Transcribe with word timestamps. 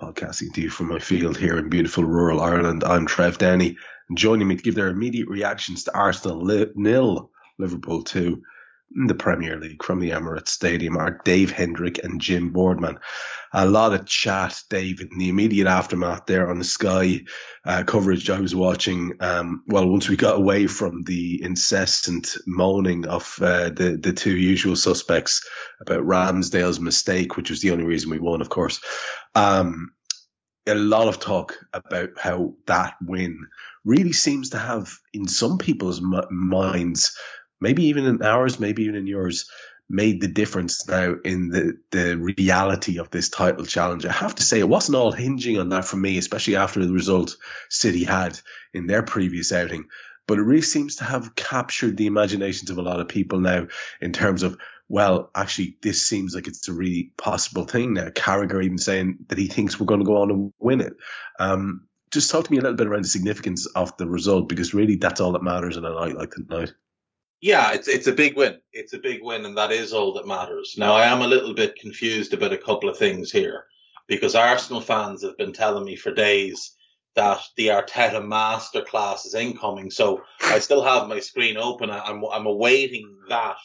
podcasting 0.00 0.52
to 0.54 0.60
you 0.60 0.70
from 0.70 0.88
my 0.88 0.98
field 0.98 1.36
here 1.36 1.58
in 1.58 1.68
beautiful 1.68 2.04
rural 2.04 2.40
Ireland. 2.40 2.84
I'm 2.84 3.06
Trev 3.06 3.38
Downey, 3.38 3.76
and 4.08 4.18
joining 4.18 4.48
me 4.48 4.56
to 4.56 4.62
give 4.62 4.74
their 4.74 4.88
immediate 4.88 5.28
reactions 5.28 5.84
to 5.84 5.94
Arsenal 5.94 6.42
li- 6.42 6.72
nil, 6.74 7.30
Liverpool 7.58 8.02
two 8.02 8.42
the 9.06 9.14
Premier 9.14 9.58
League 9.58 9.82
from 9.82 10.00
the 10.00 10.10
Emirates 10.10 10.48
Stadium 10.48 10.96
are 10.96 11.20
Dave 11.24 11.50
Hendrick 11.50 12.02
and 12.02 12.20
Jim 12.20 12.52
Boardman. 12.52 12.98
A 13.52 13.66
lot 13.66 13.92
of 13.92 14.06
chat, 14.06 14.62
Dave, 14.70 15.00
in 15.00 15.18
the 15.18 15.28
immediate 15.28 15.66
aftermath 15.66 16.26
there 16.26 16.48
on 16.48 16.58
the 16.58 16.64
Sky 16.64 17.22
uh, 17.64 17.84
coverage 17.84 18.30
I 18.30 18.40
was 18.40 18.54
watching. 18.54 19.14
Um, 19.20 19.62
well, 19.66 19.88
once 19.88 20.08
we 20.08 20.16
got 20.16 20.36
away 20.36 20.66
from 20.66 21.02
the 21.02 21.42
incessant 21.42 22.36
moaning 22.46 23.06
of 23.06 23.38
uh, 23.40 23.70
the 23.70 23.98
the 24.00 24.12
two 24.12 24.36
usual 24.36 24.76
suspects 24.76 25.46
about 25.80 26.04
Ramsdale's 26.04 26.80
mistake, 26.80 27.36
which 27.36 27.50
was 27.50 27.60
the 27.60 27.72
only 27.72 27.84
reason 27.84 28.10
we 28.10 28.18
won, 28.18 28.40
of 28.40 28.48
course. 28.48 28.80
Um, 29.34 29.92
a 30.66 30.74
lot 30.74 31.08
of 31.08 31.18
talk 31.18 31.58
about 31.72 32.10
how 32.18 32.54
that 32.66 32.94
win 33.02 33.46
really 33.84 34.12
seems 34.12 34.50
to 34.50 34.58
have, 34.58 34.92
in 35.12 35.26
some 35.26 35.58
people's 35.58 35.98
m- 35.98 36.26
minds, 36.30 37.16
maybe 37.62 37.84
even 37.84 38.04
in 38.04 38.22
ours, 38.22 38.60
maybe 38.60 38.82
even 38.82 38.96
in 38.96 39.06
yours, 39.06 39.48
made 39.88 40.20
the 40.20 40.28
difference 40.28 40.88
now 40.88 41.14
in 41.24 41.50
the, 41.50 41.78
the 41.90 42.16
reality 42.16 42.98
of 42.98 43.10
this 43.10 43.28
title 43.28 43.64
challenge. 43.64 44.04
I 44.04 44.12
have 44.12 44.34
to 44.36 44.42
say, 44.42 44.58
it 44.58 44.68
wasn't 44.68 44.96
all 44.96 45.12
hinging 45.12 45.58
on 45.58 45.68
that 45.68 45.84
for 45.84 45.96
me, 45.96 46.18
especially 46.18 46.56
after 46.56 46.84
the 46.84 46.92
result 46.92 47.36
City 47.68 48.04
had 48.04 48.40
in 48.74 48.86
their 48.86 49.02
previous 49.02 49.52
outing. 49.52 49.84
But 50.26 50.38
it 50.38 50.42
really 50.42 50.62
seems 50.62 50.96
to 50.96 51.04
have 51.04 51.34
captured 51.34 51.96
the 51.96 52.06
imaginations 52.06 52.70
of 52.70 52.78
a 52.78 52.82
lot 52.82 53.00
of 53.00 53.08
people 53.08 53.40
now 53.40 53.68
in 54.00 54.12
terms 54.12 54.42
of, 54.42 54.56
well, 54.88 55.30
actually, 55.34 55.76
this 55.82 56.06
seems 56.06 56.34
like 56.34 56.46
it's 56.46 56.68
a 56.68 56.72
really 56.72 57.12
possible 57.18 57.64
thing 57.64 57.94
now. 57.94 58.08
Carragher 58.08 58.64
even 58.64 58.78
saying 58.78 59.18
that 59.28 59.38
he 59.38 59.48
thinks 59.48 59.78
we're 59.78 59.86
going 59.86 60.00
to 60.00 60.06
go 60.06 60.22
on 60.22 60.30
and 60.30 60.52
win 60.58 60.80
it. 60.80 60.94
Um, 61.38 61.86
just 62.12 62.30
talk 62.30 62.44
to 62.44 62.52
me 62.52 62.58
a 62.58 62.60
little 62.60 62.76
bit 62.76 62.86
around 62.86 63.04
the 63.04 63.08
significance 63.08 63.66
of 63.66 63.96
the 63.96 64.06
result 64.06 64.48
because 64.48 64.74
really 64.74 64.96
that's 64.96 65.20
all 65.20 65.32
that 65.32 65.42
matters 65.42 65.76
in 65.76 65.84
a 65.84 65.90
night 65.90 66.16
like 66.16 66.30
tonight. 66.30 66.72
Yeah, 67.42 67.72
it's 67.72 67.88
it's 67.88 68.06
a 68.06 68.12
big 68.12 68.36
win. 68.36 68.60
It's 68.72 68.92
a 68.92 68.98
big 68.98 69.20
win, 69.20 69.44
and 69.44 69.58
that 69.58 69.72
is 69.72 69.92
all 69.92 70.12
that 70.14 70.28
matters. 70.28 70.76
Now, 70.78 70.94
I 70.94 71.06
am 71.06 71.22
a 71.22 71.26
little 71.26 71.54
bit 71.54 71.74
confused 71.74 72.32
about 72.32 72.52
a 72.52 72.58
couple 72.58 72.88
of 72.88 72.96
things 72.96 73.32
here 73.32 73.64
because 74.06 74.36
Arsenal 74.36 74.80
fans 74.80 75.24
have 75.24 75.36
been 75.36 75.52
telling 75.52 75.84
me 75.84 75.96
for 75.96 76.14
days 76.14 76.76
that 77.16 77.40
the 77.56 77.66
Arteta 77.66 78.22
masterclass 78.22 79.26
is 79.26 79.34
incoming. 79.34 79.90
So 79.90 80.22
I 80.40 80.60
still 80.60 80.84
have 80.84 81.08
my 81.08 81.18
screen 81.18 81.56
open. 81.56 81.90
I'm 81.90 82.24
I'm 82.24 82.46
awaiting 82.46 83.12
that 83.28 83.56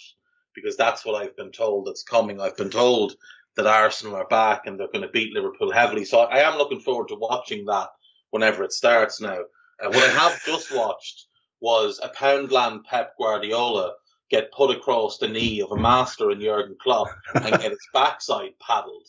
because 0.56 0.76
that's 0.76 1.06
what 1.06 1.22
I've 1.22 1.38
been 1.38 1.52
told 1.52 1.86
that's 1.86 2.02
coming. 2.02 2.42
I've 2.42 2.58
been 2.58 2.72
told 2.72 3.14
that 3.58 3.68
Arsenal 3.68 4.16
are 4.16 4.28
back 4.28 4.64
and 4.66 4.80
they're 4.80 4.92
going 4.92 5.04
to 5.04 5.12
beat 5.12 5.34
Liverpool 5.34 5.72
heavily. 5.72 6.04
So 6.04 6.22
I 6.22 6.40
am 6.40 6.58
looking 6.58 6.80
forward 6.80 7.10
to 7.10 7.16
watching 7.16 7.66
that 7.66 7.90
whenever 8.32 8.64
it 8.64 8.74
starts 8.74 9.22
now. 9.22 9.38
Uh, 9.80 9.90
what 9.90 10.04
I 10.04 10.08
have 10.08 10.44
just 10.44 10.76
watched 10.76 11.27
was 11.60 12.00
a 12.02 12.10
Poundland 12.10 12.84
Pep 12.86 13.14
Guardiola 13.18 13.96
get 14.30 14.52
put 14.52 14.76
across 14.76 15.18
the 15.18 15.28
knee 15.28 15.62
of 15.62 15.72
a 15.72 15.78
master 15.78 16.32
in 16.32 16.42
Jurgen 16.42 16.76
Klopp 16.82 17.08
and 17.34 17.62
get 17.62 17.72
its 17.72 17.88
backside 17.94 18.54
paddled. 18.60 19.08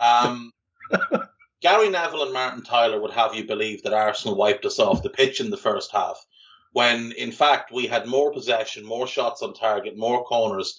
Um, 0.00 0.52
Gary 1.60 1.88
Neville 1.88 2.24
and 2.24 2.32
Martin 2.32 2.62
Tyler 2.62 3.00
would 3.00 3.12
have 3.12 3.34
you 3.34 3.46
believe 3.46 3.82
that 3.82 3.92
Arsenal 3.92 4.36
wiped 4.36 4.64
us 4.64 4.78
off 4.78 5.02
the 5.02 5.10
pitch 5.10 5.40
in 5.40 5.50
the 5.50 5.56
first 5.56 5.90
half, 5.92 6.24
when 6.72 7.12
in 7.12 7.32
fact 7.32 7.72
we 7.72 7.86
had 7.86 8.06
more 8.06 8.32
possession, 8.32 8.84
more 8.84 9.06
shots 9.06 9.42
on 9.42 9.54
target, 9.54 9.96
more 9.96 10.24
corners, 10.24 10.78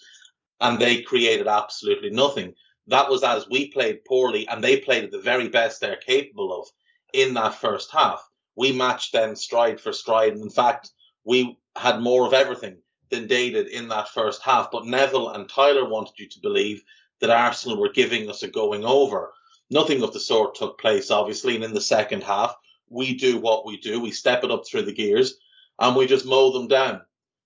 and 0.61 0.79
they 0.79 1.01
created 1.01 1.47
absolutely 1.47 2.09
nothing. 2.09 2.53
That 2.87 3.09
was 3.09 3.23
as 3.23 3.49
we 3.49 3.69
played 3.71 4.05
poorly, 4.05 4.47
and 4.47 4.63
they 4.63 4.79
played 4.79 5.03
at 5.03 5.11
the 5.11 5.19
very 5.19 5.49
best 5.49 5.81
they're 5.81 5.97
capable 5.97 6.61
of 6.61 6.67
in 7.13 7.33
that 7.33 7.55
first 7.55 7.91
half. 7.91 8.27
We 8.55 8.71
matched 8.71 9.11
them 9.11 9.35
stride 9.35 9.79
for 9.79 9.91
stride, 9.91 10.33
and 10.33 10.41
in 10.41 10.49
fact, 10.49 10.91
we 11.27 11.59
had 11.75 11.99
more 11.99 12.25
of 12.25 12.33
everything 12.33 12.77
than 13.09 13.27
they 13.27 13.49
did 13.49 13.67
in 13.67 13.89
that 13.89 14.07
first 14.07 14.41
half. 14.41 14.71
But 14.71 14.85
Neville 14.85 15.29
and 15.29 15.49
Tyler 15.49 15.87
wanted 15.87 16.17
you 16.17 16.29
to 16.29 16.39
believe 16.39 16.81
that 17.19 17.29
Arsenal 17.29 17.77
were 17.77 17.91
giving 17.91 18.29
us 18.29 18.43
a 18.43 18.47
going 18.47 18.85
over. 18.85 19.33
Nothing 19.69 20.03
of 20.03 20.13
the 20.13 20.21
sort 20.21 20.55
took 20.55 20.79
place, 20.79 21.11
obviously. 21.11 21.55
And 21.55 21.65
in 21.65 21.73
the 21.73 21.81
second 21.81 22.23
half, 22.23 22.55
we 22.89 23.13
do 23.13 23.39
what 23.39 23.65
we 23.65 23.77
do. 23.77 23.99
We 23.99 24.11
step 24.11 24.45
it 24.45 24.51
up 24.51 24.63
through 24.65 24.83
the 24.83 24.93
gears 24.93 25.35
and 25.77 25.97
we 25.97 26.07
just 26.07 26.25
mow 26.25 26.51
them 26.51 26.69
down 26.69 27.01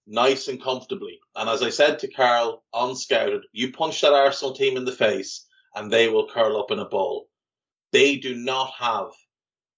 nice 0.06 0.48
and 0.48 0.62
comfortably. 0.62 1.20
And 1.36 1.50
as 1.50 1.64
I 1.64 1.72
said 1.72 2.00
to 2.00 2.08
Carl, 2.08 2.64
unscouted, 2.74 3.42
you 3.52 3.72
punch 3.72 4.02
that 4.02 4.14
Arsenal 4.14 4.54
team 4.54 4.78
in 4.78 4.86
the 4.86 4.92
face 4.92 5.46
and 5.76 5.90
they 5.90 6.08
will 6.08 6.30
curl 6.30 6.60
up 6.60 6.70
in 6.70 6.78
a 6.78 6.86
ball. 6.86 7.28
They 7.92 8.18
do 8.18 8.36
not 8.36 8.74
have 8.78 9.08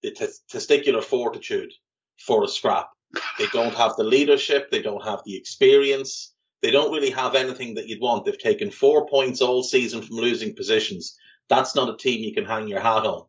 the 0.02 0.10
t- 0.10 0.26
testicular 0.52 1.02
fortitude 1.02 1.72
for 2.18 2.44
a 2.44 2.48
scrap. 2.48 2.90
They 3.38 3.46
don't 3.52 3.74
have 3.74 3.96
the 3.96 4.04
leadership. 4.04 4.70
They 4.70 4.82
don't 4.82 5.04
have 5.04 5.20
the 5.24 5.36
experience. 5.36 6.32
They 6.62 6.70
don't 6.70 6.92
really 6.92 7.10
have 7.10 7.34
anything 7.34 7.74
that 7.74 7.88
you'd 7.88 8.00
want. 8.00 8.24
They've 8.24 8.38
taken 8.38 8.70
four 8.70 9.06
points 9.06 9.40
all 9.40 9.62
season 9.62 10.02
from 10.02 10.16
losing 10.16 10.54
positions. 10.54 11.16
That's 11.48 11.74
not 11.74 11.92
a 11.92 11.96
team 11.96 12.24
you 12.24 12.34
can 12.34 12.44
hang 12.44 12.68
your 12.68 12.80
hat 12.80 13.04
on. 13.04 13.26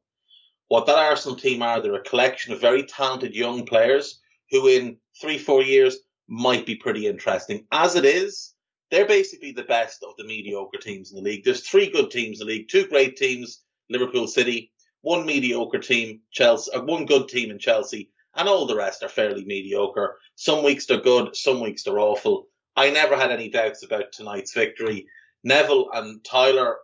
What 0.67 0.85
that 0.87 0.97
Arsenal 0.97 1.37
team 1.37 1.61
are, 1.61 1.81
they're 1.81 1.95
a 1.95 2.01
collection 2.01 2.53
of 2.53 2.61
very 2.61 2.83
talented 2.83 3.35
young 3.35 3.65
players 3.65 4.19
who 4.51 4.67
in 4.67 4.97
three, 5.21 5.37
four 5.37 5.61
years 5.61 5.97
might 6.27 6.65
be 6.65 6.75
pretty 6.75 7.07
interesting. 7.07 7.67
As 7.71 7.95
it 7.95 8.05
is, 8.05 8.53
they're 8.89 9.05
basically 9.05 9.51
the 9.51 9.63
best 9.63 10.03
of 10.03 10.15
the 10.17 10.23
mediocre 10.23 10.77
teams 10.77 11.11
in 11.11 11.17
the 11.17 11.23
league. 11.23 11.43
There's 11.43 11.67
three 11.67 11.89
good 11.89 12.11
teams 12.11 12.39
in 12.39 12.47
the 12.47 12.53
league, 12.53 12.69
two 12.69 12.87
great 12.87 13.17
teams, 13.17 13.63
Liverpool 13.89 14.27
City, 14.27 14.71
one 15.01 15.25
mediocre 15.25 15.79
team, 15.79 16.21
Chelsea, 16.31 16.71
uh, 16.71 16.81
one 16.81 17.05
good 17.05 17.27
team 17.27 17.51
in 17.51 17.59
Chelsea, 17.59 18.11
and 18.35 18.47
all 18.47 18.65
the 18.65 18.75
rest 18.75 19.03
are 19.03 19.09
fairly 19.09 19.45
mediocre. 19.45 20.17
Some 20.35 20.63
weeks 20.63 20.85
they're 20.85 20.99
good, 20.99 21.35
some 21.35 21.61
weeks 21.61 21.83
they're 21.83 21.99
awful. 21.99 22.47
I 22.75 22.89
never 22.89 23.15
had 23.15 23.31
any 23.31 23.49
doubts 23.49 23.83
about 23.83 24.11
tonight's 24.11 24.53
victory. 24.53 25.07
Neville 25.43 25.89
and 25.93 26.23
Tyler, 26.23 26.77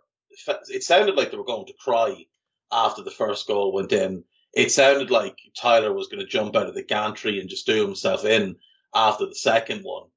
it 0.68 0.82
sounded 0.82 1.16
like 1.16 1.30
they 1.30 1.36
were 1.36 1.44
going 1.44 1.66
to 1.66 1.74
cry 1.74 2.26
after 2.70 3.02
the 3.02 3.10
first 3.10 3.46
goal 3.46 3.72
went 3.72 3.92
in. 3.92 4.24
It 4.54 4.72
sounded 4.72 5.10
like 5.10 5.36
Tyler 5.56 5.92
was 5.92 6.08
going 6.08 6.20
to 6.20 6.30
jump 6.30 6.56
out 6.56 6.68
of 6.68 6.74
the 6.74 6.82
gantry 6.82 7.40
and 7.40 7.48
just 7.48 7.66
do 7.66 7.84
himself 7.84 8.24
in 8.24 8.56
after 8.94 9.26
the 9.26 9.34
second 9.34 9.82
one. 9.82 10.08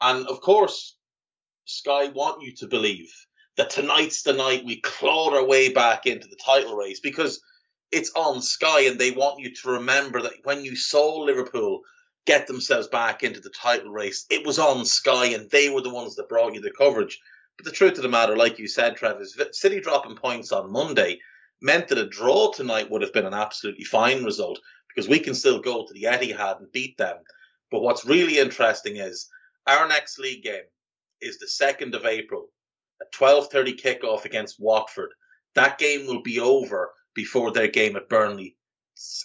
And 0.00 0.26
of 0.26 0.40
course, 0.40 0.96
Sky 1.64 2.08
want 2.08 2.42
you 2.42 2.54
to 2.56 2.66
believe 2.66 3.10
that 3.56 3.70
tonight's 3.70 4.22
the 4.22 4.32
night 4.32 4.64
we 4.64 4.80
clawed 4.80 5.34
our 5.34 5.44
way 5.44 5.72
back 5.72 6.06
into 6.06 6.28
the 6.28 6.36
title 6.36 6.76
race 6.76 7.00
because 7.00 7.40
it's 7.90 8.12
on 8.14 8.42
Sky 8.42 8.82
and 8.82 8.98
they 8.98 9.10
want 9.10 9.40
you 9.40 9.54
to 9.54 9.70
remember 9.70 10.22
that 10.22 10.44
when 10.44 10.64
you 10.64 10.76
saw 10.76 11.18
Liverpool 11.18 11.82
get 12.26 12.46
themselves 12.46 12.88
back 12.88 13.22
into 13.22 13.40
the 13.40 13.50
title 13.50 13.90
race, 13.90 14.26
it 14.30 14.46
was 14.46 14.58
on 14.58 14.84
Sky 14.84 15.26
and 15.26 15.50
they 15.50 15.68
were 15.68 15.82
the 15.82 15.90
ones 15.92 16.16
that 16.16 16.28
brought 16.28 16.54
you 16.54 16.60
the 16.60 16.70
coverage. 16.70 17.20
But 17.56 17.66
the 17.66 17.72
truth 17.72 17.96
of 17.96 18.02
the 18.02 18.08
matter, 18.08 18.36
like 18.36 18.58
you 18.58 18.66
said, 18.66 18.96
Travis, 18.96 19.38
City 19.52 19.80
dropping 19.80 20.16
points 20.16 20.50
on 20.50 20.72
Monday 20.72 21.20
meant 21.62 21.88
that 21.88 21.98
a 21.98 22.08
draw 22.08 22.50
tonight 22.50 22.90
would 22.90 23.02
have 23.02 23.12
been 23.12 23.26
an 23.26 23.34
absolutely 23.34 23.84
fine 23.84 24.24
result 24.24 24.58
because 24.88 25.08
we 25.08 25.18
can 25.18 25.34
still 25.34 25.60
go 25.60 25.86
to 25.86 25.92
the 25.92 26.04
Etihad 26.04 26.58
and 26.58 26.72
beat 26.72 26.96
them. 26.98 27.16
But 27.70 27.82
what's 27.82 28.04
really 28.04 28.38
interesting 28.38 28.96
is 28.96 29.28
our 29.66 29.88
next 29.88 30.18
league 30.18 30.42
game 30.42 30.64
is 31.20 31.38
the 31.38 31.46
2nd 31.46 31.94
of 31.94 32.06
April, 32.06 32.48
a 33.00 33.04
12:30 33.16 33.80
kickoff 33.80 34.24
against 34.24 34.60
Watford. 34.60 35.10
That 35.54 35.78
game 35.78 36.06
will 36.06 36.22
be 36.22 36.40
over 36.40 36.92
before 37.14 37.52
their 37.52 37.68
game 37.68 37.96
at 37.96 38.08
Burnley 38.08 38.56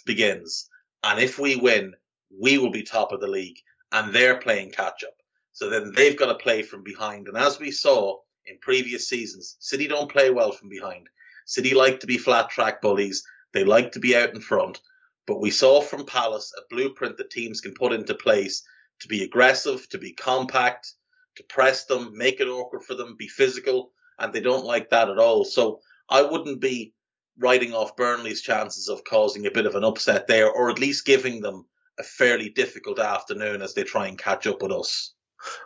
begins. 0.06 0.68
And 1.02 1.20
if 1.20 1.38
we 1.38 1.56
win, 1.56 1.94
we 2.30 2.58
will 2.58 2.70
be 2.70 2.82
top 2.82 3.12
of 3.12 3.20
the 3.20 3.26
league 3.26 3.58
and 3.92 4.12
they're 4.12 4.38
playing 4.38 4.70
catch 4.70 5.04
up. 5.04 5.14
So 5.52 5.68
then 5.68 5.92
they've 5.94 6.16
got 6.16 6.26
to 6.26 6.36
play 6.36 6.62
from 6.62 6.82
behind. 6.82 7.28
And 7.28 7.36
as 7.36 7.58
we 7.58 7.70
saw 7.70 8.18
in 8.46 8.58
previous 8.58 9.08
seasons, 9.08 9.56
City 9.58 9.88
don't 9.88 10.10
play 10.10 10.30
well 10.30 10.52
from 10.52 10.68
behind. 10.68 11.08
City 11.44 11.74
like 11.74 12.00
to 12.00 12.06
be 12.06 12.18
flat 12.18 12.50
track 12.50 12.80
bullies. 12.80 13.24
They 13.52 13.64
like 13.64 13.92
to 13.92 14.00
be 14.00 14.16
out 14.16 14.34
in 14.34 14.40
front. 14.40 14.80
But 15.26 15.40
we 15.40 15.50
saw 15.50 15.80
from 15.80 16.06
Palace 16.06 16.52
a 16.56 16.62
blueprint 16.70 17.16
that 17.16 17.30
teams 17.30 17.60
can 17.60 17.74
put 17.74 17.92
into 17.92 18.14
place 18.14 18.62
to 19.00 19.08
be 19.08 19.24
aggressive, 19.24 19.88
to 19.90 19.98
be 19.98 20.12
compact, 20.12 20.94
to 21.36 21.42
press 21.44 21.84
them, 21.86 22.16
make 22.16 22.40
it 22.40 22.48
awkward 22.48 22.84
for 22.84 22.94
them, 22.94 23.16
be 23.18 23.28
physical. 23.28 23.92
And 24.18 24.32
they 24.32 24.40
don't 24.40 24.64
like 24.64 24.90
that 24.90 25.08
at 25.08 25.18
all. 25.18 25.44
So 25.44 25.80
I 26.08 26.22
wouldn't 26.22 26.60
be 26.60 26.92
writing 27.40 27.74
off 27.74 27.96
Burnley's 27.96 28.42
chances 28.42 28.88
of 28.88 29.02
causing 29.04 29.46
a 29.46 29.50
bit 29.50 29.66
of 29.66 29.74
an 29.74 29.84
upset 29.84 30.26
there, 30.26 30.50
or 30.50 30.70
at 30.70 30.78
least 30.78 31.04
giving 31.04 31.40
them 31.40 31.66
a 31.98 32.02
fairly 32.02 32.50
difficult 32.50 32.98
afternoon 32.98 33.62
as 33.62 33.74
they 33.74 33.82
try 33.82 34.06
and 34.06 34.18
catch 34.18 34.46
up 34.46 34.62
with 34.62 34.72
us. 34.72 35.14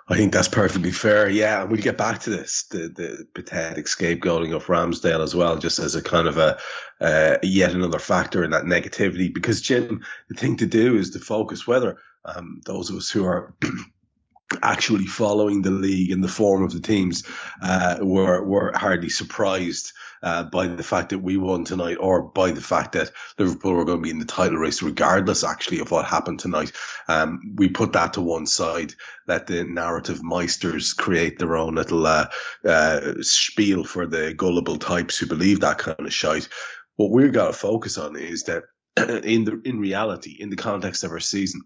I 0.09 0.17
think 0.17 0.33
that's 0.33 0.49
perfectly 0.49 0.93
fair. 0.93 1.29
Yeah, 1.29 1.63
and 1.63 1.71
we'll 1.71 1.81
get 1.81 1.99
back 1.99 2.21
to 2.21 2.31
this 2.31 2.65
the 2.71 2.89
the 2.89 3.27
pathetic 3.35 3.87
scapegoating 3.87 4.55
of 4.55 4.67
Ramsdale 4.67 5.23
as 5.23 5.35
well, 5.35 5.59
just 5.59 5.81
as 5.81 5.97
a 5.97 6.03
kind 6.03 6.29
of 6.29 6.37
a 6.37 6.59
uh, 7.01 7.39
yet 7.43 7.73
another 7.73 7.99
factor 7.99 8.45
in 8.45 8.53
that 8.53 8.65
negativity. 8.65 9.35
Because 9.35 9.61
Jim, 9.61 10.05
the 10.29 10.37
thing 10.37 10.57
to 10.59 10.67
do 10.67 10.97
is 10.97 11.11
to 11.11 11.19
focus 11.19 11.67
whether 11.67 11.99
um, 12.25 12.61
those 12.65 12.89
of 12.89 12.97
us 12.97 13.11
who 13.11 13.25
are 13.25 13.53
actually 14.63 15.07
following 15.07 15.63
the 15.63 15.71
league 15.71 16.11
and 16.11 16.23
the 16.23 16.29
form 16.29 16.63
of 16.63 16.73
the 16.73 16.81
teams 16.81 17.25
uh, 17.63 17.99
were 18.01 18.43
were 18.45 18.73
hardly 18.75 19.09
surprised 19.09 19.93
uh, 20.25 20.43
by 20.43 20.67
the 20.67 20.83
fact 20.83 21.11
that 21.11 21.19
we 21.19 21.37
won 21.37 21.65
tonight, 21.65 21.99
or 22.01 22.23
by 22.23 22.51
the 22.51 22.61
fact 22.61 22.93
that 22.93 23.11
Liverpool 23.39 23.75
were 23.75 23.85
going 23.85 23.99
to 23.99 24.03
be 24.03 24.11
in 24.11 24.19
the 24.19 24.25
title 24.25 24.57
race, 24.57 24.83
regardless 24.83 25.45
actually 25.45 25.81
of 25.81 25.91
what 25.91 26.07
happened 26.07 26.41
tonight. 26.41 26.73
Um, 27.09 27.55
we 27.57 27.69
put 27.69 27.93
that 27.93 28.15
to 28.15 28.23
one 28.23 28.47
side, 28.47 28.95
let 29.29 29.47
the 29.47 29.65
narrative 29.65 30.21
meisters 30.21 30.97
create 30.97 31.39
their 31.39 31.57
own 31.57 31.75
little 31.75 32.07
uh, 32.07 32.29
uh, 32.67 33.15
spiel 33.21 33.85
for 33.85 34.07
the 34.07 34.33
gullible 34.33 34.79
types 34.79 35.19
who 35.19 35.27
believe 35.27 35.61
that 35.61 35.79
kind 35.79 36.01
of 36.01 36.13
shite. 36.13 36.49
What 36.97 37.11
we've 37.11 37.33
got 37.33 37.49
to 37.49 37.53
focus 37.53 37.99
on 37.99 38.17
is 38.17 38.45
that 38.45 38.63
in 38.97 39.45
the 39.45 39.61
in 39.65 39.79
reality, 39.79 40.37
in 40.39 40.49
the 40.49 40.57
context 40.57 41.05
of 41.05 41.11
our 41.11 41.21
season, 41.21 41.61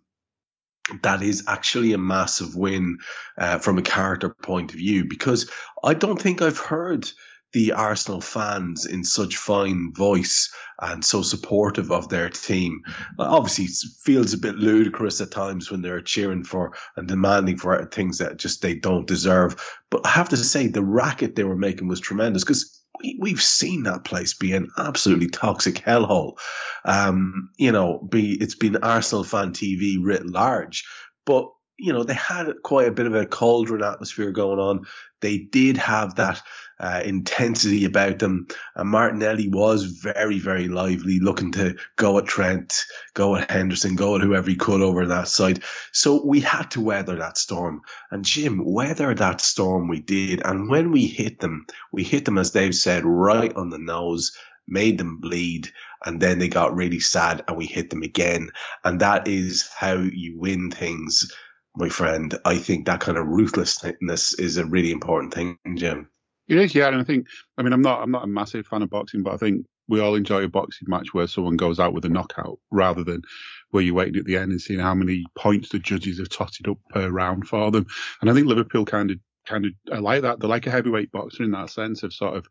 that 1.03 1.23
is 1.23 1.45
actually 1.47 1.93
a 1.93 1.99
massive 1.99 2.55
win 2.55 2.99
uh, 3.37 3.59
from 3.59 3.79
a 3.79 3.83
character 3.83 4.31
point 4.31 4.73
of 4.73 4.79
view 4.79 5.05
because 5.05 5.51
I 5.83 5.95
don't 5.95 6.21
think 6.21 6.43
I've 6.43 6.59
heard 6.59 7.11
the 7.53 7.73
Arsenal 7.73 8.21
fans 8.21 8.85
in 8.85 9.05
such 9.05 9.37
fine 9.37 9.93
voice 9.95 10.55
and 10.81 11.05
so 11.05 11.23
supportive 11.23 11.91
of 11.91 12.09
their 12.09 12.29
team. 12.29 12.83
Obviously, 13.19 13.65
it 13.65 13.73
feels 14.03 14.35
a 14.35 14.39
bit 14.39 14.57
ludicrous 14.57 15.21
at 15.21 15.31
times 15.31 15.71
when 15.71 15.81
they're 15.81 16.03
cheering 16.03 16.45
for 16.45 16.75
and 16.97 17.09
demanding 17.09 17.57
for 17.57 17.87
things 17.87 18.19
that 18.19 18.37
just 18.37 18.61
they 18.61 18.75
don't 18.75 19.07
deserve. 19.07 19.57
But 19.91 20.07
I 20.07 20.11
have 20.11 20.29
to 20.29 20.37
say, 20.37 20.67
the 20.67 20.85
racket 20.85 21.37
they 21.37 21.45
were 21.45 21.57
making 21.57 21.89
was 21.89 22.01
tremendous 22.01 22.45
because 22.45 22.78
we, 23.19 23.31
have 23.31 23.43
seen 23.43 23.85
that 23.85 24.05
place 24.05 24.35
be 24.35 24.53
an 24.53 24.71
absolutely 24.77 25.29
toxic 25.29 25.77
hellhole. 25.77 26.39
Um, 26.85 27.51
you 27.57 27.73
know, 27.73 27.99
be 27.99 28.35
it's 28.41 28.55
been 28.55 28.77
Arsenal 28.77 29.25
fan 29.25 29.53
TV 29.53 29.99
writ 30.01 30.27
large, 30.27 30.85
but 31.25 31.49
you 31.79 31.93
know 31.93 32.03
they 32.03 32.15
had 32.15 32.53
quite 32.63 32.89
a 32.89 32.93
bit 32.93 33.07
of 33.07 33.15
a 33.15 33.27
cauldron 33.27 33.85
atmosphere 33.85 34.33
going 34.33 34.59
on. 34.59 34.87
They 35.21 35.39
did 35.39 35.77
have 35.77 36.17
that 36.17 36.43
uh, 36.81 37.03
intensity 37.05 37.85
about 37.85 38.19
them. 38.19 38.47
And 38.75 38.89
Martinelli 38.91 39.49
was 39.49 39.85
very, 39.85 40.39
very 40.39 40.69
lively, 40.69 41.21
looking 41.21 41.53
to 41.53 41.77
go 41.97 42.19
at 42.19 42.27
Trent, 42.27 42.85
go 43.15 43.37
at 43.37 43.51
Henderson, 43.51 43.97
go 43.97 44.17
at 44.17 44.23
whoever 44.23 44.49
he 44.49 44.57
could 44.57 44.81
over 44.81 45.07
that 45.07 45.29
side. 45.29 45.63
So 45.93 46.25
we 46.25 46.41
had 46.41 46.71
to 46.73 46.81
weather 46.81 47.17
that 47.17 47.39
storm. 47.39 47.83
And 48.11 48.25
Jim, 48.25 48.65
weather 48.65 49.15
that 49.15 49.41
storm 49.41 49.89
we 49.89 50.01
did. 50.01 50.43
And 50.45 50.69
when 50.69 50.93
we 50.93 51.07
hit 51.07 51.41
them, 51.41 51.67
we 51.93 52.05
hit 52.05 52.25
them, 52.25 52.39
as 52.39 52.51
Dave 52.51 52.75
said, 52.75 53.05
right 53.05 53.55
on 53.55 53.71
the 53.71 53.79
nose 53.79 54.33
made 54.69 54.99
them 54.99 55.19
bleed, 55.19 55.71
and 56.05 56.21
then 56.21 56.39
they 56.39 56.49
got 56.49 56.77
really 56.77 57.01
sad 57.01 57.43
and 57.49 57.57
we 57.57 57.67
hit 57.67 57.91
them 57.91 58.03
again. 58.03 58.51
And 58.85 59.01
that 59.01 59.27
is 59.27 59.69
how 59.75 59.95
you 59.95 60.39
win 60.39 60.71
things, 60.71 61.33
my 61.75 61.89
friend. 61.89 62.39
I 62.45 62.59
think 62.59 62.87
that 62.87 63.01
kind 63.01 63.19
of 63.19 63.27
ruthlessness 63.27 64.35
is 64.35 64.57
a 64.57 64.67
really 64.67 64.91
important 64.91 65.35
thing, 65.35 65.59
Jim. 65.75 66.11
It 66.49 66.57
is, 66.57 66.75
yeah, 66.75 66.89
and 66.89 66.97
I 66.97 67.05
think 67.05 67.27
I 67.59 67.63
mean 67.63 67.73
I'm 67.73 67.83
not 67.83 68.03
I'm 68.03 68.11
not 68.11 68.25
a 68.25 68.29
massive 68.29 68.67
fan 68.67 68.83
of 68.83 68.91
boxing, 68.91 69.23
but 69.23 69.35
I 69.35 69.37
think 69.37 69.67
we 69.89 70.01
all 70.01 70.15
enjoy 70.15 70.45
a 70.45 70.49
boxing 70.49 70.89
match 70.89 71.15
where 71.15 71.27
someone 71.27 71.57
goes 71.57 71.79
out 71.79 71.95
with 71.95 72.05
a 72.05 72.09
knockout 72.09 72.59
rather 72.71 73.03
than 73.05 73.23
where 73.71 73.83
you're 73.83 73.95
waiting 73.95 74.17
at 74.17 74.25
the 74.27 74.37
end 74.37 74.51
and 74.51 74.61
seeing 74.61 74.81
how 74.81 74.95
many 74.95 75.25
points 75.35 75.71
the 75.71 75.79
judges 75.79 76.19
have 76.19 76.29
totted 76.29 76.69
up 76.69 76.79
per 76.91 77.09
round 77.11 77.49
for 77.49 77.71
them. 77.71 77.87
And 78.21 78.31
I 78.31 78.35
think 78.35 78.47
Liverpool 78.47 78.85
kind 78.85 79.11
of 79.11 79.19
kind 79.47 79.67
of 79.67 79.73
I 79.93 79.99
like 79.99 80.23
that. 80.23 80.41
They're 80.41 80.49
like 80.49 80.67
a 80.67 80.71
heavyweight 80.71 81.13
boxer 81.13 81.43
in 81.43 81.51
that 81.53 81.71
sense 81.71 82.03
of 82.03 82.13
sort 82.13 82.37
of 82.37 82.47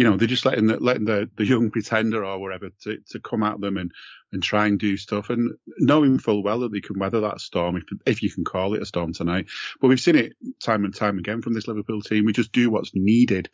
you 0.00 0.08
know, 0.08 0.16
they're 0.16 0.26
just 0.26 0.46
letting 0.46 0.66
the 0.66 0.78
letting 0.78 1.04
the, 1.04 1.28
the 1.36 1.44
young 1.44 1.70
pretender 1.70 2.24
or 2.24 2.38
whatever 2.38 2.70
to, 2.84 2.96
to 3.10 3.20
come 3.20 3.42
at 3.42 3.60
them 3.60 3.76
and, 3.76 3.92
and 4.32 4.42
try 4.42 4.66
and 4.66 4.78
do 4.78 4.96
stuff 4.96 5.28
and 5.28 5.52
knowing 5.76 6.18
full 6.18 6.42
well 6.42 6.60
that 6.60 6.72
they 6.72 6.80
can 6.80 6.98
weather 6.98 7.20
that 7.20 7.38
storm 7.42 7.76
if 7.76 7.84
if 8.06 8.22
you 8.22 8.30
can 8.30 8.42
call 8.42 8.72
it 8.72 8.80
a 8.80 8.86
storm 8.86 9.12
tonight. 9.12 9.48
But 9.78 9.88
we've 9.88 10.00
seen 10.00 10.16
it 10.16 10.32
time 10.58 10.86
and 10.86 10.94
time 10.94 11.18
again 11.18 11.42
from 11.42 11.52
this 11.52 11.68
Liverpool 11.68 12.00
team. 12.00 12.24
We 12.24 12.32
just 12.32 12.50
do 12.50 12.70
what's 12.70 12.92
needed. 12.94 13.50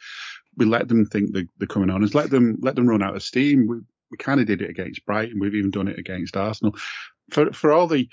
We 0.57 0.67
let 0.67 0.87
them 0.87 1.07
think 1.07 1.33
they're, 1.33 1.49
they're 1.59 1.67
coming 1.67 1.91
on. 1.91 2.05
Us 2.05 2.15
let 2.15 2.31
them 2.31 2.59
let 2.61 2.77
them 2.77 2.87
run 2.87 3.03
out 3.03 3.17
of 3.17 3.25
steam. 3.25 3.67
We 3.67 3.79
we 4.13 4.17
kind 4.17 4.39
of 4.39 4.47
did 4.47 4.63
it 4.63 4.71
against 4.71 5.05
Brighton. 5.05 5.41
We've 5.41 5.57
even 5.57 5.73
done 5.73 5.89
it 5.89 5.99
against 5.99 6.37
Arsenal. 6.37 6.77
For 7.33 7.53
for 7.53 7.73
all 7.73 7.89
the 7.89 8.09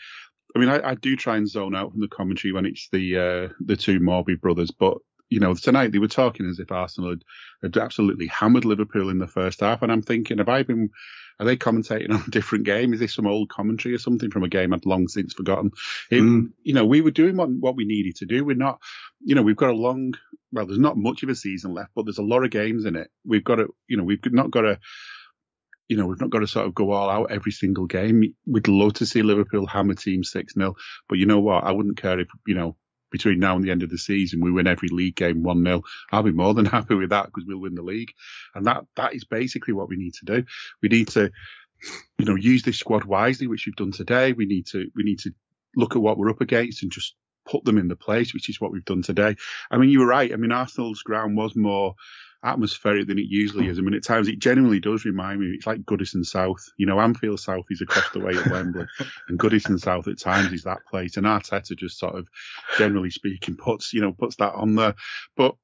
I 0.55 0.59
mean, 0.59 0.69
I, 0.69 0.89
I, 0.89 0.95
do 0.95 1.15
try 1.15 1.37
and 1.37 1.49
zone 1.49 1.75
out 1.75 1.91
from 1.91 2.01
the 2.01 2.07
commentary 2.07 2.51
when 2.51 2.65
it's 2.65 2.89
the 2.91 3.17
uh, 3.17 3.53
the 3.59 3.75
two 3.75 3.99
Morby 3.99 4.41
brothers, 4.41 4.71
but 4.71 4.97
you 5.33 5.39
know, 5.39 5.55
tonight 5.55 5.91
they 5.91 5.97
were 5.97 6.07
talking 6.07 6.47
as 6.47 6.59
if 6.59 6.71
Arsenal 6.71 7.09
had, 7.09 7.23
had, 7.63 7.77
absolutely 7.77 8.27
hammered 8.27 8.65
Liverpool 8.65 9.09
in 9.09 9.17
the 9.17 9.25
first 9.25 9.61
half. 9.61 9.81
And 9.81 9.91
I'm 9.91 10.03
thinking, 10.03 10.37
have 10.37 10.47
I 10.47 10.61
been, 10.61 10.91
are 11.39 11.45
they 11.47 11.57
commentating 11.57 12.11
on 12.13 12.23
a 12.27 12.29
different 12.29 12.65
game? 12.65 12.93
Is 12.93 12.99
this 12.99 13.15
some 13.15 13.25
old 13.25 13.49
commentary 13.49 13.95
or 13.95 13.97
something 13.97 14.29
from 14.29 14.43
a 14.43 14.47
game 14.49 14.73
I'd 14.73 14.85
long 14.85 15.07
since 15.07 15.33
forgotten? 15.33 15.71
It, 16.11 16.21
mm. 16.21 16.51
You 16.61 16.75
know, 16.75 16.85
we 16.85 17.01
were 17.01 17.09
doing 17.09 17.35
what, 17.35 17.49
what 17.49 17.75
we 17.75 17.83
needed 17.83 18.17
to 18.17 18.27
do. 18.27 18.45
We're 18.45 18.55
not, 18.55 18.79
you 19.25 19.33
know, 19.33 19.41
we've 19.41 19.55
got 19.55 19.71
a 19.71 19.75
long, 19.75 20.13
well, 20.51 20.67
there's 20.67 20.77
not 20.77 20.97
much 20.97 21.23
of 21.23 21.29
a 21.29 21.35
season 21.35 21.73
left, 21.73 21.89
but 21.95 22.05
there's 22.05 22.19
a 22.19 22.23
lot 22.23 22.43
of 22.43 22.51
games 22.51 22.85
in 22.85 22.95
it. 22.95 23.09
We've 23.25 23.43
got 23.43 23.55
to, 23.55 23.73
you 23.87 23.97
know, 23.97 24.03
we've 24.03 24.19
not 24.25 24.51
got 24.51 24.61
to, 24.61 24.79
you 25.87 25.97
know, 25.97 26.05
we've 26.05 26.21
not 26.21 26.29
got 26.29 26.39
to 26.39 26.47
sort 26.47 26.67
of 26.67 26.75
go 26.75 26.91
all 26.91 27.09
out 27.09 27.31
every 27.31 27.51
single 27.51 27.87
game. 27.87 28.35
We'd 28.45 28.67
love 28.67 28.93
to 28.93 29.07
see 29.07 29.23
Liverpool 29.23 29.65
hammer 29.65 29.95
team 29.95 30.23
6 30.23 30.53
0. 30.53 30.75
But 31.09 31.17
you 31.17 31.25
know 31.25 31.39
what? 31.39 31.63
I 31.63 31.71
wouldn't 31.71 31.97
care 31.97 32.19
if, 32.19 32.27
you 32.45 32.53
know, 32.53 32.77
between 33.13 33.39
now 33.39 33.55
and 33.55 33.63
the 33.63 33.69
end 33.69 33.83
of 33.83 33.91
the 33.91 33.97
season, 33.97 34.41
we 34.41 34.51
win 34.51 34.65
every 34.65 34.89
league 34.89 35.15
game 35.15 35.43
1 35.43 35.63
0. 35.63 35.83
I'll 36.11 36.23
be 36.23 36.31
more 36.31 36.55
than 36.55 36.65
happy 36.77 36.95
with 36.95 37.11
that 37.11 37.27
because 37.27 37.45
we'll 37.45 37.59
win 37.59 37.75
the 37.75 37.83
league. 37.83 38.11
And 38.55 38.65
that 38.65 38.85
that 38.95 39.13
is 39.13 39.23
basically 39.23 39.73
what 39.73 39.87
we 39.87 39.95
need 39.95 40.15
to 40.15 40.25
do. 40.25 40.43
We 40.81 40.89
need 40.89 41.09
to, 41.09 41.31
you 42.17 42.25
know, 42.25 42.35
use 42.35 42.63
this 42.63 42.79
squad 42.79 43.05
wisely, 43.05 43.45
which 43.45 43.67
we've 43.67 43.75
done 43.75 43.91
today. 43.91 44.33
We 44.33 44.47
need 44.47 44.65
to 44.71 44.89
we 44.95 45.03
need 45.03 45.19
to 45.19 45.31
look 45.75 45.95
at 45.95 46.01
what 46.01 46.17
we're 46.17 46.31
up 46.31 46.41
against 46.41 46.81
and 46.81 46.91
just 46.91 47.15
put 47.45 47.63
them 47.65 47.77
in 47.77 47.87
the 47.87 47.95
place, 47.95 48.33
which 48.33 48.49
is 48.49 48.59
what 48.59 48.71
we've 48.71 48.83
done 48.83 49.03
today. 49.03 49.35
I 49.69 49.77
mean, 49.77 49.91
you 49.91 49.99
were 49.99 50.07
right. 50.07 50.33
I 50.33 50.35
mean, 50.35 50.51
Arsenal's 50.51 51.03
ground 51.03 51.37
was 51.37 51.55
more 51.55 51.93
atmospheric 52.43 53.07
than 53.07 53.19
it 53.19 53.27
usually 53.27 53.65
hmm. 53.65 53.71
is. 53.71 53.79
I 53.79 53.81
mean, 53.81 53.93
at 53.93 54.03
times 54.03 54.27
it 54.27 54.39
genuinely 54.39 54.79
does 54.79 55.05
remind 55.05 55.39
me. 55.39 55.47
It's 55.47 55.67
like 55.67 55.81
Goodison 55.81 56.25
South. 56.25 56.63
You 56.77 56.85
know, 56.85 56.99
Anfield 56.99 57.39
South 57.39 57.65
is 57.69 57.81
across 57.81 58.09
the 58.11 58.19
way 58.19 58.35
at 58.35 58.51
Wembley, 58.51 58.85
and 59.27 59.39
Goodison 59.39 59.79
South 59.79 60.07
at 60.07 60.19
times 60.19 60.51
is 60.51 60.63
that 60.63 60.85
place. 60.89 61.17
And 61.17 61.25
Arteta 61.25 61.77
just 61.77 61.99
sort 61.99 62.15
of, 62.15 62.27
generally 62.77 63.09
speaking, 63.09 63.55
puts 63.55 63.93
you 63.93 64.01
know 64.01 64.11
puts 64.11 64.35
that 64.37 64.53
on 64.53 64.75
there. 64.75 64.95
But 65.37 65.55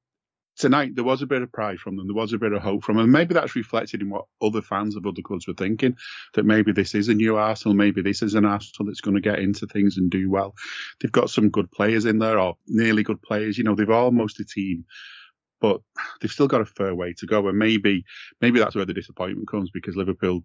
tonight 0.56 0.94
there 0.94 1.04
was 1.04 1.22
a 1.22 1.26
bit 1.26 1.42
of 1.42 1.52
pride 1.52 1.78
from 1.78 1.96
them. 1.96 2.06
There 2.06 2.14
was 2.14 2.32
a 2.32 2.38
bit 2.38 2.52
of 2.52 2.62
hope 2.62 2.84
from 2.84 2.96
them. 2.96 3.10
Maybe 3.10 3.34
that's 3.34 3.56
reflected 3.56 4.02
in 4.02 4.10
what 4.10 4.26
other 4.42 4.62
fans 4.62 4.96
of 4.96 5.06
other 5.06 5.22
clubs 5.22 5.46
were 5.46 5.54
thinking. 5.54 5.96
That 6.34 6.44
maybe 6.44 6.72
this 6.72 6.94
is 6.94 7.08
a 7.08 7.14
new 7.14 7.36
Arsenal. 7.36 7.74
Maybe 7.74 8.02
this 8.02 8.22
is 8.22 8.34
an 8.34 8.44
Arsenal 8.44 8.88
that's 8.88 9.00
going 9.00 9.16
to 9.16 9.20
get 9.20 9.38
into 9.38 9.66
things 9.66 9.96
and 9.96 10.10
do 10.10 10.30
well. 10.30 10.54
They've 11.00 11.12
got 11.12 11.30
some 11.30 11.50
good 11.50 11.70
players 11.70 12.04
in 12.04 12.18
there, 12.18 12.38
or 12.38 12.56
nearly 12.66 13.02
good 13.02 13.22
players. 13.22 13.58
You 13.58 13.64
know, 13.64 13.74
they've 13.74 13.90
almost 13.90 14.40
a 14.40 14.44
team 14.44 14.84
but 15.60 15.80
they've 16.20 16.30
still 16.30 16.48
got 16.48 16.60
a 16.60 16.66
fair 16.66 16.94
way 16.94 17.14
to 17.18 17.26
go. 17.26 17.48
And 17.48 17.58
maybe, 17.58 18.04
maybe 18.40 18.58
that's 18.58 18.74
where 18.74 18.84
the 18.84 18.94
disappointment 18.94 19.48
comes 19.48 19.70
because 19.70 19.96
Liverpool 19.96 20.44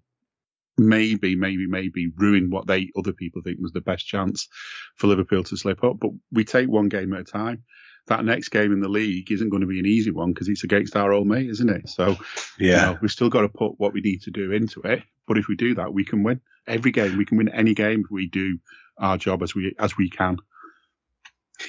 maybe, 0.77 1.36
maybe, 1.36 1.67
maybe 1.67 2.12
ruin 2.17 2.50
what 2.50 2.67
they 2.67 2.91
other 2.98 3.13
people 3.13 3.41
think 3.41 3.60
was 3.60 3.72
the 3.72 3.81
best 3.81 4.05
chance 4.05 4.48
for 4.95 5.07
Liverpool 5.07 5.43
to 5.43 5.57
slip 5.57 5.84
up. 5.84 5.98
But 6.00 6.12
we 6.31 6.43
take 6.43 6.69
one 6.69 6.89
game 6.89 7.13
at 7.13 7.22
a 7.22 7.24
time. 7.24 7.63
That 8.07 8.24
next 8.24 8.50
game 8.50 8.72
in 8.72 8.81
the 8.81 8.89
league 8.89 9.31
isn't 9.31 9.50
going 9.50 9.62
to 9.62 9.67
be 9.67 9.79
an 9.79 9.88
easy 9.88 10.12
one 10.12 10.31
because 10.31 10.48
it's 10.48 10.63
against 10.63 10.95
our 10.95 11.12
old 11.12 11.27
mate, 11.27 11.50
isn't 11.50 11.69
it? 11.69 11.89
So, 11.89 12.15
yeah, 12.60 12.89
you 12.89 12.93
know, 12.93 13.00
we've 13.01 13.12
still 13.12 13.29
got 13.29 13.41
to 13.41 13.50
put 13.50 13.79
what 13.79 13.93
we 13.93 14.01
need 14.01 14.22
to 14.24 14.31
do 14.31 14.51
into 14.51 14.81
it. 14.81 15.01
But 15.27 15.39
if 15.39 15.48
we 15.48 15.55
do 15.55 15.74
that, 15.75 15.91
we 15.91 16.05
can 16.05 16.22
win 16.22 16.39
every 16.67 16.91
game. 16.91 17.17
We 17.17 17.25
can 17.25 17.38
win 17.38 17.50
any 17.50 17.74
game 17.74 18.01
if 18.01 18.12
we 18.12 18.27
do 18.27 18.60
our 19.00 19.17
job 19.17 19.41
as 19.41 19.55
we 19.55 19.74
as 19.79 19.98
we 19.98 20.10
can. 20.10 20.38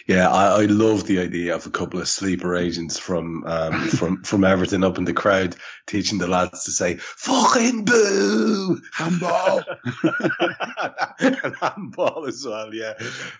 Yeah, 0.06 0.30
I, 0.30 0.62
I 0.62 0.64
love 0.66 1.04
the 1.04 1.18
idea 1.18 1.56
of 1.56 1.66
a 1.66 1.70
couple 1.70 2.00
of 2.00 2.06
sleeper 2.08 2.54
agents 2.54 2.96
from 2.96 3.44
um, 3.44 3.88
from 3.88 4.22
from 4.22 4.44
Everton 4.44 4.84
up 4.84 4.98
in 4.98 5.04
the 5.04 5.12
crowd 5.12 5.56
teaching 5.86 6.18
the 6.18 6.28
lads 6.28 6.64
to 6.64 6.70
say 6.70 6.96
"fucking 6.96 7.84
boo" 7.84 8.80
handball, 8.92 9.62
and 11.18 11.56
handball 11.60 12.26
as 12.26 12.46
well. 12.46 12.72
Yeah, 12.72 12.94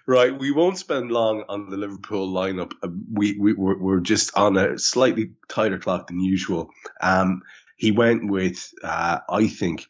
right. 0.06 0.36
We 0.36 0.50
won't 0.50 0.78
spend 0.78 1.12
long 1.12 1.44
on 1.48 1.70
the 1.70 1.76
Liverpool 1.76 2.32
lineup. 2.32 2.72
Uh, 2.82 2.88
we 3.12 3.38
we 3.38 3.52
we're, 3.52 3.78
we're 3.78 4.00
just 4.00 4.36
on 4.36 4.56
a 4.56 4.78
slightly 4.78 5.32
tighter 5.48 5.78
clock 5.78 6.08
than 6.08 6.20
usual. 6.20 6.70
Um, 7.00 7.42
he 7.76 7.92
went 7.92 8.28
with, 8.30 8.72
uh, 8.82 9.18
I 9.28 9.46
think, 9.48 9.86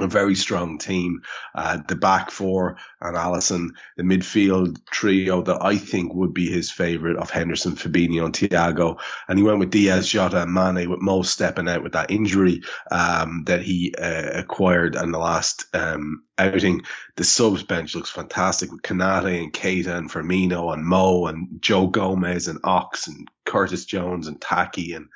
a 0.00 0.08
very 0.08 0.34
strong 0.34 0.78
team. 0.78 1.22
Uh, 1.54 1.78
the 1.86 1.94
back 1.94 2.30
four 2.30 2.76
and 3.00 3.16
Alisson, 3.16 3.70
the 3.96 4.02
midfield 4.02 4.84
trio 4.86 5.42
that 5.42 5.62
I 5.62 5.76
think 5.76 6.14
would 6.14 6.34
be 6.34 6.50
his 6.50 6.70
favourite 6.70 7.16
of 7.16 7.30
Henderson, 7.30 7.76
Fabinho, 7.76 8.24
and 8.24 8.34
Thiago. 8.34 8.98
And 9.28 9.38
he 9.38 9.44
went 9.44 9.60
with 9.60 9.70
Diaz, 9.70 10.08
Jota, 10.08 10.42
and 10.42 10.52
Mane, 10.52 10.90
with 10.90 11.00
Mo 11.00 11.22
stepping 11.22 11.68
out 11.68 11.84
with 11.84 11.92
that 11.92 12.10
injury 12.10 12.62
um, 12.90 13.44
that 13.46 13.62
he 13.62 13.94
uh, 13.94 14.30
acquired 14.40 14.96
in 14.96 15.12
the 15.12 15.18
last 15.18 15.66
um, 15.74 16.24
outing. 16.38 16.82
The 17.14 17.24
subs 17.24 17.62
bench 17.62 17.94
looks 17.94 18.10
fantastic 18.10 18.72
with 18.72 18.82
Konate 18.82 19.42
and 19.42 19.52
Keita 19.52 19.96
and 19.96 20.10
Firmino 20.10 20.72
and 20.72 20.84
Mo 20.84 21.26
and 21.26 21.60
Joe 21.60 21.86
Gomez 21.86 22.48
and 22.48 22.58
Ox 22.64 23.06
and 23.06 23.28
Curtis 23.44 23.84
Jones 23.84 24.26
and 24.26 24.40
Taki 24.40 24.94
and 24.94 25.06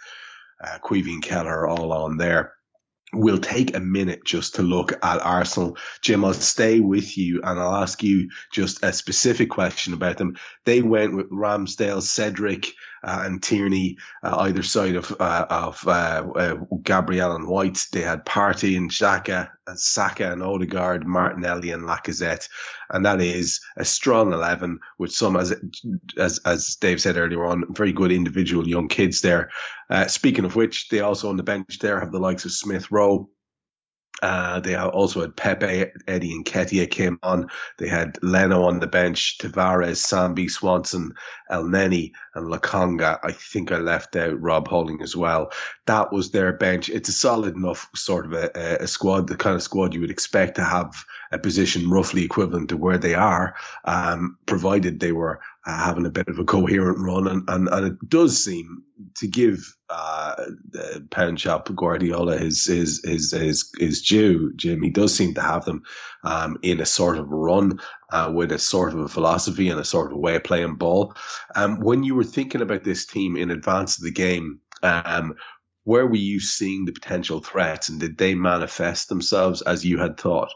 uh, 0.62 0.78
and 0.90 1.23
Kelleher 1.23 1.68
all 1.68 1.92
on 1.92 2.16
there 2.16 2.54
we'll 3.12 3.38
take 3.38 3.74
a 3.74 3.80
minute 3.80 4.24
just 4.24 4.56
to 4.56 4.62
look 4.62 4.92
at 5.04 5.22
Arsenal. 5.22 5.76
Jim, 6.02 6.24
I'll 6.24 6.34
stay 6.34 6.80
with 6.80 7.16
you 7.16 7.40
and 7.42 7.58
I'll 7.58 7.76
ask 7.76 8.02
you 8.02 8.30
just 8.52 8.84
a 8.84 8.92
specific 8.92 9.50
question 9.50 9.94
about 9.94 10.18
them. 10.18 10.36
They 10.64 10.82
went 10.82 11.14
with 11.16 11.30
Ramsdale, 11.30 12.02
Cedric, 12.02 12.72
uh, 13.02 13.23
and 13.25 13.43
Tierney 13.43 13.99
uh, 14.23 14.37
either 14.40 14.62
side 14.62 14.97
of 14.97 15.14
uh, 15.21 15.47
of 15.49 15.87
uh, 15.87 16.26
uh, 16.35 16.57
Gabriel 16.83 17.35
and 17.35 17.47
White. 17.47 17.87
They 17.93 18.02
had 18.02 18.25
Partey 18.25 18.76
and 18.76 18.90
Xhaka, 18.90 19.50
uh, 19.67 19.75
Saka 19.75 20.33
and 20.33 20.43
Odegaard, 20.43 21.07
Martinelli 21.07 21.71
and 21.71 21.85
Lacazette, 21.85 22.49
and 22.90 23.07
that 23.07 23.21
is 23.21 23.61
a 23.76 23.85
strong 23.85 24.33
eleven 24.33 24.81
with 24.99 25.12
some, 25.12 25.37
as 25.37 25.55
as 26.17 26.40
as 26.45 26.76
Dave 26.76 27.00
said 27.00 27.17
earlier 27.17 27.45
on, 27.45 27.75
very 27.75 27.93
good 27.93 28.12
individual 28.12 28.69
young 28.69 28.88
kids 28.88 29.21
there. 29.21 29.50
speaking 30.07 30.45
of 30.45 30.57
which, 30.57 30.88
they 30.88 31.00
also 31.00 31.28
on 31.28 31.37
the 31.37 31.43
bench 31.43 31.78
there 31.81 32.00
have 32.00 32.12
the 32.12 32.21
likes 32.21 32.45
of 32.45 32.52
Smith 32.52 32.90
Rowe. 32.90 33.31
Uh, 34.20 34.60
they 34.60 34.75
also 34.75 35.20
had 35.20 35.37
Pepe, 35.37 35.92
Eddie, 36.08 36.32
and 36.32 36.44
Nketiah 36.44 36.90
came 36.90 37.18
on. 37.22 37.50
They 37.78 37.88
had 37.88 38.18
Leno 38.22 38.64
on 38.64 38.80
the 38.80 38.87
bench, 38.87 39.38
Tavares, 39.38 39.98
Sambi, 39.98 40.50
Swanson, 40.50 41.14
Elneny, 41.50 42.12
and 42.34 42.46
Lokonga. 42.46 43.18
I 43.22 43.32
think 43.32 43.70
I 43.70 43.78
left 43.78 44.16
out 44.16 44.40
Rob 44.40 44.66
Holding 44.68 45.02
as 45.02 45.14
well. 45.14 45.52
That 45.87 46.12
was 46.12 46.30
their 46.30 46.52
bench. 46.52 46.88
It's 46.88 47.08
a 47.08 47.12
solid 47.12 47.54
enough 47.54 47.88
sort 47.94 48.26
of 48.26 48.32
a, 48.32 48.78
a 48.80 48.87
squad, 48.88 49.28
the 49.28 49.37
kind 49.37 49.56
of 49.56 49.62
squad 49.62 49.94
you 49.94 50.00
would 50.00 50.10
expect 50.10 50.56
to 50.56 50.64
have 50.64 51.04
a 51.30 51.38
position 51.38 51.90
roughly 51.90 52.25
equivalent 52.25 52.70
to 52.70 52.76
where 52.76 52.98
they 52.98 53.14
are, 53.14 53.54
um, 53.84 54.37
provided 54.46 54.98
they 54.98 55.12
were 55.12 55.40
uh, 55.68 55.84
having 55.84 56.06
a 56.06 56.10
bit 56.10 56.28
of 56.28 56.38
a 56.38 56.44
coherent 56.44 56.98
run. 56.98 57.28
And, 57.28 57.44
and, 57.48 57.68
and 57.68 57.87
it 57.87 58.08
does 58.08 58.42
seem 58.42 58.84
to 59.16 59.28
give 59.28 59.76
uh, 59.90 60.34
pound 61.10 61.38
shop 61.38 61.68
Guardiola 61.75 62.38
his, 62.38 62.64
his, 62.64 63.02
his, 63.04 63.32
his, 63.32 63.70
his 63.78 64.02
due, 64.02 64.54
Jim. 64.56 64.82
He 64.82 64.88
does 64.88 65.14
seem 65.14 65.34
to 65.34 65.42
have 65.42 65.66
them 65.66 65.82
um, 66.25 66.56
in 66.62 66.80
a 66.80 66.87
sort 66.87 67.18
of 67.18 67.28
run 67.28 67.80
uh, 68.10 68.32
with 68.34 68.50
a 68.50 68.58
sort 68.58 68.94
of 68.94 69.00
a 69.00 69.08
philosophy 69.08 69.68
and 69.68 69.78
a 69.78 69.84
sort 69.84 70.10
of 70.10 70.18
way 70.18 70.37
of 70.37 70.44
playing 70.44 70.76
ball. 70.76 71.14
Um, 71.54 71.80
when 71.80 72.02
you 72.02 72.14
were 72.14 72.25
thinking 72.25 72.62
about 72.62 72.82
this 72.82 73.04
team 73.04 73.37
in 73.37 73.50
advance 73.50 73.98
of 73.98 74.04
the 74.04 74.10
game, 74.10 74.60
um, 74.82 75.34
where 75.84 76.06
were 76.06 76.16
you 76.16 76.40
seeing 76.40 76.87
the 76.87 76.92
potential 76.92 77.40
threats 77.40 77.90
and 77.90 78.00
did 78.00 78.16
they 78.16 78.34
manifest 78.34 79.10
themselves 79.10 79.60
as 79.62 79.84
you 79.84 79.98
had 79.98 80.18
thought? 80.18 80.50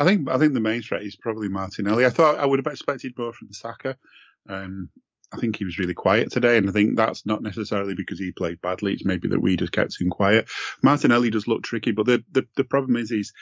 I 0.00 0.04
think 0.04 0.28
I 0.30 0.38
think 0.38 0.54
the 0.54 0.60
main 0.60 0.82
threat 0.82 1.02
is 1.02 1.14
probably 1.14 1.48
Martinelli. 1.48 2.06
I 2.06 2.10
thought 2.10 2.38
I 2.38 2.46
would 2.46 2.58
have 2.58 2.72
expected 2.72 3.16
more 3.18 3.34
from 3.34 3.52
Saka. 3.52 3.96
Um, 4.48 4.88
I 5.32 5.36
think 5.36 5.56
he 5.56 5.64
was 5.64 5.78
really 5.78 5.94
quiet 5.94 6.32
today, 6.32 6.56
and 6.56 6.68
I 6.68 6.72
think 6.72 6.96
that's 6.96 7.24
not 7.26 7.42
necessarily 7.42 7.94
because 7.94 8.18
he 8.18 8.32
played 8.32 8.60
badly. 8.62 8.94
It's 8.94 9.04
maybe 9.04 9.28
that 9.28 9.42
we 9.42 9.56
just 9.56 9.72
kept 9.72 10.00
him 10.00 10.10
quiet. 10.10 10.48
Martinelli 10.82 11.30
does 11.30 11.46
look 11.46 11.62
tricky, 11.62 11.92
but 11.92 12.06
the 12.06 12.24
the, 12.32 12.46
the 12.56 12.64
problem 12.64 12.96
is 12.96 13.10
he's 13.10 13.32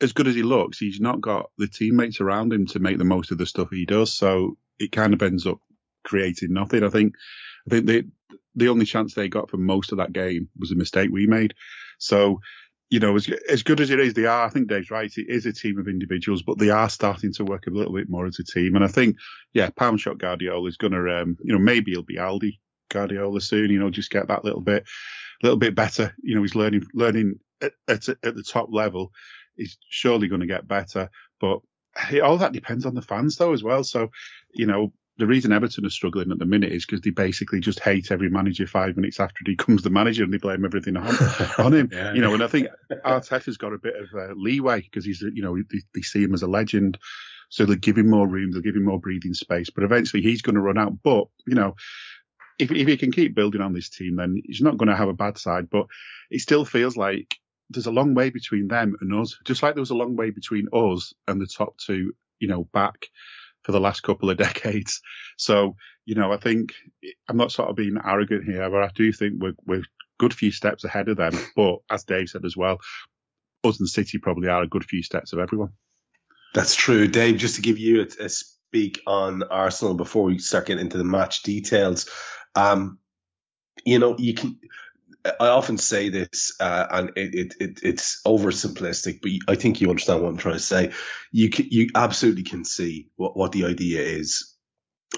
as 0.00 0.12
good 0.12 0.28
as 0.28 0.34
he 0.34 0.42
looks, 0.42 0.78
he's 0.78 1.00
not 1.00 1.20
got 1.20 1.50
the 1.58 1.68
teammates 1.68 2.20
around 2.20 2.52
him 2.52 2.66
to 2.66 2.78
make 2.78 2.98
the 2.98 3.04
most 3.04 3.30
of 3.30 3.38
the 3.38 3.46
stuff 3.46 3.68
he 3.70 3.84
does. 3.84 4.12
So 4.12 4.56
it 4.78 4.92
kind 4.92 5.12
of 5.12 5.22
ends 5.22 5.46
up 5.46 5.58
creating 6.04 6.52
nothing. 6.52 6.82
I 6.82 6.88
think 6.88 7.14
I 7.66 7.70
think 7.70 7.86
the 7.86 8.08
the 8.54 8.68
only 8.68 8.86
chance 8.86 9.14
they 9.14 9.28
got 9.28 9.50
for 9.50 9.56
most 9.56 9.92
of 9.92 9.98
that 9.98 10.12
game 10.12 10.48
was 10.58 10.72
a 10.72 10.76
mistake 10.76 11.10
we 11.12 11.26
made. 11.26 11.54
So 11.98 12.40
you 12.92 13.00
know, 13.00 13.16
as, 13.16 13.26
as 13.48 13.62
good 13.62 13.80
as 13.80 13.88
it 13.88 13.98
is, 13.98 14.12
they 14.12 14.26
are. 14.26 14.44
I 14.44 14.50
think 14.50 14.68
Dave's 14.68 14.90
right. 14.90 15.10
It 15.16 15.26
is 15.26 15.46
a 15.46 15.52
team 15.54 15.78
of 15.78 15.88
individuals, 15.88 16.42
but 16.42 16.58
they 16.58 16.68
are 16.68 16.90
starting 16.90 17.32
to 17.32 17.44
work 17.44 17.66
a 17.66 17.70
little 17.70 17.94
bit 17.94 18.10
more 18.10 18.26
as 18.26 18.38
a 18.38 18.44
team. 18.44 18.74
And 18.74 18.84
I 18.84 18.88
think, 18.88 19.16
yeah, 19.54 19.70
pound 19.70 19.98
shot 19.98 20.18
Guardiola 20.18 20.68
is 20.68 20.76
going 20.76 20.92
to, 20.92 21.22
um, 21.22 21.38
you 21.42 21.54
know, 21.54 21.58
maybe 21.58 21.92
he'll 21.92 22.02
be 22.02 22.18
Aldi 22.18 22.58
Guardiola 22.90 23.40
soon. 23.40 23.70
You 23.70 23.78
know, 23.78 23.88
just 23.88 24.10
get 24.10 24.28
that 24.28 24.44
little 24.44 24.60
bit, 24.60 24.84
little 25.42 25.56
bit 25.56 25.74
better. 25.74 26.14
You 26.22 26.34
know, 26.34 26.42
he's 26.42 26.54
learning, 26.54 26.84
learning 26.92 27.36
at, 27.62 27.72
at, 27.88 28.10
at 28.10 28.36
the 28.36 28.44
top 28.46 28.68
level. 28.70 29.10
He's 29.56 29.78
surely 29.88 30.28
going 30.28 30.42
to 30.42 30.46
get 30.46 30.68
better, 30.68 31.08
but 31.40 31.60
all 32.22 32.36
that 32.36 32.52
depends 32.52 32.84
on 32.84 32.94
the 32.94 33.00
fans 33.00 33.38
though 33.38 33.54
as 33.54 33.62
well. 33.62 33.84
So, 33.84 34.10
you 34.52 34.66
know, 34.66 34.92
the 35.22 35.28
reason 35.28 35.52
Everton 35.52 35.86
are 35.86 35.90
struggling 35.90 36.32
at 36.32 36.40
the 36.40 36.44
minute 36.44 36.72
is 36.72 36.84
because 36.84 37.00
they 37.00 37.10
basically 37.10 37.60
just 37.60 37.78
hate 37.78 38.10
every 38.10 38.28
manager 38.28 38.66
five 38.66 38.96
minutes 38.96 39.20
after 39.20 39.36
he 39.38 39.52
becomes 39.52 39.84
the 39.84 39.88
manager 39.88 40.24
and 40.24 40.34
they 40.34 40.38
blame 40.38 40.64
everything 40.64 40.96
on, 40.96 41.14
on 41.58 41.72
him. 41.72 41.90
Yeah. 41.92 42.12
You 42.12 42.22
know, 42.22 42.34
and 42.34 42.42
I 42.42 42.48
think 42.48 42.66
Arteta's 43.04 43.56
got 43.56 43.72
a 43.72 43.78
bit 43.78 43.94
of 43.94 44.08
uh, 44.12 44.34
leeway 44.34 44.80
because 44.80 45.04
he's, 45.04 45.22
you 45.22 45.40
know, 45.40 45.56
they, 45.56 45.78
they, 45.94 46.00
see 46.00 46.24
him 46.24 46.34
as 46.34 46.42
a 46.42 46.48
legend. 46.48 46.98
So 47.50 47.64
they'll 47.64 47.76
give 47.76 47.98
him 47.98 48.10
more 48.10 48.26
room, 48.26 48.50
they'll 48.50 48.62
give 48.62 48.74
him 48.74 48.84
more 48.84 48.98
breathing 48.98 49.32
space, 49.32 49.70
but 49.70 49.84
eventually 49.84 50.24
he's 50.24 50.42
going 50.42 50.56
to 50.56 50.60
run 50.60 50.76
out. 50.76 51.00
But, 51.04 51.26
you 51.46 51.54
know, 51.54 51.76
if, 52.58 52.72
if 52.72 52.88
he 52.88 52.96
can 52.96 53.12
keep 53.12 53.36
building 53.36 53.60
on 53.60 53.74
this 53.74 53.90
team, 53.90 54.16
then 54.16 54.42
he's 54.44 54.60
not 54.60 54.76
going 54.76 54.88
to 54.88 54.96
have 54.96 55.08
a 55.08 55.14
bad 55.14 55.38
side, 55.38 55.70
but 55.70 55.86
it 56.32 56.40
still 56.40 56.64
feels 56.64 56.96
like 56.96 57.36
there's 57.70 57.86
a 57.86 57.92
long 57.92 58.14
way 58.14 58.30
between 58.30 58.66
them 58.66 58.96
and 59.00 59.14
us, 59.14 59.38
just 59.44 59.62
like 59.62 59.76
there 59.76 59.82
was 59.82 59.90
a 59.90 59.94
long 59.94 60.16
way 60.16 60.30
between 60.30 60.66
us 60.72 61.14
and 61.28 61.40
the 61.40 61.46
top 61.46 61.78
two, 61.78 62.12
you 62.40 62.48
know, 62.48 62.64
back 62.72 63.06
for 63.62 63.72
the 63.72 63.80
last 63.80 64.02
couple 64.02 64.30
of 64.30 64.36
decades. 64.48 65.00
So, 65.36 65.76
you 66.04 66.14
know, 66.14 66.32
I 66.32 66.36
think 66.36 66.74
I'm 67.28 67.36
not 67.36 67.52
sort 67.52 67.70
of 67.70 67.76
being 67.76 67.96
arrogant 68.04 68.44
here, 68.44 68.68
but 68.70 68.82
I 68.82 68.90
do 68.94 69.12
think 69.12 69.34
we're, 69.42 69.54
we're 69.66 69.84
good 70.18 70.34
few 70.34 70.52
steps 70.52 70.84
ahead 70.84 71.08
of 71.08 71.16
them. 71.16 71.32
But 71.56 71.78
as 71.90 72.04
Dave 72.04 72.28
said 72.28 72.44
as 72.44 72.56
well, 72.56 72.78
us 73.64 73.78
and 73.80 73.88
City 73.88 74.18
probably 74.18 74.48
are 74.48 74.62
a 74.62 74.68
good 74.68 74.84
few 74.84 75.02
steps 75.02 75.32
of 75.32 75.38
everyone. 75.38 75.70
That's 76.54 76.74
true. 76.74 77.08
Dave, 77.08 77.38
just 77.38 77.56
to 77.56 77.62
give 77.62 77.78
you 77.78 78.02
a, 78.02 78.24
a 78.24 78.28
speak 78.28 79.00
on 79.06 79.42
Arsenal 79.44 79.94
before 79.94 80.24
we 80.24 80.38
start 80.38 80.66
getting 80.66 80.84
into 80.84 80.98
the 80.98 81.04
match 81.04 81.42
details. 81.42 82.08
Um, 82.54 82.98
you 83.84 83.98
know, 83.98 84.16
you 84.18 84.34
can 84.34 84.58
I 85.24 85.48
often 85.48 85.78
say 85.78 86.08
this, 86.08 86.56
uh, 86.58 86.86
and 86.90 87.10
it, 87.16 87.34
it, 87.34 87.54
it, 87.60 87.80
it's 87.82 88.22
oversimplistic, 88.26 89.20
but 89.22 89.30
I 89.52 89.56
think 89.56 89.80
you 89.80 89.88
understand 89.88 90.22
what 90.22 90.28
I'm 90.28 90.36
trying 90.36 90.54
to 90.54 90.60
say. 90.60 90.92
You 91.30 91.48
can, 91.48 91.66
you 91.70 91.90
absolutely 91.94 92.42
can 92.42 92.64
see 92.64 93.08
what, 93.16 93.36
what 93.36 93.52
the 93.52 93.66
idea 93.66 94.00
is 94.00 94.52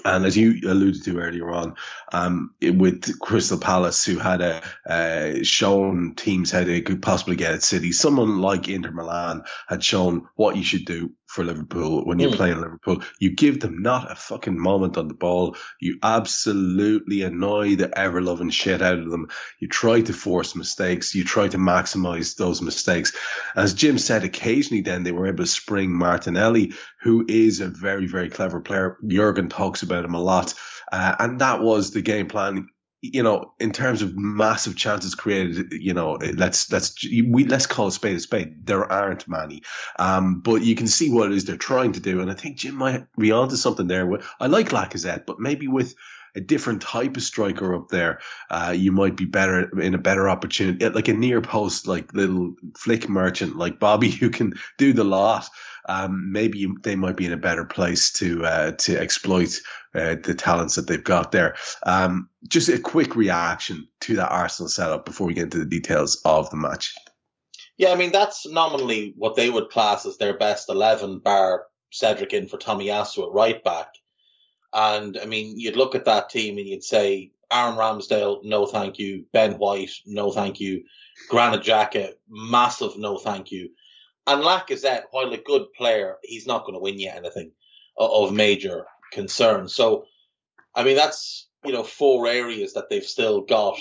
and 0.03 0.25
as 0.25 0.35
you 0.35 0.59
alluded 0.65 1.03
to 1.03 1.19
earlier 1.19 1.49
on, 1.51 1.75
um, 2.11 2.53
with 2.61 3.19
Crystal 3.19 3.57
Palace, 3.57 4.03
who 4.03 4.17
had 4.17 4.41
a, 4.41 4.61
uh, 4.87 5.43
shown 5.43 6.15
teams 6.15 6.51
how 6.51 6.63
they 6.63 6.81
could 6.81 7.01
possibly 7.01 7.35
get 7.35 7.53
at 7.53 7.63
City, 7.63 7.91
someone 7.91 8.39
like 8.39 8.67
Inter 8.67 8.91
Milan 8.91 9.43
had 9.67 9.83
shown 9.83 10.27
what 10.35 10.57
you 10.57 10.63
should 10.63 10.85
do 10.85 11.11
for 11.27 11.43
Liverpool 11.43 12.05
when 12.05 12.19
you're 12.19 12.31
mm. 12.31 12.35
playing 12.35 12.61
Liverpool. 12.61 13.01
You 13.19 13.31
give 13.31 13.59
them 13.59 13.81
not 13.81 14.11
a 14.11 14.15
fucking 14.15 14.57
moment 14.59 14.97
on 14.97 15.07
the 15.07 15.13
ball. 15.13 15.55
You 15.81 15.97
absolutely 16.01 17.23
annoy 17.23 17.75
the 17.75 17.97
ever 17.97 18.21
loving 18.21 18.49
shit 18.49 18.81
out 18.81 18.99
of 18.99 19.09
them. 19.09 19.27
You 19.59 19.67
try 19.67 20.01
to 20.01 20.13
force 20.13 20.55
mistakes. 20.55 21.15
You 21.15 21.23
try 21.23 21.47
to 21.47 21.57
maximize 21.57 22.35
those 22.35 22.61
mistakes. 22.61 23.13
As 23.55 23.73
Jim 23.73 23.97
said, 23.97 24.23
occasionally 24.23 24.81
then 24.81 25.03
they 25.03 25.11
were 25.11 25.27
able 25.27 25.43
to 25.43 25.47
spring 25.47 25.91
Martinelli, 25.91 26.73
who 27.01 27.25
is 27.27 27.59
a 27.59 27.67
very, 27.67 28.07
very 28.07 28.29
clever 28.29 28.61
player. 28.61 28.97
Jurgen 29.05 29.49
talks 29.49 29.83
about 29.83 30.05
him 30.05 30.13
a 30.13 30.21
lot. 30.21 30.53
Uh, 30.91 31.15
and 31.19 31.41
that 31.41 31.61
was 31.61 31.91
the 31.91 32.01
game 32.01 32.27
plan 32.27 32.69
you 33.13 33.23
know, 33.23 33.53
in 33.59 33.71
terms 33.71 34.01
of 34.01 34.15
massive 34.15 34.75
chances 34.75 35.15
created, 35.15 35.71
you 35.71 35.93
know, 35.93 36.13
let's 36.13 36.71
let's 36.71 37.03
we 37.03 37.45
let's 37.45 37.67
call 37.67 37.87
a 37.87 37.91
spade 37.91 38.15
a 38.15 38.19
spade. 38.19 38.65
There 38.65 38.89
aren't 38.91 39.27
many, 39.27 39.63
um, 39.97 40.41
but 40.41 40.61
you 40.61 40.75
can 40.75 40.87
see 40.87 41.09
what 41.09 41.31
it 41.31 41.35
is 41.35 41.45
they're 41.45 41.57
trying 41.57 41.93
to 41.93 41.99
do, 41.99 42.21
and 42.21 42.31
I 42.31 42.33
think 42.33 42.57
Jim 42.57 42.75
might 42.75 43.05
be 43.17 43.31
onto 43.31 43.55
something 43.55 43.87
there. 43.87 44.09
I 44.39 44.47
like 44.47 44.69
Lacazette, 44.69 45.25
but 45.25 45.39
maybe 45.39 45.67
with 45.67 45.95
a 46.35 46.41
different 46.41 46.81
type 46.81 47.15
of 47.15 47.23
striker 47.23 47.73
up 47.73 47.87
there, 47.89 48.19
uh, 48.49 48.73
you 48.75 48.91
might 48.91 49.15
be 49.15 49.25
better 49.25 49.79
in 49.79 49.93
a 49.93 49.99
better 49.99 50.27
opportunity, 50.27 50.87
like 50.89 51.07
a 51.07 51.13
near 51.13 51.41
post, 51.41 51.87
like 51.87 52.13
little 52.13 52.55
flick 52.77 53.07
merchant, 53.07 53.55
like 53.55 53.79
Bobby, 53.79 54.11
who 54.11 54.29
can 54.29 54.53
do 54.77 54.93
the 54.93 55.03
lot. 55.03 55.47
Um, 55.87 56.31
maybe 56.31 56.67
they 56.83 56.95
might 56.95 57.17
be 57.17 57.25
in 57.25 57.33
a 57.33 57.37
better 57.37 57.65
place 57.65 58.11
to 58.13 58.45
uh, 58.45 58.71
to 58.71 58.97
exploit 58.99 59.59
uh, 59.93 60.15
the 60.23 60.33
talents 60.33 60.75
that 60.75 60.87
they've 60.87 61.03
got 61.03 61.31
there. 61.31 61.55
Um, 61.85 62.29
just 62.47 62.69
a 62.69 62.79
quick 62.79 63.15
reaction 63.15 63.87
to 64.01 64.15
that 64.15 64.31
Arsenal 64.31 64.69
setup 64.69 65.05
before 65.05 65.27
we 65.27 65.33
get 65.33 65.45
into 65.45 65.59
the 65.59 65.65
details 65.65 66.21
of 66.25 66.49
the 66.49 66.57
match. 66.57 66.93
Yeah, 67.77 67.91
I 67.91 67.95
mean 67.95 68.11
that's 68.11 68.47
nominally 68.47 69.13
what 69.17 69.35
they 69.35 69.49
would 69.49 69.69
class 69.69 70.05
as 70.05 70.17
their 70.17 70.37
best 70.37 70.69
eleven, 70.69 71.19
bar 71.19 71.65
Cedric 71.91 72.33
in 72.33 72.47
for 72.47 72.57
Tomiyasu 72.57 73.27
at 73.27 73.33
right 73.33 73.63
back. 73.63 73.89
And 74.73 75.17
I 75.21 75.25
mean, 75.25 75.57
you'd 75.57 75.77
look 75.77 75.95
at 75.95 76.05
that 76.05 76.29
team 76.29 76.57
and 76.57 76.67
you'd 76.67 76.83
say 76.83 77.31
Aaron 77.51 77.75
Ramsdale, 77.75 78.43
no 78.43 78.65
thank 78.65 78.99
you. 78.99 79.25
Ben 79.31 79.53
White, 79.53 79.91
no 80.05 80.31
thank 80.31 80.59
you. 80.59 80.83
Granit 81.29 81.61
Xhaka, 81.61 82.13
massive 82.27 82.97
no 82.97 83.17
thank 83.17 83.51
you. 83.51 83.69
And 84.27 84.41
Lacazette, 84.41 85.03
while 85.11 85.31
a 85.31 85.37
good 85.37 85.73
player, 85.73 86.17
he's 86.23 86.47
not 86.47 86.65
going 86.65 86.73
to 86.73 86.79
win 86.79 86.99
you 86.99 87.09
anything 87.09 87.51
of 87.97 88.33
major 88.33 88.85
concern. 89.11 89.67
So, 89.67 90.05
I 90.73 90.83
mean, 90.83 90.95
that's, 90.95 91.47
you 91.63 91.71
know, 91.71 91.83
four 91.83 92.27
areas 92.27 92.73
that 92.73 92.89
they've 92.89 93.03
still 93.03 93.41
got 93.41 93.77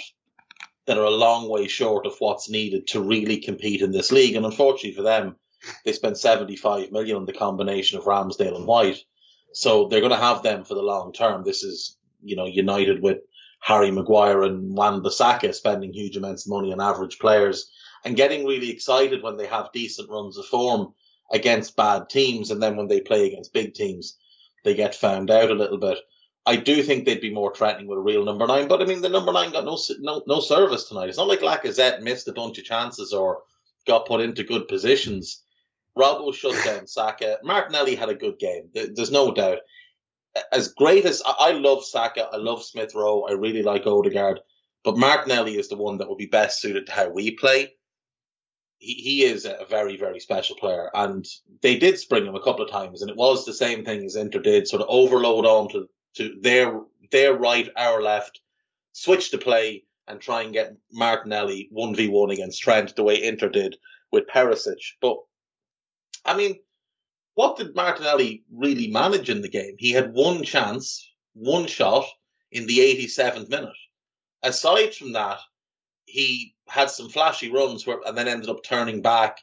that 0.87 0.99
are 0.99 1.05
a 1.05 1.11
long 1.11 1.49
way 1.49 1.67
short 1.67 2.07
of 2.07 2.15
what's 2.19 2.51
needed 2.51 2.89
to 2.89 3.01
really 3.01 3.39
compete 3.39 3.81
in 3.81 3.91
this 3.91 4.13
league. 4.13 4.37
And 4.37 4.45
unfortunately 4.45 4.93
for 4.93 5.03
them, 5.03 5.37
they 5.85 5.93
spent 5.93 6.19
75 6.19 6.93
million 6.93 7.17
on 7.17 7.25
the 7.25 7.33
combination 7.33 7.99
of 7.99 8.05
Ramsdale 8.05 8.57
and 8.57 8.67
White. 8.67 8.99
So 9.55 9.89
they're 9.89 10.01
going 10.01 10.13
to 10.13 10.19
have 10.19 10.43
them 10.43 10.65
for 10.65 10.75
the 10.75 10.83
long 10.83 11.13
term. 11.13 11.43
This 11.43 11.63
is, 11.63 11.97
you 12.23 12.37
know, 12.37 12.45
united 12.45 13.03
with 13.03 13.19
Harry 13.61 13.91
Maguire 13.91 14.43
and 14.43 14.77
Wan-Bissaka 14.77 15.55
spending 15.55 15.93
huge 15.93 16.19
amounts 16.19 16.47
of 16.47 16.51
money 16.51 16.71
on 16.71 16.83
average 16.83 17.19
players 17.19 17.71
and 18.05 18.17
getting 18.17 18.47
really 18.47 18.71
excited 18.71 19.23
when 19.23 19.37
they 19.37 19.47
have 19.47 19.73
decent 19.73 20.11
runs 20.11 20.37
of 20.37 20.47
form 20.47 20.95
against 21.33 21.77
bad 21.77 22.09
teams. 22.09 22.51
And 22.51 22.63
then 22.63 22.77
when 22.77 22.89
they 22.89 23.01
play 23.01 23.27
against 23.27 23.53
big 23.53 23.75
teams, 23.75 24.19
they 24.65 24.75
get 24.75 24.95
found 24.95 25.31
out 25.31 25.51
a 25.51 25.55
little 25.55 25.79
bit. 25.79 25.99
I 26.47 26.57
do 26.57 26.83
think 26.83 27.05
they'd 27.05 27.21
be 27.21 27.33
more 27.33 27.55
threatening 27.55 27.87
with 27.87 27.99
a 27.99 28.03
real 28.03 28.25
number 28.25 28.47
nine, 28.47 28.69
but 28.69 28.83
I 28.83 28.85
mean, 28.85 29.01
the 29.01 29.09
number 29.09 29.33
nine 29.33 29.51
got 29.51 29.65
no, 29.65 29.79
no, 30.01 30.23
no 30.27 30.41
service 30.41 30.85
tonight. 30.85 31.09
It's 31.09 31.17
not 31.17 31.29
like 31.29 31.41
Lacazette 31.41 32.03
missed 32.03 32.29
a 32.29 32.35
bunch 32.35 32.59
of 32.59 32.65
chances 32.65 33.15
or 33.15 33.43
got 33.87 34.07
put 34.07 34.21
into 34.21 34.45
good 34.45 34.69
positions. 34.69 35.43
Robbo 35.97 36.35
shut 36.35 36.63
down 36.65 36.87
Saka. 36.87 37.39
Martinelli 37.43 37.95
had 37.95 38.11
a 38.11 38.15
good 38.15 38.39
game. 38.39 38.69
There's 38.75 39.11
no 39.11 39.33
doubt. 39.33 39.59
As 40.53 40.69
great 40.69 41.07
as 41.07 41.23
I 41.27 41.53
love 41.53 41.85
Saka, 41.85 42.29
I 42.31 42.37
love 42.37 42.63
Smith 42.63 42.95
Rowe, 42.95 43.23
I 43.23 43.33
really 43.33 43.63
like 43.63 43.87
Odegaard, 43.87 44.41
but 44.83 44.99
Martinelli 44.99 45.57
is 45.57 45.69
the 45.69 45.77
one 45.77 45.99
that 45.99 46.09
would 46.09 46.19
be 46.19 46.27
best 46.27 46.61
suited 46.61 46.87
to 46.87 46.93
how 46.93 47.09
we 47.09 47.31
play. 47.31 47.75
He, 48.79 48.95
he 48.95 49.25
is 49.25 49.45
a 49.45 49.67
very, 49.69 49.97
very 49.97 50.21
special 50.21 50.57
player. 50.57 50.91
And 50.95 51.27
they 51.63 51.79
did 51.79 51.99
spring 51.99 52.27
him 52.27 52.35
a 52.35 52.43
couple 52.43 52.65
of 52.65 52.71
times, 52.71 53.03
and 53.03 53.11
it 53.11 53.17
was 53.17 53.45
the 53.45 53.55
same 53.55 53.85
thing 53.85 54.05
as 54.05 54.17
Inter 54.17 54.41
did, 54.41 54.69
sort 54.69 54.83
of 54.83 54.89
overload 54.91 55.47
on 55.47 55.69
to, 55.71 55.89
to 56.17 56.37
their, 56.41 56.81
their 57.11 57.35
right, 57.35 57.69
our 57.77 58.03
left, 58.03 58.41
switch 58.93 59.31
the 59.31 59.39
play, 59.39 59.85
and 60.07 60.21
try 60.21 60.43
and 60.43 60.53
get 60.53 60.77
Martinelli 60.93 61.71
1v1 61.73 62.33
against 62.33 62.63
Trent 62.63 62.95
the 62.95 63.03
way 63.03 63.23
Inter 63.23 63.49
did 63.49 63.77
with 64.13 64.27
Perisic. 64.29 64.81
But 65.01 65.17
I 66.25 66.37
mean, 66.37 66.59
what 67.35 67.57
did 67.57 67.75
Martinelli 67.75 68.45
really 68.53 68.89
manage 68.89 69.29
in 69.29 69.43
the 69.43 69.49
game? 69.49 69.77
He 69.79 69.93
had 69.93 70.13
one 70.13 70.43
chance, 70.43 71.09
one 71.35 71.67
shot 71.67 72.07
in 72.53 72.67
the 72.67 72.79
87th 72.79 73.49
minute. 73.49 73.77
Aside 74.43 74.95
from 74.95 75.13
that, 75.13 75.41
he 76.15 76.55
had 76.69 76.91
some 76.91 77.09
flashy 77.09 77.51
runs 77.51 77.85
where, 77.85 77.99
and 78.07 78.17
then 78.17 78.29
ended 78.29 78.49
up 78.49 78.63
turning 78.63 79.03
back 79.03 79.41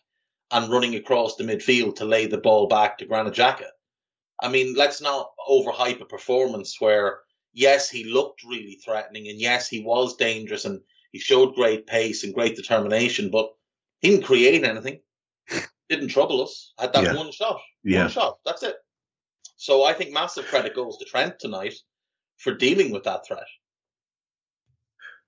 and 0.52 0.72
running 0.72 0.96
across 0.96 1.36
the 1.36 1.44
midfield 1.44 1.98
to 1.98 2.06
lay 2.06 2.28
the 2.28 2.38
ball 2.38 2.68
back 2.68 2.98
to 2.98 3.06
Granit 3.06 3.34
Xhaka. 3.34 3.68
I 4.42 4.48
mean, 4.48 4.74
let's 4.76 5.02
not 5.02 5.32
overhype 5.50 6.00
a 6.00 6.06
performance 6.06 6.80
where, 6.80 7.20
yes, 7.52 7.90
he 7.90 8.06
looked 8.06 8.46
really 8.46 8.80
threatening 8.86 9.28
and 9.28 9.38
yes, 9.38 9.68
he 9.68 9.84
was 9.84 10.16
dangerous 10.16 10.64
and 10.64 10.80
he 11.12 11.20
showed 11.20 11.56
great 11.56 11.88
pace 11.88 12.24
and 12.24 12.34
great 12.34 12.56
determination, 12.56 13.32
but 13.32 13.52
he 14.00 14.12
didn't 14.12 14.24
create 14.24 14.64
anything 14.64 15.02
didn't 15.90 16.08
trouble 16.08 16.42
us. 16.42 16.72
Had 16.80 16.94
that 16.94 17.04
yeah. 17.04 17.16
one 17.16 17.34
shot. 17.34 17.60
Yeah. 17.84 18.04
One 18.04 18.12
shot. 18.12 18.38
That's 18.46 18.64
it. 18.64 18.78
So 19.58 19.84
I 19.84 19.92
think 19.92 20.14
massive 20.14 20.46
credit 20.46 20.74
goes 20.74 20.98
to 21.00 21.06
Trent 21.06 21.38
tonight 21.38 21.74
for 22.38 22.54
dealing 22.54 22.92
with 22.92 23.04
that 23.04 23.28
threat. 23.28 23.44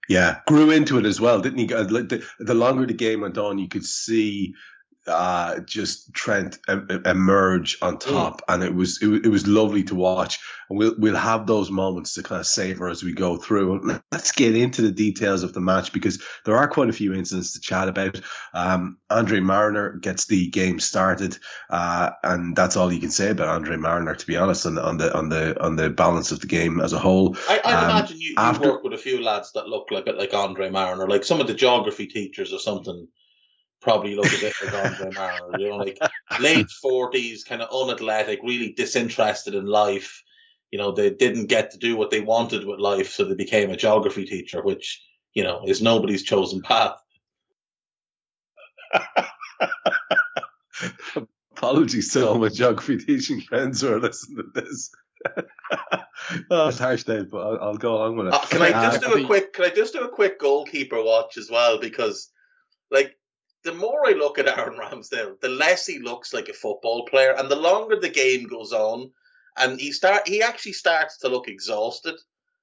Yeah, 0.09 0.41
grew 0.47 0.71
into 0.71 0.97
it 0.97 1.05
as 1.05 1.21
well, 1.21 1.39
didn't 1.39 1.59
he? 1.59 1.73
Uh, 1.73 1.83
the, 1.83 2.25
the 2.39 2.53
longer 2.53 2.85
the 2.85 2.93
game 2.93 3.21
went 3.21 3.37
on, 3.37 3.57
you 3.57 3.69
could 3.69 3.85
see 3.85 4.53
uh, 5.07 5.59
just 5.61 6.13
Trent 6.13 6.57
emerge 6.67 7.77
on 7.81 7.97
mm. 7.97 7.99
top, 7.99 8.41
mm. 8.41 8.53
and 8.53 8.63
it 8.63 8.73
was 8.73 9.01
it, 9.01 9.25
it, 9.25 9.29
was 9.29 9.47
lovely 9.47 9.83
to 9.83 9.95
watch. 9.95 10.39
And 10.69 10.79
we'll 10.79 10.95
we'll 10.97 11.15
have 11.15 11.45
those 11.45 11.69
moments 11.69 12.13
to 12.13 12.23
kind 12.23 12.39
of 12.39 12.47
savor 12.47 12.87
as 12.87 13.03
we 13.03 13.13
go 13.13 13.37
through. 13.37 13.99
Let's 14.11 14.31
get 14.31 14.55
into 14.55 14.81
the 14.81 14.91
details 14.91 15.43
of 15.43 15.53
the 15.53 15.59
match 15.59 15.91
because 15.91 16.23
there 16.45 16.55
are 16.55 16.67
quite 16.67 16.89
a 16.89 16.93
few 16.93 17.13
incidents 17.13 17.53
to 17.53 17.59
chat 17.59 17.89
about. 17.89 18.21
Um, 18.53 18.97
Andre 19.09 19.39
Marriner 19.39 19.93
gets 19.93 20.25
the 20.25 20.47
game 20.49 20.79
started, 20.79 21.37
uh, 21.69 22.11
and 22.23 22.55
that's 22.55 22.77
all 22.77 22.91
you 22.91 23.01
can 23.01 23.11
say 23.11 23.31
about 23.31 23.49
Andre 23.49 23.75
Marriner, 23.75 24.15
to 24.15 24.27
be 24.27 24.37
honest, 24.37 24.65
on 24.65 24.75
the 24.75 24.83
on 24.83 24.97
the 24.97 25.17
on 25.17 25.29
the 25.29 25.61
on 25.61 25.75
the 25.75 25.89
balance 25.89 26.31
of 26.31 26.39
the 26.39 26.47
game 26.47 26.79
as 26.79 26.93
a 26.93 26.99
whole. 26.99 27.35
I, 27.49 27.61
I 27.65 27.73
um, 27.73 27.89
imagine 27.89 28.21
you, 28.21 28.29
you 28.29 28.35
after, 28.37 28.71
work 28.71 28.83
with 28.83 28.93
a 28.93 28.97
few 28.97 29.21
lads 29.21 29.51
that 29.53 29.67
look 29.67 29.91
a 29.91 30.01
bit 30.01 30.17
like 30.17 30.33
Andre 30.33 30.69
Marriner, 30.69 31.07
like 31.07 31.25
some 31.25 31.41
of 31.41 31.47
the 31.47 31.53
geography 31.53 32.07
teachers 32.07 32.53
or 32.53 32.59
something 32.59 33.07
probably 33.83 34.15
look 34.15 34.33
a 34.33 34.39
bit 34.39 34.53
like 34.63 34.73
Andre 34.73 35.11
Marriner. 35.11 35.59
You 35.59 35.69
know, 35.69 35.77
like 35.77 35.99
late 36.39 36.71
forties, 36.71 37.43
kind 37.43 37.61
of 37.61 37.69
unathletic, 37.69 38.39
really 38.41 38.71
disinterested 38.71 39.53
in 39.53 39.65
life. 39.65 40.23
You 40.71 40.79
know, 40.79 40.91
they 40.91 41.11
didn't 41.11 41.47
get 41.47 41.71
to 41.71 41.77
do 41.77 41.95
what 41.95 42.09
they 42.09 42.21
wanted 42.21 42.65
with 42.65 42.79
life, 42.79 43.11
so 43.11 43.25
they 43.25 43.35
became 43.35 43.69
a 43.69 43.77
geography 43.77 44.25
teacher, 44.25 44.63
which 44.63 45.03
you 45.33 45.43
know 45.43 45.63
is 45.67 45.81
nobody's 45.81 46.23
chosen 46.23 46.61
path. 46.61 46.97
Apologies 51.51 52.11
to 52.13 52.27
all 52.27 52.39
my 52.39 52.49
geography 52.49 52.97
teaching 52.97 53.41
friends 53.41 53.81
who 53.81 53.93
are 53.93 53.99
listening 53.99 54.51
to 54.53 54.61
this. 54.61 54.89
oh, 56.51 56.67
it's 56.67 56.79
harsh, 56.79 57.03
Dave, 57.03 57.29
but 57.29 57.37
I'll, 57.37 57.59
I'll, 57.61 57.77
go 57.77 57.95
along 57.95 58.17
with 58.17 58.27
it. 58.27 58.33
Uh, 58.33 58.39
can 58.39 58.61
I 58.61 58.71
just 58.71 59.03
uh, 59.03 59.13
do 59.13 59.23
a 59.23 59.25
quick? 59.25 59.53
Can 59.53 59.65
I 59.65 59.69
just 59.69 59.93
do 59.93 60.01
a 60.01 60.09
quick 60.09 60.39
goalkeeper 60.39 61.01
watch 61.01 61.37
as 61.37 61.49
well? 61.49 61.79
Because, 61.79 62.29
like, 62.91 63.15
the 63.63 63.73
more 63.73 64.07
I 64.07 64.11
look 64.11 64.39
at 64.39 64.47
Aaron 64.57 64.77
Ramsdale, 64.77 65.39
the 65.39 65.49
less 65.49 65.85
he 65.85 65.99
looks 65.99 66.33
like 66.33 66.49
a 66.49 66.53
football 66.53 67.05
player, 67.05 67.33
and 67.37 67.49
the 67.49 67.55
longer 67.55 67.99
the 67.99 68.09
game 68.09 68.47
goes 68.47 68.73
on, 68.73 69.11
and 69.57 69.79
he 69.79 69.91
start 69.91 70.27
he 70.27 70.41
actually 70.41 70.73
starts 70.73 71.19
to 71.19 71.29
look 71.29 71.47
exhausted. 71.47 72.15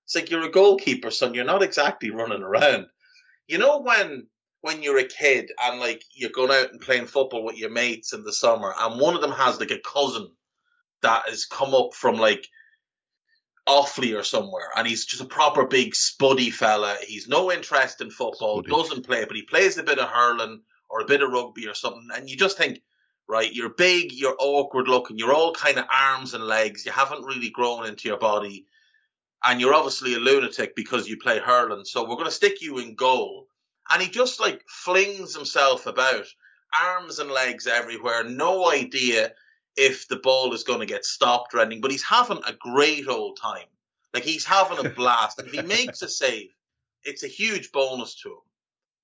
It's 0.04 0.14
like 0.14 0.30
you're 0.30 0.44
a 0.44 0.50
goalkeeper, 0.50 1.10
son. 1.10 1.34
You're 1.34 1.44
not 1.44 1.62
exactly 1.62 2.10
running 2.10 2.42
around. 2.42 2.86
You 3.48 3.58
know 3.58 3.80
when 3.80 4.26
when 4.62 4.82
you're 4.82 4.98
a 4.98 5.04
kid 5.04 5.50
and 5.62 5.80
like 5.80 6.02
you're 6.12 6.30
going 6.30 6.50
out 6.50 6.72
and 6.72 6.80
playing 6.80 7.06
football 7.06 7.44
with 7.44 7.56
your 7.56 7.70
mates 7.70 8.12
in 8.12 8.24
the 8.24 8.32
summer, 8.32 8.74
and 8.76 9.00
one 9.00 9.14
of 9.14 9.20
them 9.20 9.32
has 9.32 9.60
like 9.60 9.70
a 9.70 9.78
cousin 9.78 10.30
that 11.02 11.28
has 11.28 11.46
come 11.46 11.74
up 11.74 11.94
from 11.94 12.16
like 12.16 12.46
Offaly 13.68 14.18
or 14.18 14.24
somewhere, 14.24 14.68
and 14.74 14.86
he's 14.86 15.04
just 15.06 15.22
a 15.22 15.26
proper 15.26 15.64
big 15.64 15.92
spuddy 15.92 16.52
fella. 16.52 16.96
He's 17.06 17.28
no 17.28 17.52
interest 17.52 18.00
in 18.00 18.10
football, 18.10 18.62
spuddy. 18.62 18.68
doesn't 18.68 19.06
play, 19.06 19.24
but 19.24 19.36
he 19.36 19.42
plays 19.42 19.78
a 19.78 19.84
bit 19.84 19.98
of 19.98 20.08
hurling 20.08 20.62
or 20.90 21.00
a 21.00 21.06
bit 21.06 21.22
of 21.22 21.30
rugby 21.30 21.66
or 21.66 21.74
something, 21.74 22.08
and 22.14 22.28
you 22.28 22.36
just 22.36 22.58
think, 22.58 22.82
right, 23.28 23.52
you're 23.52 23.70
big, 23.70 24.12
you're 24.12 24.36
awkward 24.38 24.88
looking, 24.88 25.18
you're 25.18 25.34
all 25.34 25.52
kind 25.52 25.78
of 25.78 25.86
arms 25.92 26.34
and 26.34 26.44
legs, 26.44 26.84
you 26.84 26.92
haven't 26.92 27.24
really 27.24 27.50
grown 27.50 27.86
into 27.86 28.08
your 28.08 28.18
body, 28.18 28.66
and 29.44 29.60
you're 29.60 29.74
obviously 29.74 30.14
a 30.14 30.18
lunatic 30.18 30.74
because 30.76 31.08
you 31.08 31.16
play 31.16 31.38
hurling, 31.38 31.84
so 31.84 32.02
we're 32.02 32.16
going 32.16 32.24
to 32.26 32.30
stick 32.30 32.60
you 32.60 32.78
in 32.78 32.94
goal. 32.94 33.46
And 33.88 34.02
he 34.02 34.08
just 34.08 34.40
like 34.40 34.62
flings 34.68 35.34
himself 35.34 35.86
about, 35.86 36.26
arms 36.78 37.18
and 37.18 37.30
legs 37.30 37.66
everywhere, 37.66 38.24
no 38.24 38.70
idea 38.70 39.32
if 39.76 40.08
the 40.08 40.16
ball 40.16 40.52
is 40.52 40.64
going 40.64 40.80
to 40.80 40.86
get 40.86 41.04
stopped 41.04 41.54
or 41.54 41.60
anything, 41.60 41.80
but 41.80 41.90
he's 41.90 42.04
having 42.04 42.40
a 42.46 42.52
great 42.52 43.08
old 43.08 43.38
time. 43.40 43.66
Like 44.12 44.24
he's 44.24 44.44
having 44.44 44.84
a 44.84 44.88
blast. 44.96 45.40
if 45.40 45.52
he 45.52 45.62
makes 45.62 46.02
a 46.02 46.08
save, 46.08 46.50
it's 47.04 47.24
a 47.24 47.28
huge 47.28 47.72
bonus 47.72 48.14
to 48.22 48.30
him. 48.30 48.49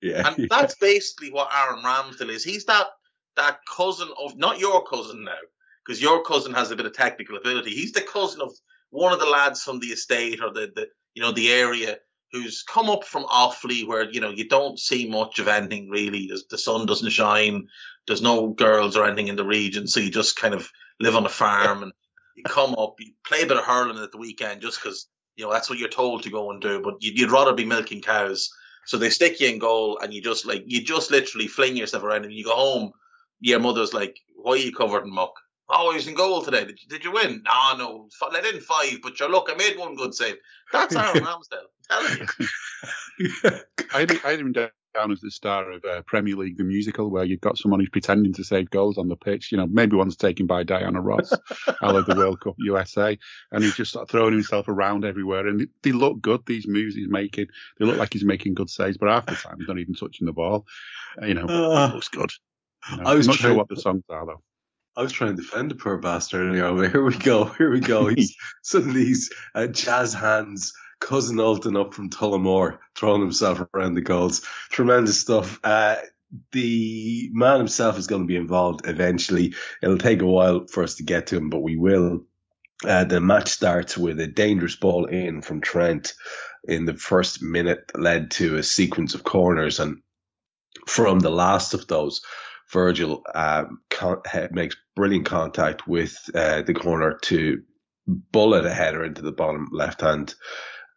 Yeah. 0.01 0.27
And 0.27 0.47
that's 0.49 0.75
basically 0.75 1.31
what 1.31 1.49
Aaron 1.55 1.83
Ramsdale 1.83 2.29
is. 2.29 2.43
He's 2.43 2.65
that 2.65 2.87
that 3.35 3.59
cousin 3.65 4.09
of 4.19 4.37
not 4.37 4.59
your 4.59 4.83
cousin 4.85 5.23
now, 5.23 5.37
because 5.85 6.01
your 6.01 6.23
cousin 6.23 6.53
has 6.53 6.71
a 6.71 6.75
bit 6.75 6.85
of 6.85 6.93
technical 6.93 7.37
ability. 7.37 7.71
He's 7.71 7.93
the 7.93 8.01
cousin 8.01 8.41
of 8.41 8.51
one 8.89 9.13
of 9.13 9.19
the 9.19 9.25
lads 9.25 9.63
from 9.63 9.79
the 9.79 9.87
estate 9.87 10.41
or 10.41 10.51
the, 10.51 10.71
the 10.75 10.87
you 11.13 11.21
know 11.21 11.31
the 11.31 11.51
area 11.51 11.97
who's 12.31 12.63
come 12.63 12.89
up 12.89 13.05
from 13.05 13.23
Offaly, 13.25 13.87
where 13.87 14.09
you 14.09 14.19
know 14.19 14.29
you 14.29 14.47
don't 14.47 14.79
see 14.79 15.07
much 15.07 15.39
of 15.39 15.47
anything 15.47 15.89
really. 15.89 16.27
There's, 16.27 16.45
the 16.49 16.57
sun 16.57 16.85
doesn't 16.85 17.09
shine. 17.11 17.67
There's 18.07 18.21
no 18.21 18.47
girls 18.47 18.95
or 18.95 19.05
anything 19.05 19.27
in 19.27 19.35
the 19.35 19.45
region, 19.45 19.87
so 19.87 19.99
you 19.99 20.09
just 20.09 20.39
kind 20.39 20.53
of 20.53 20.69
live 20.99 21.15
on 21.15 21.25
a 21.25 21.29
farm 21.29 21.83
and 21.83 21.91
you 22.35 22.43
come 22.43 22.75
up, 22.75 22.95
you 22.99 23.11
play 23.25 23.41
a 23.41 23.47
bit 23.47 23.57
of 23.57 23.63
hurling 23.63 24.01
at 24.01 24.11
the 24.11 24.17
weekend 24.17 24.61
just 24.61 24.81
because 24.81 25.07
you 25.35 25.45
know 25.45 25.51
that's 25.51 25.69
what 25.69 25.79
you're 25.79 25.89
told 25.89 26.23
to 26.23 26.29
go 26.29 26.51
and 26.51 26.61
do. 26.61 26.81
But 26.81 26.95
you'd, 27.01 27.19
you'd 27.19 27.31
rather 27.31 27.53
be 27.53 27.65
milking 27.65 28.01
cows 28.01 28.51
so 28.87 28.97
they 28.97 29.09
stick 29.09 29.39
you 29.39 29.49
in 29.49 29.59
goal, 29.59 29.99
and 30.01 30.13
you 30.13 30.21
just 30.21 30.45
like 30.45 30.63
you 30.65 30.81
just 30.81 31.11
literally 31.11 31.47
fling 31.47 31.75
yourself 31.75 32.03
around, 32.03 32.23
and 32.23 32.33
you 32.33 32.45
go 32.45 32.55
home. 32.55 32.91
Your 33.41 33.59
mother's 33.59 33.93
like, 33.93 34.17
"Why 34.35 34.53
are 34.53 34.57
you 34.57 34.71
covered 34.71 35.03
in 35.03 35.13
muck?" 35.13 35.33
Oh, 35.69 35.93
he's 35.93 36.07
in 36.07 36.15
goal 36.15 36.41
today. 36.41 36.63
Did 36.63 36.81
you, 36.81 36.87
did 36.87 37.03
you 37.03 37.11
win? 37.11 37.43
No, 37.43 37.75
no. 37.77 38.09
Let 38.31 38.45
in 38.45 38.61
five, 38.61 38.99
but 39.03 39.19
you 39.19 39.29
look, 39.29 39.49
I 39.51 39.55
made 39.55 39.77
one 39.77 39.95
good 39.95 40.15
save. 40.15 40.37
That's 40.71 40.95
Aaron 40.95 41.23
Ramsdale. 41.23 41.67
telling 41.89 42.27
you. 43.19 43.29
I 43.93 43.99
had, 43.99 44.11
I 44.23 44.31
had 44.31 44.39
him 44.39 44.53
down 44.53 44.69
as 44.97 45.21
the 45.21 45.31
star 45.31 45.71
of 45.71 45.85
uh, 45.85 46.01
Premier 46.03 46.35
League 46.35 46.57
the 46.57 46.63
musical, 46.63 47.09
where 47.09 47.23
you've 47.23 47.41
got 47.41 47.57
someone 47.57 47.79
who's 47.79 47.89
pretending 47.89 48.33
to 48.33 48.43
save 48.43 48.69
goals 48.69 48.97
on 48.97 49.07
the 49.07 49.15
pitch. 49.15 49.51
You 49.51 49.57
know, 49.57 49.67
maybe 49.67 49.95
one's 49.95 50.15
taken 50.15 50.47
by 50.47 50.63
Diana 50.63 51.01
Ross, 51.01 51.31
out 51.83 51.95
of 51.95 52.05
the 52.05 52.15
World 52.15 52.39
Cup 52.41 52.55
USA, 52.57 53.17
and 53.51 53.63
he's 53.63 53.75
just 53.75 53.91
sort 53.91 54.03
of 54.03 54.09
throwing 54.09 54.33
himself 54.33 54.67
around 54.67 55.05
everywhere. 55.05 55.47
And 55.47 55.67
they 55.83 55.91
look 55.91 56.21
good. 56.21 56.45
These 56.45 56.67
moves 56.67 56.95
he's 56.95 57.09
making, 57.09 57.47
they 57.79 57.85
look 57.85 57.97
like 57.97 58.13
he's 58.13 58.25
making 58.25 58.55
good 58.55 58.69
saves, 58.69 58.97
but 58.97 59.09
half 59.09 59.25
the 59.25 59.35
time 59.35 59.57
he's 59.59 59.67
not 59.67 59.79
even 59.79 59.95
touching 59.95 60.25
the 60.25 60.33
ball. 60.33 60.65
You 61.21 61.35
know, 61.35 61.45
uh, 61.45 61.91
looks 61.93 62.09
good. 62.09 62.31
You 62.91 62.97
know, 62.97 63.03
I 63.03 63.15
was 63.15 63.27
not 63.27 63.37
trying, 63.37 63.51
sure 63.51 63.57
what 63.57 63.69
the 63.69 63.77
songs 63.77 64.03
are 64.09 64.25
though. 64.25 64.41
I 64.95 65.03
was 65.03 65.11
trying 65.11 65.35
to 65.35 65.41
defend 65.41 65.69
the 65.69 65.75
poor 65.75 65.97
bastard 65.97 66.41
earlier. 66.41 66.89
Here 66.89 67.03
we 67.03 67.15
go. 67.17 67.45
Here 67.45 67.71
we 67.71 67.79
go. 67.79 68.07
He's 68.07 68.35
suddenly 68.63 69.05
he's 69.05 69.31
uh, 69.53 69.67
jazz 69.67 70.13
hands 70.13 70.73
cousin 70.99 71.39
Alton 71.39 71.77
up 71.77 71.93
from 71.93 72.09
Tullamore, 72.09 72.79
throwing 72.95 73.21
himself 73.21 73.61
around 73.73 73.93
the 73.93 74.01
goals. 74.01 74.41
Tremendous 74.69 75.19
stuff. 75.19 75.59
Uh, 75.63 75.97
the 76.51 77.29
man 77.33 77.59
himself 77.59 77.97
is 77.97 78.07
going 78.07 78.23
to 78.23 78.27
be 78.27 78.35
involved 78.35 78.87
eventually. 78.87 79.55
It'll 79.81 79.97
take 79.97 80.21
a 80.21 80.27
while 80.27 80.67
for 80.67 80.83
us 80.83 80.95
to 80.95 81.03
get 81.03 81.27
to 81.27 81.37
him, 81.37 81.49
but 81.49 81.61
we 81.61 81.77
will. 81.77 82.25
Uh, 82.85 83.05
the 83.05 83.19
match 83.19 83.47
starts 83.49 83.97
with 83.97 84.19
a 84.19 84.27
dangerous 84.27 84.75
ball 84.75 85.05
in 85.05 85.41
from 85.41 85.61
Trent 85.61 86.13
in 86.67 86.85
the 86.85 86.93
first 86.93 87.41
minute, 87.41 87.91
led 87.95 88.31
to 88.31 88.57
a 88.57 88.63
sequence 88.63 89.15
of 89.15 89.23
corners, 89.23 89.79
and 89.79 90.01
from 90.85 91.19
the 91.19 91.31
last 91.31 91.73
of 91.73 91.87
those, 91.87 92.21
Virgil 92.71 93.23
um, 93.33 93.79
con- 93.89 94.21
makes 94.51 94.75
brilliant 94.95 95.25
contact 95.25 95.87
with 95.87 96.17
uh, 96.35 96.61
the 96.61 96.73
corner 96.73 97.17
to 97.23 97.63
bullet 98.05 98.65
a 98.65 98.73
header 98.73 99.03
into 99.03 99.21
the 99.21 99.31
bottom 99.31 99.69
left 99.71 100.01
hand 100.01 100.35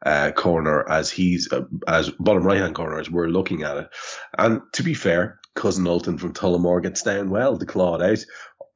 uh, 0.04 0.32
corner 0.32 0.88
as 0.88 1.10
he's 1.10 1.52
uh, 1.52 1.64
as 1.86 2.10
bottom 2.10 2.44
right 2.44 2.60
hand 2.60 2.74
corner 2.74 2.98
as 2.98 3.10
we're 3.10 3.28
looking 3.28 3.62
at 3.62 3.76
it. 3.76 3.88
And 4.36 4.62
to 4.74 4.82
be 4.82 4.94
fair, 4.94 5.40
cousin 5.54 5.86
Alton 5.86 6.18
from 6.18 6.32
Tullamore 6.32 6.82
gets 6.82 7.02
down 7.02 7.30
well 7.30 7.58
to 7.58 7.66
claw 7.66 7.96
it 7.96 8.02
out, 8.02 8.24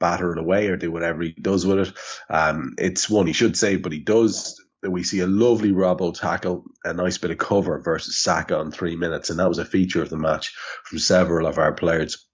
batter 0.00 0.32
it 0.32 0.38
away, 0.38 0.68
or 0.68 0.76
do 0.76 0.92
whatever 0.92 1.22
he 1.22 1.32
does 1.32 1.66
with 1.66 1.88
it. 1.88 1.92
Um, 2.28 2.74
it's 2.78 3.08
one 3.08 3.26
he 3.26 3.32
should 3.32 3.56
save, 3.56 3.82
but 3.82 3.92
he 3.92 4.00
does. 4.00 4.60
We 4.82 5.02
see 5.02 5.20
a 5.20 5.26
lovely 5.26 5.72
Robbo 5.72 6.12
tackle, 6.12 6.64
a 6.84 6.92
nice 6.92 7.16
bit 7.16 7.30
of 7.30 7.38
cover 7.38 7.80
versus 7.80 8.18
Saka 8.18 8.58
on 8.58 8.70
three 8.70 8.96
minutes, 8.96 9.30
and 9.30 9.38
that 9.38 9.48
was 9.48 9.58
a 9.58 9.64
feature 9.64 10.02
of 10.02 10.10
the 10.10 10.18
match 10.18 10.54
from 10.84 10.98
several 10.98 11.46
of 11.46 11.58
our 11.58 11.72
players. 11.72 12.26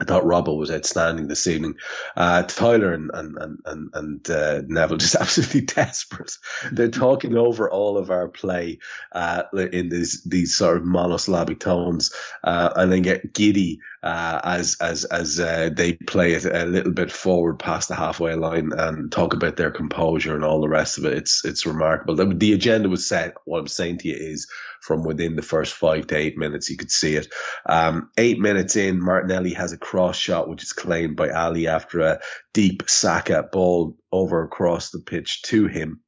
I 0.00 0.04
thought 0.04 0.24
Robbo 0.24 0.58
was 0.58 0.70
outstanding 0.70 1.26
this 1.26 1.46
evening. 1.46 1.76
Uh, 2.16 2.42
Tyler 2.42 2.92
and 2.92 3.10
and 3.14 3.58
and 3.64 3.90
and 3.94 4.30
uh, 4.30 4.62
Neville 4.66 4.96
just 4.98 5.14
absolutely 5.14 5.62
desperate. 5.62 6.32
They're 6.70 6.88
talking 6.88 7.36
over 7.36 7.70
all 7.70 7.96
of 7.96 8.10
our 8.10 8.28
play 8.28 8.78
uh, 9.12 9.44
in 9.54 9.88
these 9.88 10.22
these 10.24 10.54
sort 10.54 10.76
of 10.76 10.84
monosyllabic 10.84 11.60
tones, 11.60 12.12
uh, 12.44 12.70
and 12.76 12.92
then 12.92 13.02
get 13.02 13.32
giddy 13.32 13.80
uh, 14.06 14.40
as 14.44 14.76
as 14.80 15.04
as 15.04 15.40
uh, 15.40 15.68
they 15.74 15.94
play 15.94 16.34
it 16.34 16.44
a 16.44 16.64
little 16.64 16.92
bit 16.92 17.10
forward 17.10 17.58
past 17.58 17.88
the 17.88 17.96
halfway 17.96 18.36
line 18.36 18.70
and 18.72 19.10
talk 19.10 19.34
about 19.34 19.56
their 19.56 19.72
composure 19.72 20.36
and 20.36 20.44
all 20.44 20.60
the 20.60 20.68
rest 20.68 20.96
of 20.96 21.04
it. 21.06 21.14
It's 21.14 21.44
it's 21.44 21.66
remarkable. 21.66 22.14
The, 22.14 22.26
the 22.26 22.52
agenda 22.52 22.88
was 22.88 23.08
set. 23.08 23.34
What 23.46 23.58
I'm 23.58 23.66
saying 23.66 23.98
to 23.98 24.08
you 24.08 24.14
is 24.14 24.46
from 24.80 25.02
within 25.02 25.34
the 25.34 25.42
first 25.42 25.74
five 25.74 26.06
to 26.06 26.16
eight 26.16 26.38
minutes. 26.38 26.70
You 26.70 26.76
could 26.76 26.92
see 26.92 27.16
it. 27.16 27.26
Um, 27.68 28.10
eight 28.16 28.38
minutes 28.38 28.76
in, 28.76 29.02
Martinelli 29.02 29.54
has 29.54 29.72
a 29.72 29.78
cross 29.78 30.16
shot, 30.16 30.48
which 30.48 30.62
is 30.62 30.72
claimed 30.72 31.16
by 31.16 31.30
Ali 31.30 31.66
after 31.66 31.98
a 31.98 32.20
deep 32.54 32.84
Saka 32.86 33.42
ball 33.50 33.96
over 34.12 34.44
across 34.44 34.90
the 34.90 35.00
pitch 35.00 35.42
to 35.42 35.66
him. 35.66 36.00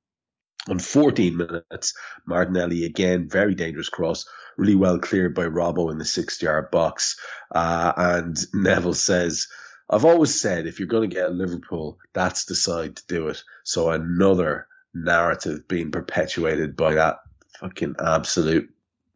On 0.69 0.79
14 0.79 1.37
minutes, 1.37 1.95
Martinelli 2.27 2.85
again, 2.85 3.29
very 3.29 3.55
dangerous 3.55 3.89
cross, 3.89 4.27
really 4.59 4.75
well 4.75 4.99
cleared 4.99 5.35
by 5.35 5.45
Robbo 5.45 5.91
in 5.91 5.99
the 5.99 6.05
six 6.05 6.41
yard 6.43 6.71
box. 6.71 7.17
Uh, 7.55 7.93
and 7.97 8.37
Neville 8.53 8.95
says, 8.95 9.49
I've 9.89 10.05
always 10.05 10.39
said 10.39 10.67
if 10.67 10.79
you're 10.79 10.89
going 10.89 11.09
to 11.09 11.15
get 11.15 11.33
Liverpool, 11.33 11.99
that's 12.13 12.45
the 12.45 12.55
side 12.55 12.97
to 12.97 13.03
do 13.09 13.29
it. 13.29 13.43
So 13.65 13.91
another 13.91 14.67
narrative 14.95 15.67
being 15.69 15.91
perpetuated 15.91 16.77
by 16.77 16.95
that 16.95 17.21
fucking 17.59 17.97
absolute. 17.99 18.71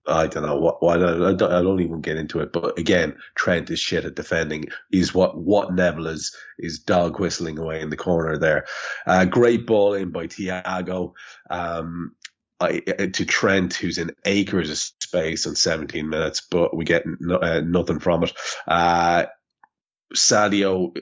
I 0.06 0.26
don't 0.26 0.44
know 0.44 0.58
what. 0.58 0.82
Why 0.82 0.94
I 0.94 1.32
don't 1.32 1.42
I 1.42 1.62
don't 1.62 1.80
even 1.80 2.00
get 2.00 2.16
into 2.16 2.40
it. 2.40 2.52
But 2.52 2.78
again, 2.78 3.16
Trent 3.36 3.70
is 3.70 3.78
shit 3.78 4.04
at 4.04 4.16
defending. 4.16 4.66
Is 4.90 5.14
what 5.14 5.38
what 5.38 5.74
Neville 5.74 6.08
is 6.08 6.36
is 6.58 6.80
dog 6.80 7.20
whistling 7.20 7.58
away 7.58 7.80
in 7.80 7.90
the 7.90 7.96
corner 7.96 8.36
there. 8.36 8.66
Uh, 9.06 9.24
great 9.24 9.66
ball 9.66 9.94
in 9.94 10.10
by 10.10 10.26
Thiago. 10.26 11.12
Um, 11.50 12.12
I, 12.58 12.80
uh, 12.86 13.06
to 13.06 13.24
Trent, 13.24 13.74
who's 13.74 13.98
in 13.98 14.12
acres 14.24 14.70
of 14.70 14.78
space 14.78 15.46
in 15.46 15.56
17 15.56 16.08
minutes, 16.08 16.46
but 16.48 16.76
we 16.76 16.84
get 16.84 17.02
no, 17.20 17.36
uh, 17.36 17.60
nothing 17.60 17.98
from 17.98 18.22
it. 18.24 18.32
Uh, 18.68 19.26
Sadio 20.14 20.96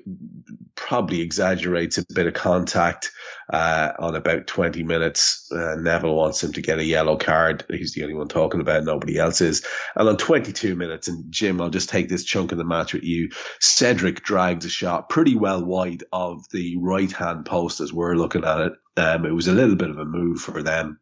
probably 0.75 1.21
exaggerates 1.21 1.99
a 1.99 2.05
bit 2.15 2.27
of 2.27 2.35
contact 2.35 3.13
uh, 3.53 3.93
on 3.99 4.15
about 4.15 4.47
20 4.47 4.83
minutes. 4.83 5.51
Uh, 5.53 5.77
Neville 5.77 6.15
wants 6.15 6.43
him 6.43 6.53
to 6.53 6.63
get 6.63 6.79
a 6.79 6.85
yellow 6.85 7.17
card. 7.17 7.65
He's 7.69 7.95
the 7.95 8.03
only 8.03 8.15
one 8.15 8.29
talking 8.29 8.61
about 8.61 8.83
it. 8.83 8.85
Nobody 8.85 9.19
else 9.19 9.41
is. 9.41 9.65
And 9.95 10.09
on 10.09 10.17
22 10.17 10.77
minutes, 10.77 11.09
and 11.09 11.31
Jim, 11.31 11.61
I'll 11.61 11.71
just 11.71 11.91
take 11.91 12.09
this 12.09 12.25
chunk 12.25 12.53
of 12.53 12.59
the 12.59 12.65
match 12.65 12.95
with 12.95 13.05
you. 13.05 13.31
Cedric 13.61 14.23
drags 14.23 14.65
a 14.65 14.71
shot 14.71 15.09
pretty 15.09 15.37
well 15.37 15.65
wide 15.65 16.05
of 16.13 16.49
the 16.51 16.77
right 16.79 17.13
hand 17.13 17.47
post 17.47 17.81
as 17.81 17.93
we're 17.93 18.15
looking 18.15 18.45
at 18.45 18.61
it. 18.61 18.73
Um, 18.97 19.27
it 19.27 19.35
was 19.35 19.49
a 19.49 19.53
little 19.53 19.77
bit 19.77 19.91
of 19.91 19.99
a 19.99 20.05
move 20.05 20.41
for 20.41 20.63
them 20.63 21.01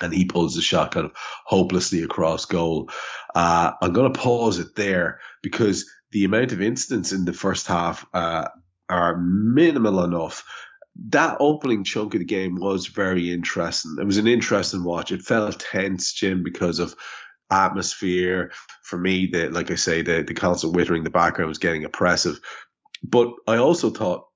and 0.00 0.12
he 0.12 0.24
pulls 0.24 0.54
the 0.54 0.62
shot 0.62 0.92
kind 0.92 1.06
of 1.06 1.12
hopelessly 1.44 2.02
across 2.02 2.46
goal. 2.46 2.90
Uh, 3.34 3.72
I'm 3.80 3.92
going 3.92 4.12
to 4.12 4.18
pause 4.18 4.58
it 4.58 4.74
there 4.74 5.20
because 5.42 5.90
the 6.12 6.24
amount 6.24 6.52
of 6.52 6.60
incidents 6.60 7.12
in 7.12 7.24
the 7.24 7.32
first 7.32 7.66
half 7.66 8.06
uh, 8.12 8.48
are 8.88 9.16
minimal 9.16 10.04
enough. 10.04 10.44
That 11.08 11.36
opening 11.40 11.84
chunk 11.84 12.14
of 12.14 12.20
the 12.20 12.26
game 12.26 12.56
was 12.56 12.88
very 12.88 13.32
interesting. 13.32 13.96
It 14.00 14.04
was 14.04 14.18
an 14.18 14.26
interesting 14.26 14.84
watch. 14.84 15.12
It 15.12 15.22
felt 15.22 15.60
tense, 15.60 16.12
Jim, 16.12 16.42
because 16.42 16.78
of 16.78 16.94
atmosphere. 17.50 18.52
For 18.82 18.98
me, 18.98 19.28
the 19.32 19.50
like 19.50 19.70
I 19.70 19.76
say, 19.76 20.02
the 20.02 20.22
the 20.22 20.34
constant 20.34 20.74
wittering 20.74 21.04
the 21.04 21.10
background 21.10 21.48
was 21.48 21.58
getting 21.58 21.84
oppressive. 21.84 22.40
But 23.02 23.32
I 23.46 23.56
also 23.56 23.90
thought 23.90 24.26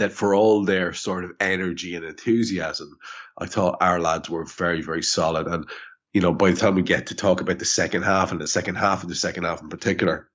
that 0.00 0.12
for 0.12 0.34
all 0.34 0.64
their 0.64 0.92
sort 0.92 1.24
of 1.24 1.32
energy 1.40 1.94
and 1.94 2.04
enthusiasm, 2.04 2.98
I 3.36 3.46
thought 3.46 3.78
our 3.80 4.00
lads 4.00 4.30
were 4.30 4.44
very, 4.44 4.80
very 4.80 5.02
solid. 5.02 5.46
And, 5.46 5.68
you 6.12 6.20
know, 6.20 6.32
by 6.32 6.50
the 6.50 6.56
time 6.56 6.74
we 6.74 6.82
get 6.82 7.08
to 7.08 7.14
talk 7.14 7.40
about 7.40 7.58
the 7.58 7.64
second 7.66 8.02
half 8.02 8.32
and 8.32 8.40
the 8.40 8.46
second 8.46 8.76
half 8.76 9.02
of 9.02 9.08
the 9.08 9.14
second 9.14 9.44
half 9.44 9.60
in 9.60 9.68
particular, 9.68 10.29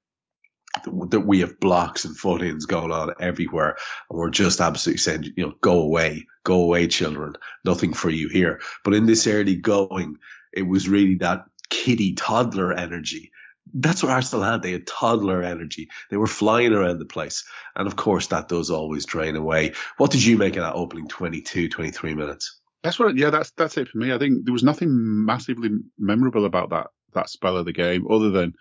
that 0.84 1.26
we 1.26 1.40
have 1.40 1.60
blocks 1.60 2.06
and 2.06 2.18
foot-ins 2.18 2.66
going 2.66 2.92
on 2.92 3.14
everywhere, 3.20 3.78
and 4.10 4.20
we're 4.20 4.30
just 4.30 4.62
absolutely 4.62 5.00
saying, 5.00 5.34
you 5.36 5.46
know, 5.46 5.54
go 5.62 5.82
away, 5.82 6.28
go 6.44 6.62
away, 6.62 6.88
children, 6.88 7.36
nothing 7.64 7.94
for 7.94 8.10
you 8.10 8.30
here. 8.30 8.62
But 8.84 8.94
in 8.94 9.06
this 9.06 9.28
early 9.28 9.56
going, 9.56 10.18
it 10.54 10.64
was 10.64 10.90
really 10.90 11.16
that 11.16 11.46
kiddie 11.70 12.14
toddler 12.14 12.74
energy. 12.74 13.32
That's 13.74 14.04
what 14.04 14.12
Arsenal 14.12 14.46
had. 14.46 14.62
They 14.62 14.72
had 14.72 14.88
toddler 14.88 15.42
energy. 15.42 15.90
They 16.10 16.18
were 16.18 16.28
flying 16.28 16.72
around 16.72 17.00
the 17.00 17.06
place. 17.06 17.44
And 17.76 17.88
of 17.88 17.96
course, 17.96 18.28
that 18.28 18.48
does 18.48 18.70
always 18.70 19.06
drain 19.06 19.36
away. 19.36 19.74
What 19.98 20.12
did 20.12 20.24
you 20.24 20.38
make 20.38 20.56
of 20.56 20.64
that 20.64 20.76
opening 20.76 21.08
22, 21.08 21.70
23 21.70 22.14
minutes? 22.14 22.62
That's 22.84 23.00
what, 23.00 23.18
yeah, 23.18 23.32
that's 23.32 23.52
that's 23.58 23.78
it 23.78 23.88
for 23.88 23.98
me. 23.98 24.14
I 24.14 24.20
think 24.20 24.46
there 24.46 24.54
was 24.54 24.64
nothing 24.64 25.26
massively 25.26 25.72
memorable 25.98 26.46
about 26.46 26.70
that 26.70 26.88
that 27.14 27.30
spell 27.30 27.58
of 27.58 27.66
the 27.66 27.74
game, 27.74 28.06
other 28.10 28.30
than 28.30 28.54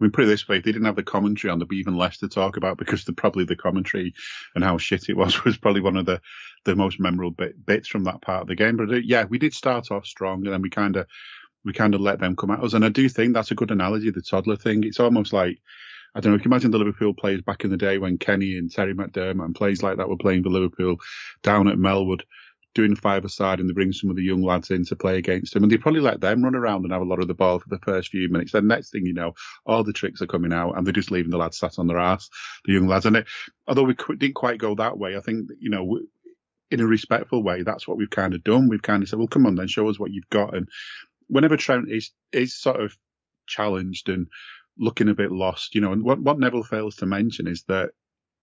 I 0.00 0.04
mean, 0.04 0.12
put 0.12 0.24
it 0.24 0.28
this 0.28 0.46
way: 0.48 0.58
if 0.58 0.64
they 0.64 0.72
didn't 0.72 0.86
have 0.86 0.96
the 0.96 1.02
commentary 1.02 1.50
on, 1.50 1.58
there'd 1.58 1.68
be 1.68 1.78
even 1.78 1.96
less 1.96 2.18
to 2.18 2.28
talk 2.28 2.56
about 2.56 2.78
because 2.78 3.04
the, 3.04 3.12
probably 3.12 3.44
the 3.44 3.56
commentary 3.56 4.14
and 4.54 4.62
how 4.62 4.78
shit 4.78 5.08
it 5.08 5.16
was 5.16 5.44
was 5.44 5.58
probably 5.58 5.80
one 5.80 5.96
of 5.96 6.06
the 6.06 6.20
the 6.64 6.76
most 6.76 7.00
memorable 7.00 7.30
bit, 7.30 7.64
bits 7.64 7.88
from 7.88 8.04
that 8.04 8.22
part 8.22 8.42
of 8.42 8.48
the 8.48 8.54
game. 8.54 8.76
But 8.76 8.90
uh, 8.90 8.96
yeah, 8.96 9.24
we 9.24 9.38
did 9.38 9.54
start 9.54 9.90
off 9.90 10.06
strong, 10.06 10.44
and 10.44 10.52
then 10.52 10.62
we 10.62 10.70
kind 10.70 10.96
of 10.96 11.06
we 11.64 11.72
kind 11.72 11.94
of 11.94 12.00
let 12.00 12.20
them 12.20 12.36
come 12.36 12.50
at 12.50 12.62
us. 12.62 12.74
And 12.74 12.84
I 12.84 12.88
do 12.88 13.08
think 13.08 13.34
that's 13.34 13.50
a 13.50 13.56
good 13.56 13.70
analogy, 13.70 14.10
the 14.10 14.22
toddler 14.22 14.56
thing. 14.56 14.84
It's 14.84 15.00
almost 15.00 15.32
like 15.32 15.60
I 16.14 16.20
don't 16.20 16.32
know. 16.32 16.36
If 16.36 16.44
you 16.44 16.50
imagine 16.50 16.70
the 16.70 16.78
Liverpool 16.78 17.14
players 17.14 17.42
back 17.42 17.64
in 17.64 17.70
the 17.70 17.76
day 17.76 17.98
when 17.98 18.18
Kenny 18.18 18.56
and 18.56 18.70
Terry 18.70 18.94
McDermott 18.94 19.44
and 19.44 19.54
players 19.54 19.82
like 19.82 19.98
that 19.98 20.08
were 20.08 20.16
playing 20.16 20.42
for 20.42 20.50
Liverpool 20.50 20.96
down 21.42 21.68
at 21.68 21.76
Melwood 21.76 22.22
doing 22.78 22.94
five 22.94 23.24
aside 23.24 23.58
and 23.58 23.68
they 23.68 23.72
bring 23.72 23.92
some 23.92 24.08
of 24.08 24.14
the 24.14 24.22
young 24.22 24.40
lads 24.40 24.70
in 24.70 24.84
to 24.84 24.94
play 24.94 25.18
against 25.18 25.56
him. 25.56 25.64
And 25.64 25.72
they 25.72 25.76
probably 25.76 26.00
let 26.00 26.20
them 26.20 26.44
run 26.44 26.54
around 26.54 26.84
and 26.84 26.92
have 26.92 27.02
a 27.02 27.04
lot 27.04 27.18
of 27.18 27.26
the 27.26 27.34
ball 27.34 27.58
for 27.58 27.68
the 27.68 27.80
first 27.80 28.10
few 28.10 28.28
minutes. 28.28 28.52
Then 28.52 28.68
next 28.68 28.90
thing 28.90 29.04
you 29.04 29.14
know, 29.14 29.32
all 29.66 29.82
the 29.82 29.92
tricks 29.92 30.22
are 30.22 30.28
coming 30.28 30.52
out 30.52 30.76
and 30.76 30.86
they're 30.86 30.92
just 30.92 31.10
leaving 31.10 31.32
the 31.32 31.38
lads 31.38 31.58
sat 31.58 31.80
on 31.80 31.88
their 31.88 31.98
ass, 31.98 32.30
the 32.64 32.74
young 32.74 32.86
lads. 32.86 33.04
And 33.04 33.16
it, 33.16 33.26
although 33.66 33.82
we 33.82 33.96
didn't 34.16 34.36
quite 34.36 34.58
go 34.58 34.76
that 34.76 34.96
way, 34.96 35.16
I 35.16 35.20
think, 35.20 35.48
you 35.58 35.70
know, 35.70 35.98
in 36.70 36.78
a 36.78 36.86
respectful 36.86 37.42
way, 37.42 37.64
that's 37.64 37.88
what 37.88 37.96
we've 37.96 38.08
kind 38.08 38.32
of 38.32 38.44
done. 38.44 38.68
We've 38.68 38.80
kind 38.80 39.02
of 39.02 39.08
said, 39.08 39.18
well, 39.18 39.26
come 39.26 39.44
on 39.44 39.56
then, 39.56 39.66
show 39.66 39.88
us 39.88 39.98
what 39.98 40.12
you've 40.12 40.30
got. 40.30 40.54
And 40.54 40.68
whenever 41.26 41.56
Trent 41.56 41.90
is, 41.90 42.12
is 42.30 42.54
sort 42.54 42.80
of 42.80 42.96
challenged 43.48 44.08
and 44.08 44.28
looking 44.78 45.08
a 45.08 45.14
bit 45.14 45.32
lost, 45.32 45.74
you 45.74 45.80
know, 45.80 45.90
and 45.90 46.04
what, 46.04 46.20
what 46.20 46.38
Neville 46.38 46.62
fails 46.62 46.94
to 46.96 47.06
mention 47.06 47.48
is 47.48 47.64
that 47.64 47.90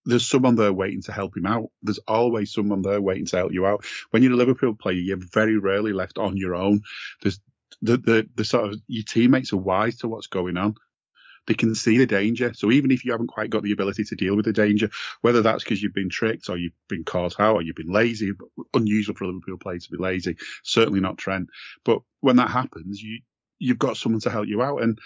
there's 0.06 0.28
someone 0.28 0.56
there 0.56 0.74
waiting 0.74 1.02
to 1.04 1.12
help 1.12 1.36
him 1.36 1.46
out. 1.46 1.72
There's 1.82 2.00
always 2.08 2.54
someone 2.54 2.82
there 2.82 3.02
waiting 3.02 3.26
to 3.28 3.38
help 3.38 3.54
you 3.54 3.66
out. 3.66 3.86
When 4.12 4.24
you're 4.24 4.34
a 4.34 4.38
Liverpool 4.38 4.76
player, 4.76 4.96
you're 4.96 5.18
very 5.18 5.58
rarely 5.58 5.94
left 5.94 6.18
on 6.18 6.38
your 6.38 6.56
own. 6.56 6.82
There's 7.22 7.40
the, 7.82 7.98
the, 7.98 8.30
the 8.36 8.46
sort 8.46 8.74
of 8.74 8.82
your 8.88 9.04
teammates 9.04 9.54
are 9.54 9.58
wise 9.58 9.98
to 9.98 10.08
what's 10.08 10.28
going 10.28 10.58
on. 10.58 10.76
They 11.48 11.54
can 11.54 11.76
see 11.76 11.98
the 11.98 12.08
danger. 12.08 12.54
So 12.56 12.72
even 12.72 12.90
if 12.90 13.06
you 13.06 13.12
haven't 13.12 13.28
quite 13.28 13.52
got 13.52 13.62
the 13.62 13.72
ability 13.72 14.04
to 14.06 14.16
deal 14.16 14.36
with 14.36 14.46
the 14.46 14.54
danger, 14.54 14.90
whether 15.22 15.42
that's 15.42 15.64
because 15.64 15.82
you've 15.82 15.94
been 15.94 16.10
tricked 16.10 16.50
or 16.50 16.58
you've 16.58 16.74
been 16.90 17.04
caught 17.04 17.40
out 17.40 17.56
or 17.56 17.62
you've 17.62 17.76
been 17.76 17.92
lazy, 17.92 18.32
unusual 18.74 19.16
for 19.16 19.26
a 19.26 19.28
Liverpool 19.28 19.58
player 19.58 19.78
to 19.78 19.92
be 19.92 19.98
lazy, 19.98 20.38
certainly 20.64 21.02
not 21.02 21.18
Trent. 21.18 21.50
But 21.84 22.00
when 22.22 22.38
that 22.38 22.50
happens, 22.50 23.02
you 23.02 23.20
you've 23.60 23.80
got 23.80 23.98
someone 23.98 24.22
to 24.22 24.30
help 24.30 24.48
you 24.48 24.62
out. 24.62 24.82
And 24.82 25.00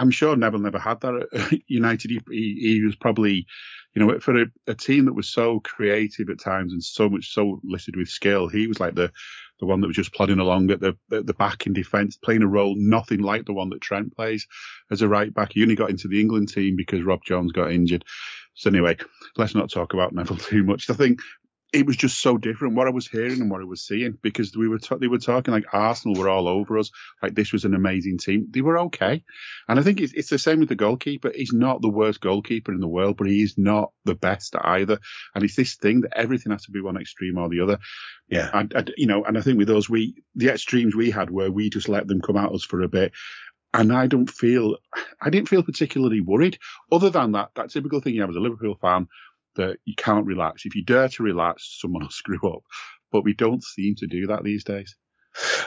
I'm 0.00 0.10
sure 0.10 0.34
Neville 0.34 0.60
never 0.60 0.78
had 0.78 1.00
that 1.02 1.28
at 1.32 1.60
United. 1.68 2.10
He, 2.10 2.56
he, 2.60 2.82
was 2.82 2.96
probably, 2.96 3.46
you 3.94 4.04
know, 4.04 4.18
for 4.18 4.42
a, 4.42 4.46
a, 4.66 4.74
team 4.74 5.04
that 5.04 5.12
was 5.12 5.28
so 5.28 5.60
creative 5.60 6.30
at 6.30 6.40
times 6.40 6.72
and 6.72 6.82
so 6.82 7.10
much 7.10 7.34
so 7.34 7.60
listed 7.62 7.96
with 7.96 8.08
skill, 8.08 8.48
he 8.48 8.66
was 8.66 8.80
like 8.80 8.94
the 8.94 9.12
the 9.60 9.66
one 9.66 9.82
that 9.82 9.88
was 9.88 9.96
just 9.96 10.14
plodding 10.14 10.38
along 10.38 10.70
at 10.70 10.80
the 10.80 10.96
at 11.12 11.26
the 11.26 11.34
back 11.34 11.66
in 11.66 11.74
defence, 11.74 12.16
playing 12.16 12.42
a 12.42 12.46
role 12.46 12.74
nothing 12.78 13.20
like 13.20 13.44
the 13.44 13.52
one 13.52 13.68
that 13.68 13.82
Trent 13.82 14.16
plays 14.16 14.46
as 14.90 15.02
a 15.02 15.08
right 15.08 15.34
back. 15.34 15.52
He 15.52 15.62
only 15.62 15.76
got 15.76 15.90
into 15.90 16.08
the 16.08 16.18
England 16.18 16.48
team 16.48 16.76
because 16.76 17.02
Rob 17.02 17.20
Jones 17.26 17.52
got 17.52 17.70
injured. 17.70 18.06
So 18.54 18.70
anyway, 18.70 18.96
let's 19.36 19.54
not 19.54 19.70
talk 19.70 19.92
about 19.92 20.14
Neville 20.14 20.36
too 20.38 20.64
much. 20.64 20.88
I 20.88 20.94
think 20.94 21.20
it 21.72 21.86
was 21.86 21.96
just 21.96 22.20
so 22.20 22.36
different 22.36 22.74
what 22.74 22.88
I 22.88 22.90
was 22.90 23.06
hearing 23.06 23.40
and 23.40 23.50
what 23.50 23.60
I 23.60 23.64
was 23.64 23.82
seeing 23.82 24.18
because 24.20 24.56
we 24.56 24.68
were 24.68 24.78
t- 24.78 24.96
they 24.98 25.06
were 25.06 25.18
talking 25.18 25.54
like 25.54 25.72
Arsenal 25.72 26.20
were 26.20 26.28
all 26.28 26.48
over 26.48 26.78
us 26.78 26.90
like 27.22 27.34
this 27.34 27.52
was 27.52 27.64
an 27.64 27.74
amazing 27.74 28.18
team. 28.18 28.48
They 28.50 28.60
were 28.60 28.78
okay. 28.80 29.22
And 29.68 29.78
I 29.78 29.82
think 29.82 30.00
it's, 30.00 30.12
it's 30.12 30.30
the 30.30 30.38
same 30.38 30.60
with 30.60 30.68
the 30.68 30.74
goalkeeper. 30.74 31.30
He's 31.34 31.52
not 31.52 31.80
the 31.80 31.88
worst 31.88 32.20
goalkeeper 32.20 32.72
in 32.72 32.80
the 32.80 32.88
world 32.88 33.16
but 33.16 33.28
he 33.28 33.42
is 33.42 33.56
not 33.56 33.92
the 34.04 34.16
best 34.16 34.56
either. 34.56 34.98
And 35.34 35.44
it's 35.44 35.54
this 35.54 35.76
thing 35.76 36.00
that 36.00 36.16
everything 36.16 36.50
has 36.50 36.64
to 36.64 36.72
be 36.72 36.80
one 36.80 36.96
extreme 36.96 37.38
or 37.38 37.48
the 37.48 37.60
other. 37.60 37.78
Yeah. 38.28 38.50
And, 38.52 38.72
and 38.72 38.92
you 38.96 39.06
know 39.06 39.24
and 39.24 39.38
I 39.38 39.40
think 39.40 39.58
with 39.58 39.68
those 39.68 39.88
we 39.88 40.16
the 40.34 40.50
extremes 40.50 40.96
we 40.96 41.10
had 41.10 41.30
where 41.30 41.52
we 41.52 41.70
just 41.70 41.88
let 41.88 42.08
them 42.08 42.20
come 42.20 42.36
at 42.36 42.52
us 42.52 42.64
for 42.64 42.82
a 42.82 42.88
bit. 42.88 43.12
And 43.72 43.92
I 43.92 44.08
don't 44.08 44.28
feel 44.28 44.78
I 45.22 45.30
didn't 45.30 45.48
feel 45.48 45.62
particularly 45.62 46.20
worried 46.20 46.58
other 46.90 47.10
than 47.10 47.32
that 47.32 47.50
that 47.54 47.70
typical 47.70 48.00
thing 48.00 48.14
you 48.14 48.22
have 48.22 48.30
as 48.30 48.36
a 48.36 48.40
Liverpool 48.40 48.76
fan 48.80 49.06
that 49.60 49.78
you 49.84 49.94
can't 49.96 50.26
relax. 50.26 50.64
If 50.64 50.74
you 50.74 50.84
dare 50.84 51.08
to 51.08 51.22
relax, 51.22 51.78
someone 51.80 52.02
will 52.04 52.10
screw 52.10 52.40
up. 52.44 52.62
But 53.12 53.24
we 53.24 53.34
don't 53.34 53.62
seem 53.62 53.94
to 53.96 54.06
do 54.06 54.28
that 54.28 54.44
these 54.44 54.64
days. 54.64 54.96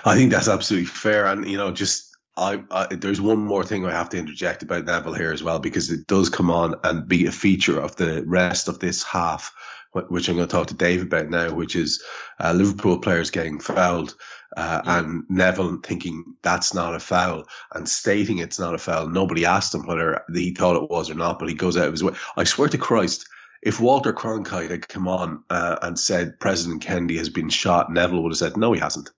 I 0.06 0.16
think 0.16 0.32
that's 0.32 0.48
absolutely 0.48 0.88
fair. 0.88 1.26
And, 1.26 1.48
you 1.48 1.58
know, 1.58 1.72
just 1.72 2.10
I, 2.36 2.64
I, 2.72 2.88
there's 2.88 3.22
one 3.22 3.40
more 3.40 3.64
thing 3.64 3.86
I 3.86 3.92
have 3.92 4.10
to 4.10 4.18
interject 4.18 4.64
about 4.64 4.86
Neville 4.86 5.14
here 5.14 5.32
as 5.32 5.44
well 5.44 5.60
because 5.60 5.92
it 5.92 6.08
does 6.08 6.30
come 6.30 6.50
on 6.50 6.76
and 6.84 7.08
be 7.08 7.26
a 7.28 7.32
feature 7.32 7.80
of 7.80 7.96
the 7.96 8.24
rest 8.26 8.68
of 8.68 8.80
this 8.80 9.04
half, 9.04 9.54
which 9.94 10.28
I'm 10.28 10.36
going 10.36 10.48
to 10.48 10.52
talk 10.52 10.68
to 10.68 10.74
Dave 10.74 11.04
about 11.04 11.30
now, 11.30 11.54
which 11.54 11.76
is 11.76 12.04
uh, 12.40 12.54
Liverpool 12.54 13.00
players 13.00 13.30
getting 13.30 13.60
fouled 13.60 14.16
uh, 14.56 14.82
and 14.86 15.24
Neville 15.30 15.78
thinking 15.84 16.36
that's 16.42 16.74
not 16.74 16.96
a 16.96 17.00
foul 17.00 17.46
and 17.74 17.88
stating 17.88 18.40
it's 18.40 18.60
not 18.60 18.76
a 18.76 18.80
foul. 18.80 19.08
Nobody 19.08 19.46
asked 19.46 19.74
him 19.74 19.86
whether 19.86 20.24
he 20.34 20.54
thought 20.54 20.82
it 20.82 20.90
was 20.90 21.10
or 21.10 21.16
not, 21.16 21.40
but 21.40 21.50
he 21.50 21.56
goes 21.56 21.78
out 21.78 21.88
of 21.88 21.94
his 21.94 22.04
way. 22.04 22.14
I 22.36 22.44
swear 22.44 22.70
to 22.70 22.78
Christ, 22.78 23.28
if 23.66 23.80
Walter 23.80 24.14
Cronkite 24.14 24.70
had 24.70 24.88
come 24.88 25.08
on 25.08 25.44
uh, 25.50 25.78
and 25.82 25.98
said 25.98 26.40
President 26.40 26.82
Kennedy 26.82 27.18
has 27.18 27.30
been 27.30 27.50
shot, 27.50 27.92
Neville 27.92 28.22
would 28.22 28.32
have 28.32 28.38
said, 28.38 28.58
"No, 28.58 28.74
he 28.74 28.80
hasn't. 28.80 29.10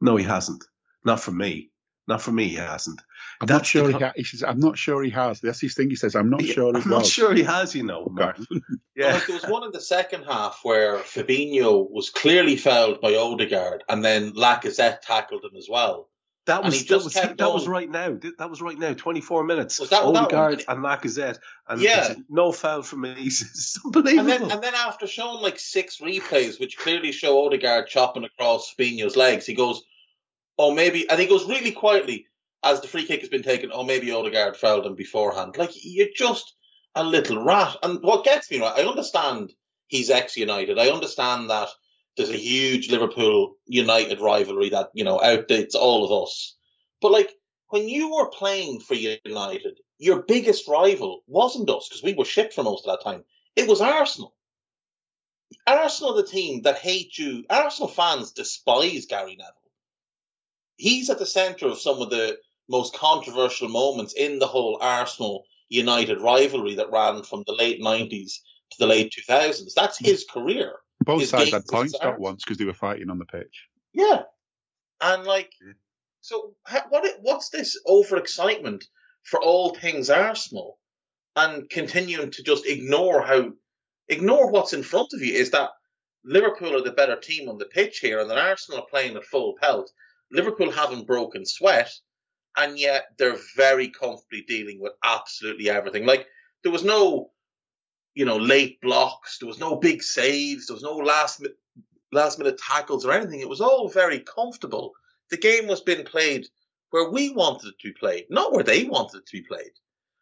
No, 0.00 0.16
he 0.16 0.24
hasn't. 0.24 0.64
Not 1.04 1.20
for 1.20 1.32
me. 1.32 1.70
Not 2.06 2.22
for 2.22 2.30
me. 2.30 2.48
He 2.48 2.56
hasn't." 2.56 3.02
I'm 3.40 3.46
That's 3.46 3.58
not 3.58 3.66
sure 3.66 3.88
he, 3.88 3.98
ha- 3.98 4.12
he 4.14 4.24
says. 4.24 4.44
I'm 4.44 4.60
not 4.60 4.78
sure 4.78 5.02
he 5.02 5.10
has. 5.10 5.40
That's 5.40 5.60
his 5.60 5.74
thing. 5.74 5.90
He 5.90 5.96
says, 5.96 6.14
"I'm 6.14 6.30
not 6.30 6.44
yeah, 6.44 6.54
sure." 6.54 6.76
I'm 6.76 6.88
not 6.88 7.06
sure 7.06 7.34
he 7.34 7.42
has. 7.42 7.74
You 7.74 7.82
know. 7.82 8.12
Okay. 8.18 8.44
yeah. 8.96 9.12
Well, 9.12 9.22
there 9.26 9.36
was 9.36 9.46
one 9.46 9.64
in 9.64 9.72
the 9.72 9.80
second 9.80 10.24
half 10.24 10.60
where 10.62 10.98
Fabinho 10.98 11.90
was 11.90 12.10
clearly 12.10 12.56
fouled 12.56 13.00
by 13.00 13.16
Odegaard, 13.16 13.82
and 13.88 14.04
then 14.04 14.32
Lacazette 14.32 15.00
tackled 15.02 15.44
him 15.44 15.56
as 15.56 15.66
well. 15.68 16.08
That 16.48 16.64
was 16.64 16.86
that 16.86 17.04
was, 17.04 17.12
that 17.12 17.38
was 17.38 17.68
right 17.68 17.90
now. 17.90 18.18
That 18.38 18.48
was 18.48 18.62
right 18.62 18.78
now. 18.78 18.94
Twenty 18.94 19.20
four 19.20 19.44
minutes. 19.44 19.78
Was 19.78 19.90
that 19.90 20.02
Odegaard 20.02 20.60
that 20.60 20.70
and 20.70 20.82
Lacazette, 20.82 21.38
and 21.68 21.78
yeah, 21.78 22.14
no 22.30 22.52
foul 22.52 22.80
from 22.82 23.02
me. 23.02 23.14
It's 23.26 23.78
unbelievable. 23.84 24.32
And 24.32 24.44
then, 24.44 24.50
and 24.50 24.62
then 24.62 24.74
after 24.74 25.06
showing 25.06 25.42
like 25.42 25.58
six 25.58 25.98
replays, 25.98 26.58
which 26.58 26.78
clearly 26.78 27.12
show 27.12 27.44
Odegaard 27.44 27.86
chopping 27.88 28.24
across 28.24 28.74
Fabinho's 28.74 29.14
legs, 29.14 29.44
he 29.44 29.52
goes, 29.52 29.82
"Oh, 30.56 30.72
maybe," 30.72 31.08
and 31.10 31.20
he 31.20 31.26
goes 31.26 31.46
really 31.46 31.72
quietly 31.72 32.28
as 32.62 32.80
the 32.80 32.88
free 32.88 33.04
kick 33.04 33.20
has 33.20 33.28
been 33.28 33.42
taken. 33.42 33.70
Oh, 33.70 33.84
maybe 33.84 34.10
Odegaard 34.10 34.56
fouled 34.56 34.86
him 34.86 34.94
beforehand. 34.94 35.54
Like 35.58 35.72
you're 35.74 36.08
just 36.16 36.54
a 36.94 37.04
little 37.04 37.44
rat. 37.44 37.76
And 37.82 38.02
what 38.02 38.24
gets 38.24 38.50
me 38.50 38.60
right, 38.60 38.78
I 38.78 38.88
understand 38.88 39.52
he's 39.86 40.08
ex 40.08 40.38
United. 40.38 40.78
I 40.78 40.88
understand 40.88 41.50
that 41.50 41.68
there's 42.18 42.30
a 42.30 42.36
huge 42.36 42.90
Liverpool 42.90 43.56
United 43.66 44.20
rivalry 44.20 44.70
that, 44.70 44.90
you 44.92 45.04
know, 45.04 45.18
outdates 45.18 45.74
all 45.74 46.04
of 46.04 46.24
us. 46.24 46.56
But 47.00 47.12
like, 47.12 47.32
when 47.68 47.88
you 47.88 48.14
were 48.14 48.28
playing 48.28 48.80
for 48.80 48.94
United, 48.94 49.78
your 49.98 50.22
biggest 50.22 50.68
rival 50.68 51.22
wasn't 51.28 51.70
us 51.70 51.88
because 51.88 52.02
we 52.02 52.14
were 52.14 52.24
shit 52.24 52.52
for 52.52 52.64
most 52.64 52.86
of 52.86 52.92
that 52.92 53.08
time. 53.08 53.24
It 53.54 53.68
was 53.68 53.80
Arsenal. 53.80 54.34
Arsenal, 55.66 56.14
the 56.14 56.24
team 56.24 56.62
that 56.62 56.78
hate 56.78 57.16
you, 57.16 57.44
Arsenal 57.48 57.88
fans 57.88 58.32
despise 58.32 59.06
Gary 59.06 59.36
Neville. 59.36 59.54
He's 60.76 61.10
at 61.10 61.18
the 61.18 61.26
centre 61.26 61.68
of 61.68 61.78
some 61.78 62.02
of 62.02 62.10
the 62.10 62.38
most 62.68 62.94
controversial 62.94 63.68
moments 63.68 64.12
in 64.12 64.38
the 64.38 64.46
whole 64.46 64.78
Arsenal 64.80 65.44
United 65.68 66.20
rivalry 66.20 66.74
that 66.76 66.90
ran 66.90 67.22
from 67.22 67.44
the 67.46 67.54
late 67.54 67.80
90s 67.80 68.38
to 68.70 68.78
the 68.78 68.86
late 68.86 69.12
2000s. 69.12 69.72
That's 69.74 69.98
his 69.98 70.24
career. 70.28 70.74
Both 71.00 71.26
sides 71.26 71.52
had 71.52 71.66
points 71.66 71.96
got 72.00 72.18
once 72.18 72.44
because 72.44 72.58
they 72.58 72.64
were 72.64 72.74
fighting 72.74 73.10
on 73.10 73.18
the 73.18 73.24
pitch. 73.24 73.66
Yeah, 73.92 74.22
and 75.00 75.24
like, 75.24 75.52
so 76.20 76.54
what? 76.88 77.06
What's 77.20 77.50
this 77.50 77.78
overexcitement 77.86 78.84
for 79.22 79.40
all 79.40 79.74
things 79.74 80.10
Arsenal, 80.10 80.78
and 81.36 81.68
continuing 81.70 82.30
to 82.32 82.42
just 82.42 82.66
ignore 82.66 83.22
how 83.22 83.52
ignore 84.08 84.50
what's 84.50 84.72
in 84.72 84.82
front 84.82 85.12
of 85.14 85.22
you? 85.22 85.34
Is 85.34 85.50
that 85.52 85.70
Liverpool 86.24 86.76
are 86.76 86.82
the 86.82 86.92
better 86.92 87.16
team 87.16 87.48
on 87.48 87.58
the 87.58 87.64
pitch 87.64 87.98
here, 88.00 88.20
and 88.20 88.28
that 88.30 88.38
Arsenal 88.38 88.80
are 88.80 88.86
playing 88.90 89.16
at 89.16 89.24
full 89.24 89.54
pelt. 89.60 89.90
Liverpool 90.30 90.70
haven't 90.70 91.06
broken 91.06 91.46
sweat, 91.46 91.90
and 92.56 92.78
yet 92.78 93.06
they're 93.18 93.38
very 93.56 93.88
comfortably 93.88 94.44
dealing 94.46 94.80
with 94.80 94.92
absolutely 95.02 95.70
everything. 95.70 96.04
Like 96.04 96.26
there 96.62 96.72
was 96.72 96.84
no 96.84 97.30
you 98.18 98.24
know, 98.24 98.36
late 98.36 98.80
blocks. 98.80 99.38
There 99.38 99.46
was 99.46 99.60
no 99.60 99.76
big 99.76 100.02
saves. 100.02 100.66
There 100.66 100.74
was 100.74 100.82
no 100.82 100.96
last 100.96 101.46
last 102.10 102.36
minute 102.36 102.58
tackles 102.58 103.06
or 103.06 103.12
anything. 103.12 103.38
It 103.38 103.48
was 103.48 103.60
all 103.60 103.88
very 103.88 104.18
comfortable. 104.18 104.94
The 105.30 105.36
game 105.36 105.68
was 105.68 105.82
being 105.82 106.04
played 106.04 106.48
where 106.90 107.10
we 107.10 107.30
wanted 107.30 107.68
it 107.68 107.78
to 107.78 107.88
be 107.88 107.92
played, 107.92 108.26
not 108.28 108.52
where 108.52 108.64
they 108.64 108.82
wanted 108.82 109.18
it 109.18 109.26
to 109.26 109.36
be 109.36 109.42
played. 109.42 109.70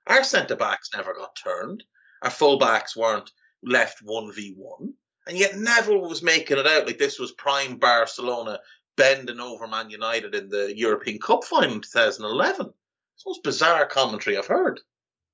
Our 0.07 0.25
centre 0.25 0.57
backs 0.57 0.91
never 0.95 1.15
got 1.15 1.39
turned. 1.43 1.85
Our 2.21 2.29
full 2.29 2.59
backs 2.59 2.95
weren't 2.95 3.33
left 3.63 4.03
one 4.03 4.31
v 4.31 4.53
one, 4.59 4.93
and 5.27 5.39
yet 5.39 5.57
Neville 5.57 6.03
was 6.03 6.23
making 6.23 6.59
it 6.59 6.67
out 6.67 6.87
like 6.87 6.99
this 6.99 7.19
was 7.19 7.33
prime 7.33 7.79
Barcelona 7.79 8.61
bending 8.99 9.41
over 9.41 9.67
Man 9.67 9.89
United 9.89 10.35
in 10.35 10.51
the 10.51 10.71
European 10.77 11.19
Cup 11.19 11.45
final 11.45 11.73
in 11.73 11.81
2011. 11.81 12.67
It's 13.15 13.25
the 13.25 13.31
most 13.31 13.43
bizarre 13.43 13.87
commentary 13.87 14.37
I've 14.37 14.47
heard 14.47 14.81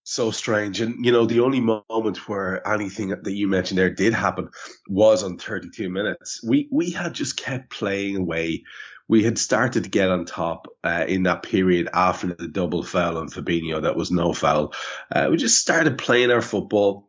so 0.04 0.30
strange. 0.30 0.80
And 0.80 1.04
you 1.04 1.12
know, 1.12 1.26
the 1.26 1.40
only 1.40 1.60
moment 1.60 2.28
where 2.28 2.66
anything 2.66 3.08
that 3.08 3.32
you 3.32 3.48
mentioned 3.48 3.78
there 3.78 3.90
did 3.90 4.12
happen 4.12 4.48
was 4.88 5.22
on 5.22 5.38
32 5.38 5.88
minutes. 5.88 6.42
We 6.42 6.68
we 6.70 6.90
had 6.90 7.14
just 7.14 7.36
kept 7.36 7.70
playing 7.70 8.16
away. 8.16 8.64
We 9.08 9.24
had 9.24 9.38
started 9.38 9.84
to 9.84 9.90
get 9.90 10.10
on 10.10 10.24
top 10.24 10.68
uh, 10.82 11.04
in 11.06 11.24
that 11.24 11.42
period 11.42 11.88
after 11.92 12.28
the 12.34 12.48
double 12.48 12.82
foul 12.82 13.18
on 13.18 13.28
Fabinho. 13.28 13.82
That 13.82 13.96
was 13.96 14.10
no 14.10 14.32
foul. 14.32 14.72
Uh, 15.10 15.28
we 15.30 15.36
just 15.36 15.60
started 15.60 15.98
playing 15.98 16.30
our 16.30 16.40
football. 16.40 17.08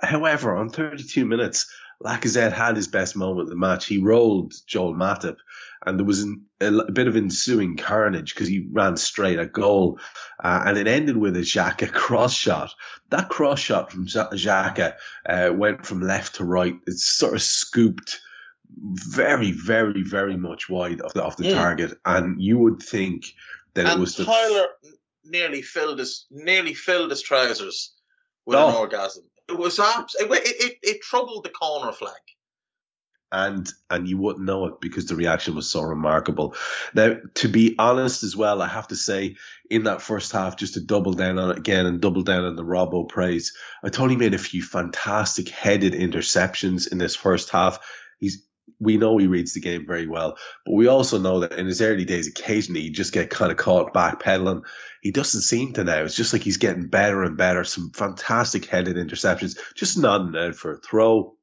However, 0.00 0.56
on 0.56 0.70
32 0.70 1.26
minutes, 1.26 1.70
Lacazette 2.04 2.52
had 2.52 2.76
his 2.76 2.88
best 2.88 3.16
moment 3.16 3.42
of 3.42 3.48
the 3.48 3.56
match. 3.56 3.86
He 3.86 3.98
rolled 3.98 4.54
Joel 4.66 4.94
Matip 4.94 5.36
and 5.84 5.98
there 5.98 6.06
was 6.06 6.22
an, 6.22 6.46
a, 6.60 6.72
a, 6.72 6.92
bit 6.92 7.08
of 7.08 7.16
ensuing 7.16 7.76
carnage 7.76 8.34
because 8.34 8.48
he 8.48 8.66
ran 8.70 8.96
straight 8.96 9.38
at 9.38 9.52
goal, 9.52 9.98
uh, 10.42 10.62
and 10.66 10.78
it 10.78 10.86
ended 10.86 11.16
with 11.16 11.36
a 11.36 11.40
Xhaka 11.40 11.90
cross 11.92 12.34
shot. 12.34 12.72
That 13.10 13.28
cross 13.28 13.58
shot 13.58 13.90
from 13.90 14.06
Xhaka 14.06 14.94
uh, 15.28 15.50
went 15.54 15.84
from 15.84 16.00
left 16.00 16.36
to 16.36 16.44
right. 16.44 16.76
It 16.86 16.98
sort 16.98 17.34
of 17.34 17.42
scooped 17.42 18.20
very, 18.74 19.52
very, 19.52 20.02
very 20.02 20.36
much 20.36 20.68
wide 20.68 21.00
of 21.00 21.12
the, 21.14 21.22
of 21.22 21.36
the 21.36 21.48
yeah. 21.48 21.54
target, 21.54 21.98
and 22.04 22.40
you 22.40 22.58
would 22.58 22.80
think 22.80 23.26
that 23.74 23.86
and 23.86 23.98
it 23.98 24.00
was 24.00 24.16
the 24.16 24.24
Tyler 24.24 24.68
nearly 25.24 25.62
filled 25.62 25.98
his 25.98 26.26
nearly 26.30 26.74
filled 26.74 27.10
his 27.10 27.22
trousers 27.22 27.92
with 28.46 28.58
oh. 28.58 28.68
an 28.68 28.74
orgasm. 28.76 29.24
It 29.48 29.58
was 29.58 29.78
abs- 29.80 30.16
it, 30.18 30.30
it, 30.30 30.78
it, 30.82 31.02
troubled 31.02 31.44
the 31.44 31.50
corner 31.50 31.92
flag. 31.92 32.12
and 33.30 33.68
and 33.90 34.08
you 34.08 34.16
wouldn't 34.18 34.44
know 34.44 34.66
it 34.66 34.80
because 34.80 35.06
the 35.06 35.16
reaction 35.16 35.54
was 35.54 35.70
so 35.70 35.82
remarkable. 35.82 36.54
Now, 36.94 37.16
to 37.34 37.48
be 37.48 37.74
honest 37.78 38.22
as 38.22 38.36
well, 38.36 38.62
I 38.62 38.68
have 38.68 38.88
to 38.88 38.96
say 38.96 39.36
in 39.70 39.84
that 39.84 40.02
first 40.02 40.32
half, 40.32 40.56
just 40.56 40.74
to 40.74 40.80
double 40.80 41.12
down 41.12 41.38
on 41.38 41.50
it 41.50 41.58
again 41.58 41.86
and 41.86 42.00
double 42.00 42.22
down 42.22 42.44
on 42.44 42.56
the 42.56 42.64
Robbo 42.64 43.08
praise, 43.08 43.54
I 43.84 43.90
thought 43.90 44.10
he 44.10 44.16
made 44.16 44.34
a 44.34 44.38
few 44.38 44.62
fantastic 44.62 45.48
headed 45.50 45.92
interceptions 45.92 46.90
in 46.90 46.98
this 46.98 47.16
first 47.16 47.50
half. 47.50 47.78
He's 48.18 48.46
we 48.78 48.96
know 48.96 49.16
he 49.16 49.26
reads 49.26 49.54
the 49.54 49.60
game 49.60 49.86
very 49.86 50.06
well, 50.06 50.36
but 50.64 50.72
we 50.72 50.88
also 50.88 51.18
know 51.18 51.40
that 51.40 51.52
in 51.52 51.66
his 51.66 51.80
early 51.80 52.04
days, 52.04 52.26
occasionally 52.26 52.82
he 52.82 52.90
just 52.90 53.12
get 53.12 53.30
kind 53.30 53.52
of 53.52 53.58
caught 53.58 53.94
backpedaling. 53.94 54.62
He 55.00 55.10
doesn't 55.10 55.42
seem 55.42 55.72
to 55.74 55.84
now. 55.84 56.02
It's 56.02 56.16
just 56.16 56.32
like 56.32 56.42
he's 56.42 56.56
getting 56.56 56.88
better 56.88 57.22
and 57.22 57.36
better. 57.36 57.64
Some 57.64 57.90
fantastic 57.90 58.66
headed 58.66 58.96
interceptions, 58.96 59.58
just 59.74 59.98
nodding 59.98 60.36
out 60.36 60.54
for 60.54 60.72
a 60.72 60.78
throw 60.78 61.36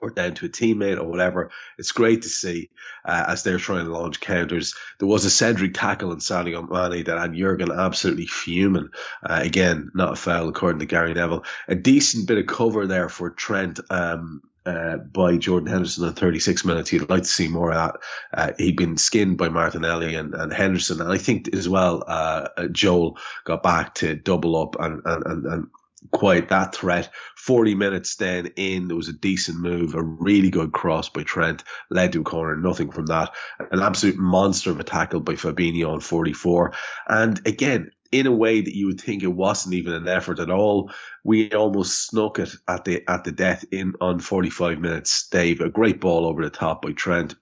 or 0.00 0.10
down 0.10 0.34
to 0.34 0.46
a 0.46 0.48
teammate 0.48 0.98
or 0.98 1.06
whatever. 1.06 1.50
It's 1.78 1.92
great 1.92 2.22
to 2.22 2.28
see 2.28 2.70
uh, 3.04 3.24
as 3.28 3.42
they're 3.42 3.58
trying 3.58 3.84
to 3.84 3.92
launch 3.92 4.20
counters. 4.20 4.74
There 4.98 5.08
was 5.08 5.24
a 5.24 5.30
Cedric 5.30 5.74
tackle 5.74 6.12
in 6.12 6.18
Sadio 6.18 6.68
Mane 6.68 7.04
that 7.04 7.18
had 7.18 7.34
Jurgen 7.34 7.70
absolutely 7.70 8.26
fuming. 8.26 8.88
Uh, 9.22 9.40
again, 9.42 9.90
not 9.94 10.14
a 10.14 10.16
foul 10.16 10.48
according 10.48 10.80
to 10.80 10.86
Gary 10.86 11.12
Neville. 11.12 11.44
A 11.68 11.74
decent 11.74 12.26
bit 12.26 12.38
of 12.38 12.46
cover 12.46 12.86
there 12.86 13.08
for 13.08 13.30
Trent. 13.30 13.80
Um, 13.90 14.42
uh, 14.66 14.96
by 14.98 15.36
Jordan 15.36 15.68
Henderson 15.68 16.06
in 16.06 16.14
36 16.14 16.64
minutes. 16.64 16.92
You'd 16.92 17.08
like 17.08 17.22
to 17.22 17.28
see 17.28 17.48
more 17.48 17.72
of 17.72 17.76
that. 17.76 18.00
Uh, 18.32 18.52
he'd 18.58 18.76
been 18.76 18.96
skinned 18.96 19.38
by 19.38 19.48
Martinelli 19.48 20.14
and, 20.14 20.34
and 20.34 20.52
Henderson. 20.52 21.00
And 21.00 21.10
I 21.10 21.18
think 21.18 21.54
as 21.54 21.68
well, 21.68 22.04
uh, 22.06 22.48
Joel 22.70 23.18
got 23.44 23.62
back 23.62 23.94
to 23.96 24.14
double 24.14 24.60
up 24.60 24.76
and, 24.78 25.02
and, 25.04 25.26
and, 25.26 25.46
and 25.46 25.66
quite 26.10 26.48
that 26.48 26.74
threat. 26.74 27.10
40 27.36 27.74
minutes 27.74 28.16
then 28.16 28.46
in, 28.56 28.88
there 28.88 28.96
was 28.96 29.08
a 29.08 29.14
decent 29.14 29.58
move, 29.58 29.94
a 29.94 30.02
really 30.02 30.50
good 30.50 30.72
cross 30.72 31.08
by 31.08 31.22
Trent, 31.22 31.64
led 31.90 32.12
to 32.12 32.20
a 32.20 32.24
corner, 32.24 32.56
nothing 32.56 32.90
from 32.90 33.06
that. 33.06 33.34
An 33.70 33.80
absolute 33.80 34.16
monster 34.16 34.70
of 34.70 34.80
a 34.80 34.84
tackle 34.84 35.20
by 35.20 35.34
Fabinho 35.34 35.92
on 35.92 36.00
44. 36.00 36.72
And 37.08 37.46
again, 37.46 37.90
in 38.12 38.26
a 38.26 38.32
way 38.32 38.60
that 38.60 38.76
you 38.76 38.86
would 38.86 39.00
think 39.00 39.22
it 39.22 39.28
wasn't 39.28 39.74
even 39.74 39.92
an 39.92 40.08
effort 40.08 40.38
at 40.38 40.50
all. 40.50 40.92
We 41.24 41.52
almost 41.52 42.06
snuck 42.06 42.38
it 42.38 42.54
at 42.66 42.84
the 42.84 43.04
at 43.08 43.24
the 43.24 43.32
death 43.32 43.64
in 43.70 43.94
on 44.00 44.20
45 44.20 44.78
minutes. 44.80 45.28
Dave, 45.28 45.60
a 45.60 45.68
great 45.68 46.00
ball 46.00 46.26
over 46.26 46.42
the 46.42 46.50
top 46.50 46.82
by 46.82 46.92
Trent. 46.92 47.34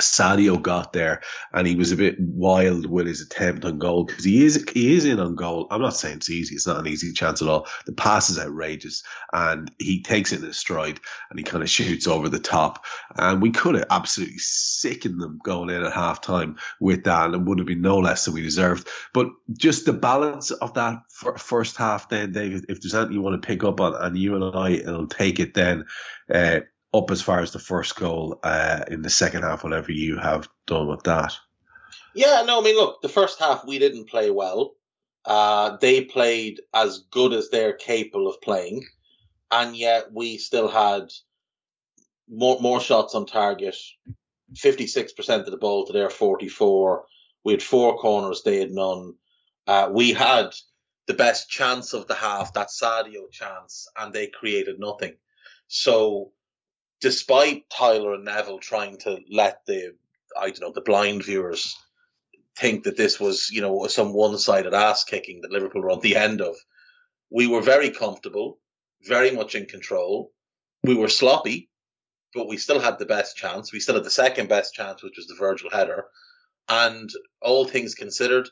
Sadio 0.00 0.60
got 0.60 0.92
there 0.92 1.22
and 1.52 1.66
he 1.66 1.76
was 1.76 1.92
a 1.92 1.96
bit 1.96 2.16
wild 2.18 2.86
with 2.86 3.06
his 3.06 3.20
attempt 3.20 3.64
on 3.64 3.78
goal 3.78 4.04
because 4.04 4.24
he 4.24 4.44
is 4.44 4.64
he 4.72 4.94
is 4.94 5.04
in 5.04 5.20
on 5.20 5.34
goal. 5.34 5.66
I'm 5.70 5.80
not 5.80 5.96
saying 5.96 6.16
it's 6.16 6.30
easy; 6.30 6.54
it's 6.54 6.66
not 6.66 6.78
an 6.78 6.86
easy 6.86 7.12
chance 7.12 7.40
at 7.40 7.48
all. 7.48 7.66
The 7.86 7.92
pass 7.92 8.30
is 8.30 8.38
outrageous, 8.38 9.02
and 9.32 9.70
he 9.78 10.02
takes 10.02 10.32
it 10.32 10.42
in 10.42 10.52
stride 10.52 11.00
and 11.30 11.38
he 11.38 11.44
kind 11.44 11.62
of 11.62 11.70
shoots 11.70 12.06
over 12.06 12.28
the 12.28 12.38
top. 12.38 12.84
And 13.16 13.40
we 13.40 13.50
could 13.50 13.74
have 13.76 13.86
absolutely 13.90 14.38
sickened 14.38 15.20
them 15.20 15.38
going 15.42 15.70
in 15.70 15.82
at 15.82 15.92
half 15.92 16.20
time 16.20 16.56
with 16.80 17.04
that, 17.04 17.26
and 17.26 17.34
it 17.34 17.42
would 17.42 17.58
have 17.58 17.66
been 17.66 17.82
no 17.82 17.98
less 17.98 18.24
than 18.24 18.34
we 18.34 18.42
deserved. 18.42 18.88
But 19.12 19.28
just 19.52 19.86
the 19.86 19.92
balance 19.92 20.50
of 20.50 20.74
that 20.74 21.02
first 21.10 21.76
half, 21.76 22.08
then, 22.08 22.32
David, 22.32 22.66
if 22.68 22.80
there's 22.80 22.94
anything 22.94 23.14
you 23.14 23.22
want 23.22 23.40
to 23.40 23.46
pick 23.46 23.64
up 23.64 23.80
on, 23.80 23.94
and 23.94 24.18
you 24.18 24.34
and 24.34 24.56
I 24.56 24.82
will 24.90 25.06
take 25.06 25.40
it 25.40 25.54
then. 25.54 25.86
Uh, 26.32 26.60
up 26.94 27.10
as 27.10 27.20
far 27.20 27.40
as 27.40 27.50
the 27.50 27.58
first 27.58 27.96
goal 27.96 28.38
uh, 28.42 28.84
in 28.88 29.02
the 29.02 29.10
second 29.10 29.42
half, 29.42 29.64
whatever 29.64 29.90
you 29.90 30.16
have 30.16 30.48
done 30.66 30.88
with 30.88 31.02
that. 31.02 31.34
Yeah, 32.14 32.44
no, 32.46 32.60
I 32.60 32.62
mean, 32.62 32.76
look, 32.76 33.02
the 33.02 33.08
first 33.08 33.40
half 33.40 33.66
we 33.66 33.80
didn't 33.80 34.08
play 34.08 34.30
well. 34.30 34.74
Uh, 35.24 35.76
they 35.80 36.04
played 36.04 36.60
as 36.72 37.00
good 37.10 37.32
as 37.32 37.50
they're 37.50 37.72
capable 37.72 38.28
of 38.28 38.40
playing, 38.40 38.84
and 39.50 39.76
yet 39.76 40.12
we 40.12 40.38
still 40.38 40.68
had 40.68 41.10
more 42.28 42.60
more 42.60 42.80
shots 42.80 43.14
on 43.14 43.26
target. 43.26 43.76
Fifty 44.54 44.86
six 44.86 45.12
percent 45.12 45.44
of 45.44 45.50
the 45.50 45.56
ball 45.56 45.86
to 45.86 45.92
their 45.92 46.10
forty 46.10 46.48
four. 46.48 47.06
We 47.42 47.52
had 47.54 47.62
four 47.62 47.96
corners, 47.98 48.42
they 48.42 48.58
had 48.58 48.70
none. 48.70 49.14
Uh, 49.66 49.90
we 49.92 50.12
had 50.12 50.54
the 51.06 51.14
best 51.14 51.50
chance 51.50 51.92
of 51.92 52.06
the 52.06 52.14
half, 52.14 52.52
that 52.54 52.68
Sadio 52.68 53.30
chance, 53.30 53.88
and 53.98 54.12
they 54.12 54.28
created 54.28 54.78
nothing. 54.78 55.16
So 55.68 56.32
despite 57.04 57.68
Tyler 57.68 58.14
and 58.14 58.24
Neville 58.24 58.60
trying 58.60 58.96
to 58.96 59.20
let 59.30 59.66
the 59.66 59.94
I 60.34 60.46
don't 60.46 60.62
know 60.62 60.72
the 60.72 60.80
blind 60.80 61.22
viewers 61.22 61.76
think 62.56 62.84
that 62.84 62.96
this 62.96 63.20
was 63.20 63.50
you 63.50 63.60
know 63.60 63.86
some 63.88 64.14
one-sided 64.14 64.72
ass 64.72 65.04
kicking 65.04 65.42
that 65.42 65.50
Liverpool 65.50 65.82
were 65.82 65.90
on 65.90 66.00
the 66.00 66.16
end 66.16 66.40
of, 66.40 66.56
we 67.30 67.46
were 67.46 67.60
very 67.60 67.90
comfortable, 67.90 68.58
very 69.02 69.30
much 69.32 69.54
in 69.54 69.66
control. 69.66 70.32
We 70.82 70.94
were 70.94 71.10
sloppy, 71.10 71.68
but 72.32 72.48
we 72.48 72.56
still 72.56 72.80
had 72.80 72.98
the 72.98 73.12
best 73.16 73.36
chance. 73.36 73.70
We 73.70 73.80
still 73.80 73.96
had 73.96 74.04
the 74.04 74.22
second 74.22 74.48
best 74.48 74.72
chance, 74.72 75.02
which 75.02 75.18
was 75.18 75.26
the 75.26 75.34
Virgil 75.34 75.68
header. 75.68 76.06
And 76.70 77.10
all 77.42 77.66
things 77.66 77.94
considered, 77.94 78.48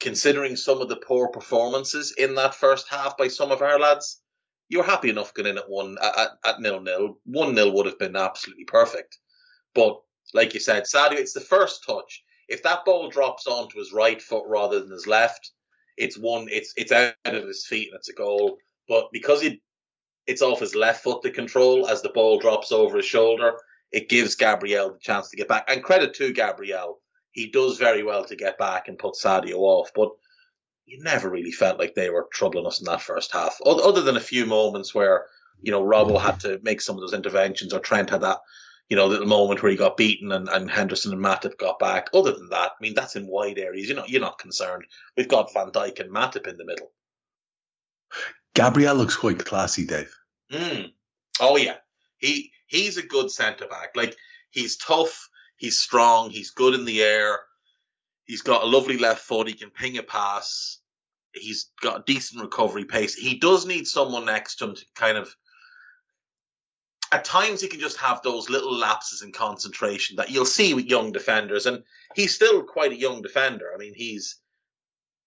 considering 0.00 0.56
some 0.56 0.82
of 0.82 0.90
the 0.90 0.96
poor 0.96 1.28
performances 1.28 2.12
in 2.12 2.34
that 2.34 2.54
first 2.54 2.88
half 2.90 3.16
by 3.16 3.28
some 3.28 3.52
of 3.52 3.62
our 3.62 3.78
lads, 3.78 4.20
you're 4.68 4.84
happy 4.84 5.10
enough 5.10 5.34
going 5.34 5.48
in 5.48 5.58
at 5.58 5.68
one 5.68 5.96
at, 6.02 6.30
at 6.44 6.60
nil 6.60 6.80
nil. 6.80 7.18
One 7.24 7.54
nil 7.54 7.72
would 7.72 7.86
have 7.86 7.98
been 7.98 8.16
absolutely 8.16 8.64
perfect. 8.64 9.18
But 9.74 10.00
like 10.34 10.54
you 10.54 10.60
said, 10.60 10.84
Sadio, 10.84 11.12
it's 11.12 11.32
the 11.32 11.40
first 11.40 11.84
touch. 11.86 12.24
If 12.48 12.62
that 12.62 12.84
ball 12.84 13.08
drops 13.08 13.46
onto 13.46 13.78
his 13.78 13.92
right 13.92 14.20
foot 14.20 14.44
rather 14.46 14.80
than 14.80 14.90
his 14.90 15.06
left, 15.06 15.50
it's 15.96 16.18
one. 16.18 16.46
It's 16.50 16.72
it's 16.76 16.92
out 16.92 17.14
of 17.24 17.46
his 17.46 17.66
feet 17.66 17.88
and 17.88 17.98
it's 17.98 18.08
a 18.08 18.14
goal. 18.14 18.58
But 18.88 19.08
because 19.12 19.42
he, 19.42 19.62
it's 20.26 20.42
off 20.42 20.60
his 20.60 20.74
left 20.74 21.02
foot 21.02 21.22
to 21.22 21.30
control 21.30 21.88
as 21.88 22.02
the 22.02 22.10
ball 22.10 22.38
drops 22.38 22.72
over 22.72 22.96
his 22.96 23.06
shoulder, 23.06 23.58
it 23.92 24.08
gives 24.08 24.34
Gabriel 24.34 24.92
the 24.92 24.98
chance 24.98 25.30
to 25.30 25.36
get 25.36 25.48
back. 25.48 25.64
And 25.68 25.82
credit 25.82 26.14
to 26.14 26.32
Gabriel, 26.32 27.00
he 27.32 27.50
does 27.50 27.78
very 27.78 28.02
well 28.02 28.24
to 28.24 28.36
get 28.36 28.58
back 28.58 28.88
and 28.88 28.98
put 28.98 29.14
Sadio 29.14 29.58
off. 29.58 29.90
But 29.94 30.10
you 30.86 31.02
never 31.02 31.28
really 31.28 31.50
felt 31.50 31.78
like 31.78 31.94
they 31.94 32.10
were 32.10 32.28
troubling 32.32 32.66
us 32.66 32.80
in 32.80 32.86
that 32.86 33.02
first 33.02 33.32
half, 33.32 33.58
other 33.64 34.02
than 34.02 34.16
a 34.16 34.20
few 34.20 34.46
moments 34.46 34.94
where 34.94 35.26
you 35.60 35.72
know 35.72 35.82
Robbo 35.82 36.20
had 36.20 36.40
to 36.40 36.60
make 36.62 36.80
some 36.80 36.96
of 36.96 37.00
those 37.00 37.12
interventions, 37.12 37.74
or 37.74 37.80
Trent 37.80 38.10
had 38.10 38.22
that 38.22 38.38
you 38.88 38.96
know 38.96 39.06
little 39.06 39.26
moment 39.26 39.62
where 39.62 39.70
he 39.70 39.76
got 39.76 39.96
beaten 39.96 40.32
and, 40.32 40.48
and 40.48 40.70
Henderson 40.70 41.12
and 41.12 41.22
Matip 41.22 41.58
got 41.58 41.78
back. 41.78 42.08
Other 42.14 42.32
than 42.32 42.48
that, 42.50 42.72
I 42.72 42.82
mean 42.82 42.94
that's 42.94 43.16
in 43.16 43.26
wide 43.26 43.58
areas. 43.58 43.88
You're 43.88 43.96
not 43.96 44.08
you're 44.08 44.20
not 44.20 44.38
concerned. 44.38 44.84
We've 45.16 45.28
got 45.28 45.52
Van 45.52 45.70
Dijk 45.70 46.00
and 46.00 46.10
Matip 46.10 46.46
in 46.46 46.56
the 46.56 46.64
middle. 46.64 46.92
Gabriel 48.54 48.94
looks 48.94 49.16
quite 49.16 49.44
classy, 49.44 49.86
Dave. 49.86 50.14
Mm. 50.52 50.92
Oh 51.40 51.56
yeah, 51.56 51.76
he 52.18 52.52
he's 52.66 52.96
a 52.96 53.02
good 53.02 53.30
centre 53.30 53.66
back. 53.66 53.96
Like 53.96 54.16
he's 54.50 54.76
tough, 54.76 55.28
he's 55.56 55.78
strong, 55.78 56.30
he's 56.30 56.52
good 56.52 56.74
in 56.74 56.84
the 56.84 57.02
air. 57.02 57.40
He's 58.26 58.42
got 58.42 58.64
a 58.64 58.66
lovely 58.66 58.98
left 58.98 59.20
foot. 59.20 59.46
He 59.46 59.54
can 59.54 59.70
ping 59.70 59.98
a 59.98 60.02
pass. 60.02 60.78
He's 61.32 61.70
got 61.80 62.00
a 62.00 62.04
decent 62.04 62.42
recovery 62.42 62.84
pace. 62.84 63.14
He 63.14 63.38
does 63.38 63.66
need 63.66 63.86
someone 63.86 64.24
next 64.24 64.56
to 64.56 64.64
him 64.64 64.74
to 64.74 64.84
kind 64.94 65.16
of. 65.16 65.34
At 67.12 67.24
times, 67.24 67.60
he 67.60 67.68
can 67.68 67.78
just 67.78 67.98
have 67.98 68.20
those 68.22 68.50
little 68.50 68.74
lapses 68.74 69.22
in 69.22 69.30
concentration 69.30 70.16
that 70.16 70.30
you'll 70.30 70.44
see 70.44 70.74
with 70.74 70.86
young 70.86 71.12
defenders, 71.12 71.66
and 71.66 71.84
he's 72.16 72.34
still 72.34 72.64
quite 72.64 72.90
a 72.90 72.98
young 72.98 73.22
defender. 73.22 73.70
I 73.72 73.78
mean, 73.78 73.94
he's 73.94 74.40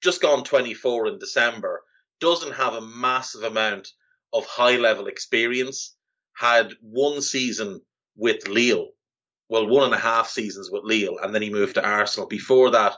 just 0.03 0.21
gone 0.21 0.43
24 0.43 1.07
in 1.07 1.19
December. 1.19 1.81
Doesn't 2.19 2.53
have 2.53 2.73
a 2.73 2.81
massive 2.81 3.43
amount 3.43 3.93
of 4.33 4.45
high 4.45 4.75
level 4.75 5.07
experience. 5.07 5.95
Had 6.35 6.73
one 6.81 7.21
season 7.21 7.81
with 8.17 8.47
Lille 8.49 8.89
well, 9.49 9.67
one 9.67 9.85
and 9.85 9.93
a 9.93 9.99
half 9.99 10.29
seasons 10.29 10.69
with 10.71 10.83
Lille, 10.83 11.17
and 11.21 11.33
then 11.33 11.41
he 11.41 11.49
moved 11.49 11.75
to 11.75 11.85
Arsenal. 11.85 12.27
Before 12.27 12.69
that, 12.71 12.93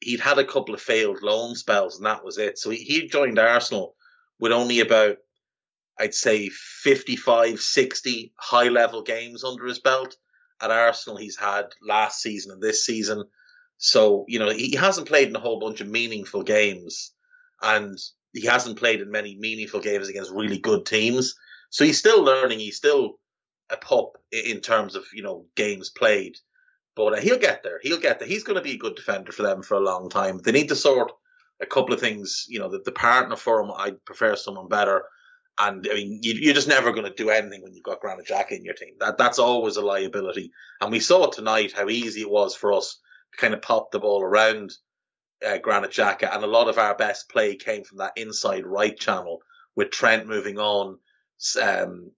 he'd 0.00 0.20
had 0.20 0.38
a 0.38 0.44
couple 0.44 0.74
of 0.74 0.80
failed 0.80 1.22
loan 1.22 1.54
spells, 1.54 1.96
and 1.96 2.06
that 2.06 2.24
was 2.24 2.36
it. 2.36 2.58
So 2.58 2.68
he, 2.70 2.76
he 2.76 3.08
joined 3.08 3.38
Arsenal 3.38 3.94
with 4.38 4.52
only 4.52 4.80
about, 4.80 5.16
I'd 5.98 6.14
say, 6.14 6.50
55, 6.50 7.58
60 7.58 8.32
high 8.36 8.68
level 8.68 9.02
games 9.02 9.42
under 9.42 9.64
his 9.64 9.78
belt. 9.78 10.16
At 10.60 10.70
Arsenal, 10.70 11.18
he's 11.18 11.36
had 11.36 11.66
last 11.82 12.20
season 12.20 12.52
and 12.52 12.62
this 12.62 12.84
season. 12.84 13.24
So, 13.78 14.24
you 14.28 14.38
know, 14.38 14.50
he 14.50 14.74
hasn't 14.76 15.08
played 15.08 15.28
in 15.28 15.36
a 15.36 15.40
whole 15.40 15.60
bunch 15.60 15.80
of 15.80 15.88
meaningful 15.88 16.42
games, 16.42 17.12
and 17.62 17.98
he 18.34 18.46
hasn't 18.46 18.78
played 18.78 19.00
in 19.00 19.10
many 19.10 19.36
meaningful 19.38 19.80
games 19.80 20.08
against 20.08 20.30
really 20.30 20.58
good 20.58 20.84
teams. 20.84 21.34
So 21.70 21.84
he's 21.84 21.98
still 21.98 22.22
learning. 22.22 22.58
He's 22.58 22.76
still 22.76 23.18
a 23.70 23.76
pup 23.76 24.18
in 24.30 24.60
terms 24.60 24.94
of 24.94 25.04
you 25.12 25.22
know 25.22 25.46
games 25.54 25.90
played. 25.90 26.36
But 26.94 27.12
uh, 27.12 27.20
he'll 27.20 27.38
get 27.38 27.62
there. 27.62 27.78
He'll 27.82 28.00
get 28.00 28.18
there. 28.18 28.28
He's 28.28 28.44
going 28.44 28.56
to 28.56 28.62
be 28.62 28.72
a 28.72 28.78
good 28.78 28.96
defender 28.96 29.30
for 29.30 29.42
them 29.42 29.62
for 29.62 29.74
a 29.74 29.80
long 29.80 30.08
time. 30.08 30.38
They 30.38 30.52
need 30.52 30.68
to 30.68 30.76
sort 30.76 31.12
a 31.60 31.66
couple 31.66 31.92
of 31.92 32.00
things. 32.00 32.46
You 32.48 32.58
know, 32.58 32.70
the, 32.70 32.80
the 32.84 32.92
partner 32.92 33.36
for 33.36 33.60
him, 33.60 33.70
I'd 33.76 34.04
prefer 34.04 34.34
someone 34.36 34.68
better. 34.68 35.04
And 35.58 35.86
I 35.90 35.94
mean, 35.94 36.20
you, 36.22 36.50
are 36.50 36.54
just 36.54 36.68
never 36.68 36.92
going 36.92 37.06
to 37.06 37.14
do 37.14 37.30
anything 37.30 37.62
when 37.62 37.74
you've 37.74 37.84
got 37.84 38.00
Granit 38.00 38.26
Xhaka 38.26 38.52
in 38.52 38.64
your 38.64 38.74
team. 38.74 38.94
That 39.00 39.18
that's 39.18 39.38
always 39.38 39.76
a 39.76 39.82
liability. 39.82 40.52
And 40.80 40.90
we 40.90 41.00
saw 41.00 41.26
tonight 41.26 41.72
how 41.72 41.88
easy 41.88 42.22
it 42.22 42.30
was 42.30 42.54
for 42.54 42.72
us 42.72 42.98
to 43.32 43.38
kind 43.38 43.54
of 43.54 43.62
pop 43.62 43.90
the 43.90 43.98
ball 43.98 44.22
around 44.22 44.72
uh, 45.46 45.58
Granit 45.58 45.90
Xhaka, 45.90 46.34
and 46.34 46.44
a 46.44 46.48
lot 46.48 46.68
of 46.68 46.78
our 46.78 46.94
best 46.94 47.28
play 47.28 47.56
came 47.56 47.84
from 47.84 47.98
that 47.98 48.12
inside 48.16 48.66
right 48.66 48.98
channel 48.98 49.40
with 49.74 49.90
Trent 49.90 50.26
moving 50.26 50.58
on, 50.58 50.98
um, 51.62 52.10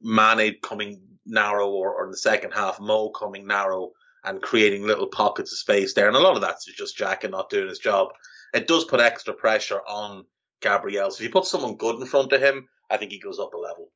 Mane 0.00 0.56
coming 0.62 1.00
narrow 1.26 1.68
or, 1.68 1.94
or 1.94 2.04
in 2.04 2.10
the 2.10 2.16
second 2.16 2.52
half, 2.52 2.80
Mo 2.80 3.10
coming 3.10 3.46
narrow 3.46 3.92
and 4.24 4.42
creating 4.42 4.86
little 4.86 5.08
pockets 5.08 5.52
of 5.52 5.58
space 5.58 5.94
there. 5.94 6.08
And 6.08 6.16
a 6.16 6.20
lot 6.20 6.34
of 6.34 6.42
that's 6.42 6.66
just 6.66 6.98
Xhaka 6.98 7.30
not 7.30 7.50
doing 7.50 7.68
his 7.68 7.78
job. 7.78 8.08
It 8.52 8.66
does 8.66 8.84
put 8.84 9.00
extra 9.00 9.32
pressure 9.32 9.80
on 9.80 10.24
Gabriel. 10.60 11.10
So 11.10 11.16
if 11.16 11.22
you 11.22 11.30
put 11.30 11.46
someone 11.46 11.76
good 11.76 12.00
in 12.00 12.06
front 12.06 12.32
of 12.32 12.40
him, 12.42 12.68
I 12.90 12.96
think 12.96 13.12
he 13.12 13.20
goes 13.20 13.38
up 13.38 13.54
a 13.54 13.58
level. 13.58 13.90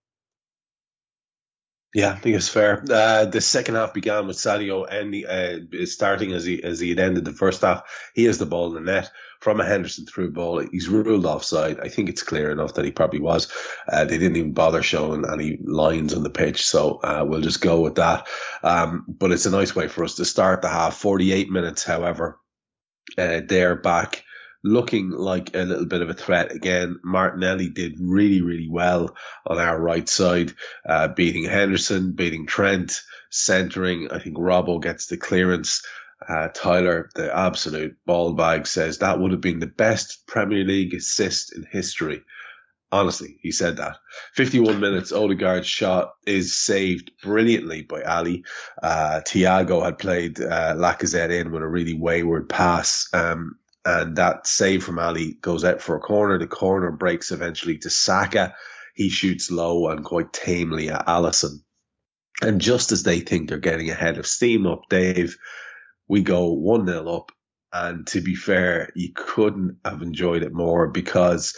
Yeah, 1.95 2.11
I 2.11 2.17
think 2.17 2.35
it's 2.35 2.49
fair. 2.49 2.85
Uh, 2.91 3.27
the 3.27 3.41
second 3.41 3.77
half 3.77 3.95
began 3.95 4.27
with 4.27 4.37
Sadio 4.37 4.85
ending, 4.91 5.27
uh, 5.27 5.61
starting 5.87 6.33
as 6.33 6.45
he 6.45 6.61
as 6.63 6.81
he 6.81 6.91
had 6.91 6.99
ended 6.99 7.25
the 7.25 7.33
first 7.33 7.63
half. 7.63 7.85
He 8.15 8.25
has 8.25 8.39
the 8.39 8.47
ball 8.47 8.77
in 8.77 8.85
the 8.85 8.93
net 8.93 9.13
from 9.39 9.61
a 9.61 9.65
Henderson 9.65 10.05
through 10.05 10.33
ball. 10.33 10.59
He's 10.59 10.89
ruled 10.89 11.25
offside. 11.25 11.79
I 11.79 11.89
think 11.89 12.09
it's 12.09 12.25
clear 12.25 12.51
enough 12.51 12.75
that 12.75 12.85
he 12.85 12.91
probably 12.91 13.21
was. 13.21 13.47
Uh, 13.89 14.05
they 14.07 14.19
didn't 14.19 14.37
even 14.37 14.55
bother 14.55 14.83
showing 14.83 15.25
any 15.33 15.57
lines 15.63 16.15
on 16.15 16.25
the 16.25 16.31
pitch, 16.31 16.67
so 16.67 16.99
uh, 17.05 17.25
we'll 17.25 17.43
just 17.43 17.61
go 17.61 17.81
with 17.81 17.95
that. 17.95 18.27
Um, 18.65 19.05
but 19.07 19.31
it's 19.31 19.47
a 19.47 19.51
nice 19.51 19.77
way 19.77 19.87
for 19.87 20.03
us 20.03 20.17
to 20.17 20.25
start 20.25 20.63
the 20.63 20.69
half. 20.69 20.97
Forty 20.97 21.33
eight 21.33 21.49
minutes, 21.49 21.85
however, 21.85 22.41
uh, 23.17 23.43
they're 23.47 23.77
back 23.77 24.25
looking 24.65 25.11
like 25.11 25.55
a 25.55 25.63
little 25.63 25.85
bit 25.85 26.01
of 26.01 26.09
a 26.09 26.15
threat 26.15 26.51
again. 26.51 26.99
Martinelli 27.05 27.69
did 27.69 27.97
really, 28.01 28.41
really 28.41 28.69
well 28.69 29.15
on 29.47 29.59
our 29.59 29.79
right 29.79 30.09
side, 30.09 30.53
uh, 30.89 31.09
beating 31.09 31.45
Henderson, 31.45 32.13
beating 32.13 32.47
Trent, 32.47 33.03
centering. 33.31 34.11
I 34.11 34.19
think 34.19 34.37
Robbo 34.37 34.83
gets 34.83 35.07
the 35.07 35.19
clearance. 35.19 35.85
Uh, 36.27 36.49
Tyler, 36.49 37.11
the 37.15 37.37
absolute 37.37 37.97
ball 38.07 38.33
bag, 38.33 38.67
says 38.67 38.99
that 38.99 39.21
would 39.21 39.33
have 39.33 39.43
been 39.43 39.59
the 39.59 39.67
best 39.67 40.27
Premier 40.27 40.65
League 40.65 40.95
assist 40.95 41.55
in 41.55 41.67
history. 41.71 42.23
Honestly, 42.91 43.39
he 43.43 43.51
said 43.51 43.79
that. 43.79 43.97
51 44.35 44.81
minutes, 44.81 45.13
Odegaard's 45.13 45.67
shot 45.67 46.15
is 46.27 46.57
saved 46.57 47.11
brilliantly 47.23 47.83
by 47.83 48.03
Ali. 48.03 48.45
Uh, 48.81 49.21
Thiago 49.27 49.85
had 49.85 49.99
played 49.99 50.41
uh, 50.41 50.75
Lacazette 50.77 51.33
in 51.33 51.51
with 51.51 51.63
a 51.63 51.69
really 51.69 51.95
wayward 51.95 52.49
pass. 52.49 53.09
Um, 53.13 53.59
and 53.85 54.17
that 54.17 54.47
save 54.47 54.83
from 54.85 54.99
Ali 54.99 55.35
goes 55.35 55.65
out 55.65 55.83
for 55.83 55.97
a 55.97 56.01
corner. 56.01 56.39
The 56.39 56.47
corner 56.47 56.91
breaks 56.91 57.33
eventually 57.33 57.79
to 57.79 57.91
Saka. 57.91 58.55
He 58.95 59.09
shoots 59.09 59.51
low 59.51 59.89
and 59.89 60.05
quite 60.05 60.33
tamely 60.33 60.91
at 60.91 61.07
Alisson. 61.07 61.63
And 62.43 62.61
just 62.61 62.93
as 62.93 63.03
they 63.03 63.21
think 63.21 63.49
they're 63.49 63.59
getting 63.59 63.91
ahead 63.91 64.19
of 64.19 64.27
steam 64.27 64.67
up, 64.67 64.83
Dave, 64.89 65.37
we 66.09 66.23
go 66.23 66.53
1 66.53 66.87
0 66.87 67.09
up. 67.09 67.33
And 67.73 68.07
to 68.09 68.21
be 68.21 68.37
fair, 68.37 68.91
you 68.95 69.11
couldn't 69.15 69.79
have 69.85 70.01
enjoyed 70.01 70.43
it 70.43 70.53
more 70.53 70.89
because 70.89 71.57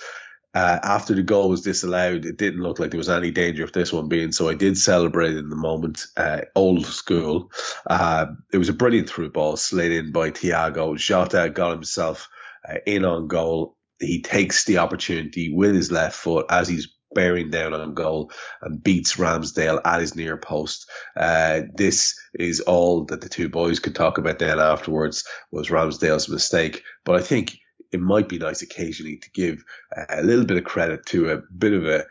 uh, 0.57 0.81
after 0.83 1.15
the 1.15 1.23
goal 1.23 1.51
was 1.51 1.61
disallowed, 1.61 2.25
it 2.25 2.39
didn't 2.39 2.63
look 2.63 2.79
like 2.79 2.91
there 2.91 2.97
was 2.97 3.11
any 3.11 3.31
danger 3.31 3.63
of 3.63 3.73
this 3.73 3.93
one 3.93 4.09
being. 4.09 4.33
So 4.33 4.49
I 4.49 4.55
did 4.55 4.79
celebrate 4.79 5.37
in 5.37 5.51
the 5.51 5.57
moment, 5.57 6.07
uh, 6.17 6.41
old 6.55 6.87
school. 6.87 7.53
Uh, 7.87 8.29
it 8.51 8.57
was 8.57 8.71
a 8.71 8.73
brilliant 8.73 9.11
through 9.11 9.33
ball 9.33 9.59
slid 9.59 9.93
in 9.93 10.13
by 10.13 10.31
Thiago. 10.31 10.97
Jota 10.97 11.51
got 11.51 11.73
himself 11.73 12.31
uh, 12.67 12.79
in 12.87 13.05
on 13.05 13.29
goal. 13.29 13.77
He 14.01 14.23
takes 14.23 14.65
the 14.65 14.79
opportunity 14.79 15.53
with 15.53 15.75
his 15.75 15.93
left 15.93 16.17
foot 16.17 16.47
as 16.49 16.69
he's 16.69 16.89
bearing 17.15 17.51
down 17.51 17.75
on 17.75 17.93
goal 17.93 18.33
and 18.63 18.83
beats 18.83 19.17
Ramsdale 19.17 19.83
at 19.85 20.01
his 20.01 20.17
near 20.17 20.39
post. 20.39 20.91
Uh, 21.15 21.65
this 21.75 22.19
is 22.33 22.61
all 22.61 23.05
that 23.05 23.21
the 23.21 23.29
two 23.29 23.51
boys 23.51 23.79
could 23.79 23.95
talk 23.95 24.17
about 24.17 24.39
then 24.39 24.59
afterwards 24.59 25.29
was 25.51 25.69
Ramsdale's 25.69 26.31
mistake. 26.31 26.83
But 27.05 27.17
I 27.17 27.21
think 27.21 27.59
it 27.97 28.03
might 28.03 28.28
be 28.28 28.38
nice 28.38 28.62
occasionally 28.62 29.16
to 29.16 29.30
give 29.30 29.64
a 30.09 30.22
little 30.22 30.44
bit 30.44 30.59
of 30.59 30.64
credit 30.64 31.07
to 31.07 31.30
a 31.30 31.38
bit 31.59 31.72
of 31.72 31.86
a 31.86 32.05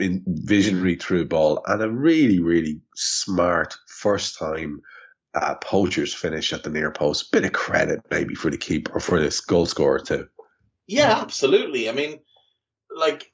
visionary 0.00 0.96
through 0.96 1.26
ball 1.26 1.62
and 1.66 1.80
a 1.80 1.88
really, 1.88 2.40
really 2.40 2.80
smart 2.96 3.76
first 3.86 4.36
time 4.36 4.82
uh, 5.34 5.54
poacher's 5.56 6.12
finish 6.12 6.52
at 6.52 6.64
the 6.64 6.70
near 6.70 6.90
post. 6.90 7.30
Bit 7.30 7.44
of 7.44 7.52
credit 7.52 8.00
maybe 8.10 8.34
for 8.34 8.50
the 8.50 8.58
keeper, 8.58 8.92
or 8.94 9.00
for 9.00 9.20
this 9.20 9.40
goal 9.40 9.66
scorer 9.66 10.00
too. 10.00 10.28
Yeah, 10.86 11.20
absolutely. 11.20 11.88
I 11.88 11.92
mean, 11.92 12.18
like 12.94 13.32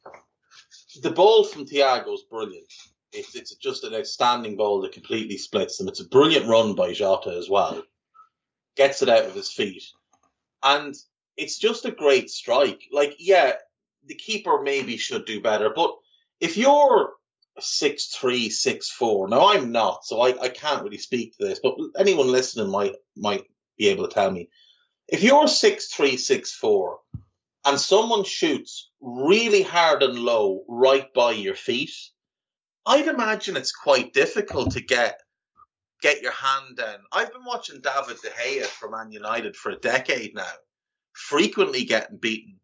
the 1.03 1.11
ball 1.11 1.45
from 1.45 1.65
Thiago 1.65 2.05
Thiago's 2.05 2.23
brilliant. 2.25 2.73
It's 3.13 3.35
it's 3.35 3.55
just 3.57 3.85
an 3.85 3.95
outstanding 3.95 4.57
ball 4.57 4.83
that 4.83 4.93
completely 4.93 5.39
splits 5.39 5.79
them. 5.79 5.89
It's 5.89 6.01
a 6.01 6.09
brilliant 6.09 6.47
run 6.47 6.75
by 6.75 6.93
Jota 6.93 7.37
as 7.37 7.49
well. 7.49 7.83
Gets 8.77 9.03
it 9.03 9.09
out 9.09 9.25
of 9.25 9.35
his 9.35 9.51
feet. 9.51 9.83
And 10.63 10.95
it's 11.41 11.59
just 11.59 11.87
a 11.87 11.91
great 11.91 12.31
strike. 12.31 12.83
Like, 12.93 13.17
yeah, 13.19 13.55
the 14.07 14.15
keeper 14.15 14.61
maybe 14.63 14.97
should 14.99 15.25
do 15.25 15.41
better, 15.41 15.71
but 15.75 15.97
if 16.39 16.57
you're 16.57 17.13
six 17.59 18.09
three, 18.09 18.51
six 18.51 18.91
four, 18.91 19.29
now 19.29 19.53
I'm 19.53 19.73
not, 19.73 20.05
so 20.05 20.21
I, 20.21 20.41
I 20.41 20.49
can't 20.49 20.83
really 20.83 20.99
speak 20.99 21.37
to 21.37 21.47
this, 21.47 21.61
but 21.63 21.75
anyone 21.99 22.31
listening 22.31 22.71
might 22.71 22.95
might 23.17 23.45
be 23.79 23.89
able 23.89 24.07
to 24.07 24.15
tell 24.15 24.31
me. 24.31 24.51
If 25.09 25.23
you're 25.23 25.49
six 25.49 25.89
three, 25.89 26.17
six 26.17 26.53
four, 26.53 27.01
and 27.65 27.81
someone 27.81 28.25
shoots 28.25 28.91
really 29.01 29.63
hard 29.63 30.03
and 30.03 30.19
low 30.19 30.65
right 30.69 31.13
by 31.15 31.33
your 31.33 31.55
feet, 31.55 31.93
I'd 32.87 33.09
imagine 33.09 33.57
it's 33.57 33.73
quite 33.73 34.13
difficult 34.13 34.73
to 34.73 34.83
get 34.83 35.21
get 36.03 36.23
your 36.23 36.33
hand 36.33 36.77
down. 36.77 37.01
I've 37.13 37.33
been 37.33 37.45
watching 37.45 37.81
David 37.81 38.19
De 38.23 38.31
Gea 38.31 38.65
for 38.65 38.91
Man 38.91 39.13
United 39.13 39.57
for 39.57 39.71
a 39.71 39.77
decade 39.77 40.35
now 40.35 40.53
frequently 41.13 41.85
getting 41.85 42.19
beaten 42.19 42.61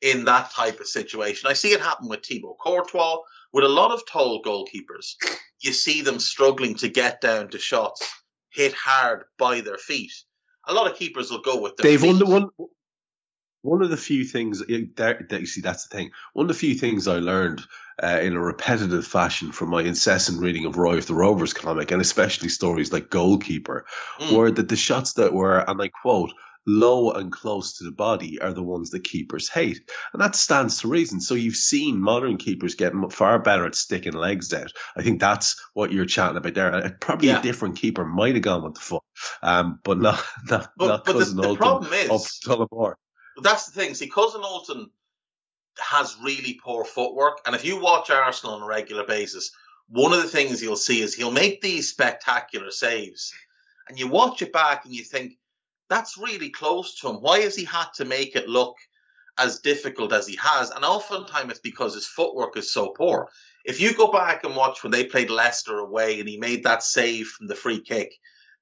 in 0.00 0.24
that 0.26 0.50
type 0.52 0.80
of 0.80 0.86
situation. 0.86 1.50
I 1.50 1.54
see 1.54 1.72
it 1.72 1.80
happen 1.80 2.08
with 2.08 2.24
Thibaut 2.24 2.58
Courtois, 2.58 3.18
with 3.52 3.64
a 3.64 3.68
lot 3.68 3.90
of 3.90 4.06
tall 4.06 4.42
goalkeepers. 4.42 5.14
You 5.60 5.72
see 5.72 6.02
them 6.02 6.20
struggling 6.20 6.76
to 6.76 6.88
get 6.88 7.20
down 7.20 7.48
to 7.48 7.58
shots 7.58 8.08
hit 8.50 8.74
hard 8.74 9.24
by 9.38 9.60
their 9.60 9.78
feet. 9.78 10.12
A 10.66 10.74
lot 10.74 10.90
of 10.90 10.96
keepers 10.96 11.30
will 11.30 11.40
go 11.40 11.60
with 11.60 11.76
their 11.76 11.90
Dave, 11.90 12.00
feet. 12.02 12.22
One, 12.22 12.50
one, 12.56 12.68
one 13.62 13.82
of 13.82 13.90
the 13.90 13.96
few 13.96 14.24
things 14.24 14.60
that, 14.60 15.26
that 15.28 15.40
you 15.40 15.46
see, 15.46 15.60
that's 15.60 15.86
the 15.86 15.96
thing. 15.96 16.10
One 16.32 16.44
of 16.44 16.48
the 16.48 16.58
few 16.58 16.74
things 16.74 17.08
I 17.08 17.18
learned 17.18 17.62
uh, 18.02 18.20
in 18.22 18.34
a 18.34 18.40
repetitive 18.40 19.06
fashion 19.06 19.52
from 19.52 19.70
my 19.70 19.82
incessant 19.82 20.40
reading 20.40 20.64
of 20.64 20.76
Roy 20.76 20.98
of 20.98 21.06
the 21.06 21.14
Rovers 21.14 21.52
comic, 21.52 21.90
and 21.90 22.00
especially 22.00 22.48
stories 22.48 22.92
like 22.92 23.10
Goalkeeper, 23.10 23.86
mm. 24.20 24.36
were 24.36 24.50
that 24.50 24.68
the 24.68 24.76
shots 24.76 25.14
that 25.14 25.32
were, 25.32 25.58
and 25.58 25.80
I 25.80 25.88
quote, 25.88 26.32
low 26.68 27.12
and 27.12 27.32
close 27.32 27.78
to 27.78 27.84
the 27.84 27.90
body 27.90 28.40
are 28.40 28.52
the 28.52 28.62
ones 28.62 28.90
that 28.90 29.02
keepers 29.02 29.48
hate. 29.48 29.90
And 30.12 30.20
that 30.22 30.36
stands 30.36 30.80
to 30.80 30.88
reason. 30.88 31.20
So 31.20 31.34
you've 31.34 31.56
seen 31.56 32.00
modern 32.00 32.36
keepers 32.36 32.74
getting 32.74 33.08
far 33.08 33.38
better 33.38 33.64
at 33.66 33.74
sticking 33.74 34.12
legs 34.12 34.52
out. 34.52 34.72
I 34.94 35.02
think 35.02 35.18
that's 35.18 35.60
what 35.72 35.92
you're 35.92 36.04
chatting 36.04 36.36
about 36.36 36.54
there. 36.54 36.96
Probably 37.00 37.28
yeah. 37.28 37.40
a 37.40 37.42
different 37.42 37.76
keeper 37.76 38.04
might 38.04 38.34
have 38.34 38.42
gone 38.42 38.62
with 38.62 38.74
the 38.74 38.80
foot, 38.80 39.02
um, 39.42 39.80
but 39.82 39.98
not 39.98 40.22
not, 40.50 40.70
but, 40.76 40.86
not 40.86 41.04
but 41.04 41.12
Cousin 41.14 41.36
the, 41.36 41.48
the 41.48 41.56
problem 41.56 41.92
is, 41.92 42.40
Tullamore. 42.46 42.94
That's 43.42 43.66
the 43.66 43.72
thing. 43.72 43.94
See, 43.94 44.08
Cousin 44.08 44.42
Olton 44.42 44.86
has 45.78 46.16
really 46.22 46.60
poor 46.62 46.84
footwork. 46.84 47.40
And 47.46 47.54
if 47.54 47.64
you 47.64 47.80
watch 47.80 48.10
Arsenal 48.10 48.56
on 48.56 48.62
a 48.62 48.66
regular 48.66 49.06
basis, 49.06 49.52
one 49.88 50.12
of 50.12 50.20
the 50.20 50.28
things 50.28 50.62
you'll 50.62 50.76
see 50.76 51.00
is 51.00 51.14
he'll 51.14 51.30
make 51.30 51.60
these 51.60 51.88
spectacular 51.88 52.70
saves. 52.70 53.32
And 53.88 53.98
you 53.98 54.08
watch 54.08 54.42
it 54.42 54.52
back 54.52 54.84
and 54.84 54.94
you 54.94 55.02
think, 55.02 55.34
that's 55.88 56.18
really 56.18 56.50
close 56.50 56.96
to 56.96 57.08
him. 57.08 57.16
Why 57.16 57.40
has 57.40 57.56
he 57.56 57.64
had 57.64 57.88
to 57.94 58.04
make 58.04 58.36
it 58.36 58.48
look 58.48 58.76
as 59.38 59.60
difficult 59.60 60.12
as 60.12 60.26
he 60.26 60.36
has? 60.36 60.70
And 60.70 60.84
oftentimes 60.84 61.50
it's 61.50 61.60
because 61.60 61.94
his 61.94 62.06
footwork 62.06 62.56
is 62.56 62.72
so 62.72 62.90
poor. 62.90 63.28
If 63.64 63.80
you 63.80 63.94
go 63.94 64.12
back 64.12 64.44
and 64.44 64.56
watch 64.56 64.82
when 64.82 64.92
they 64.92 65.04
played 65.04 65.30
Leicester 65.30 65.78
away 65.78 66.20
and 66.20 66.28
he 66.28 66.38
made 66.38 66.64
that 66.64 66.82
save 66.82 67.28
from 67.28 67.46
the 67.46 67.54
free 67.54 67.80
kick 67.80 68.12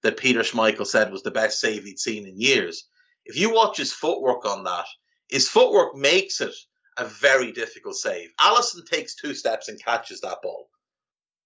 that 0.03 0.17
Peter 0.17 0.41
Schmeichel 0.41 0.87
said 0.87 1.11
was 1.11 1.23
the 1.23 1.31
best 1.31 1.61
save 1.61 1.85
he'd 1.85 1.99
seen 1.99 2.27
in 2.27 2.41
years, 2.41 2.85
if 3.25 3.37
you 3.37 3.53
watch 3.53 3.77
his 3.77 3.93
footwork 3.93 4.45
on 4.45 4.65
that, 4.65 4.87
his 5.29 5.49
footwork 5.49 5.97
makes 5.97 6.41
it 6.41 6.55
a 6.97 7.05
very 7.05 7.53
difficult 7.53 7.97
save. 7.97 8.31
Alisson 8.41 8.87
takes 8.87 9.17
two 9.17 9.35
steps 9.35 9.69
and 9.69 9.83
catches 9.83 10.21
that 10.21 10.39
ball. 10.43 10.69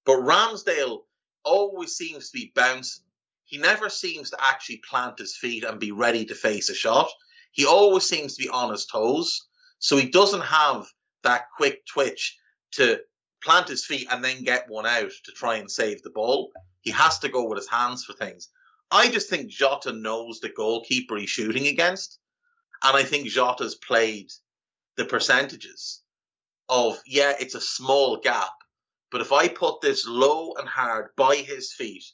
But 0.04 0.18
Ramsdale 0.18 1.00
always 1.42 1.96
seems 1.96 2.30
to 2.30 2.38
be 2.38 2.52
bouncing 2.54 3.04
he 3.50 3.58
never 3.58 3.88
seems 3.88 4.30
to 4.30 4.36
actually 4.40 4.80
plant 4.88 5.18
his 5.18 5.36
feet 5.36 5.64
and 5.64 5.80
be 5.80 5.90
ready 5.90 6.24
to 6.26 6.36
face 6.36 6.70
a 6.70 6.74
shot. 6.74 7.10
He 7.50 7.66
always 7.66 8.04
seems 8.04 8.36
to 8.36 8.44
be 8.44 8.48
on 8.48 8.70
his 8.70 8.86
toes. 8.86 9.44
So 9.80 9.96
he 9.96 10.08
doesn't 10.08 10.42
have 10.42 10.86
that 11.24 11.46
quick 11.56 11.84
twitch 11.84 12.38
to 12.74 13.00
plant 13.42 13.66
his 13.66 13.84
feet 13.84 14.06
and 14.08 14.22
then 14.22 14.44
get 14.44 14.68
one 14.68 14.86
out 14.86 15.10
to 15.24 15.32
try 15.32 15.56
and 15.56 15.68
save 15.68 16.00
the 16.02 16.10
ball. 16.10 16.52
He 16.82 16.92
has 16.92 17.18
to 17.18 17.28
go 17.28 17.48
with 17.48 17.58
his 17.58 17.68
hands 17.68 18.04
for 18.04 18.12
things. 18.12 18.50
I 18.88 19.08
just 19.08 19.28
think 19.28 19.50
Jota 19.50 19.92
knows 19.92 20.38
the 20.38 20.50
goalkeeper 20.50 21.16
he's 21.16 21.30
shooting 21.30 21.66
against. 21.66 22.20
And 22.84 22.96
I 22.96 23.02
think 23.02 23.26
Jota's 23.26 23.74
played 23.74 24.30
the 24.96 25.06
percentages 25.06 26.02
of, 26.68 27.00
yeah, 27.04 27.32
it's 27.40 27.56
a 27.56 27.60
small 27.60 28.18
gap, 28.18 28.52
but 29.10 29.22
if 29.22 29.32
I 29.32 29.48
put 29.48 29.80
this 29.80 30.06
low 30.06 30.54
and 30.54 30.68
hard 30.68 31.08
by 31.16 31.34
his 31.34 31.72
feet, 31.72 32.04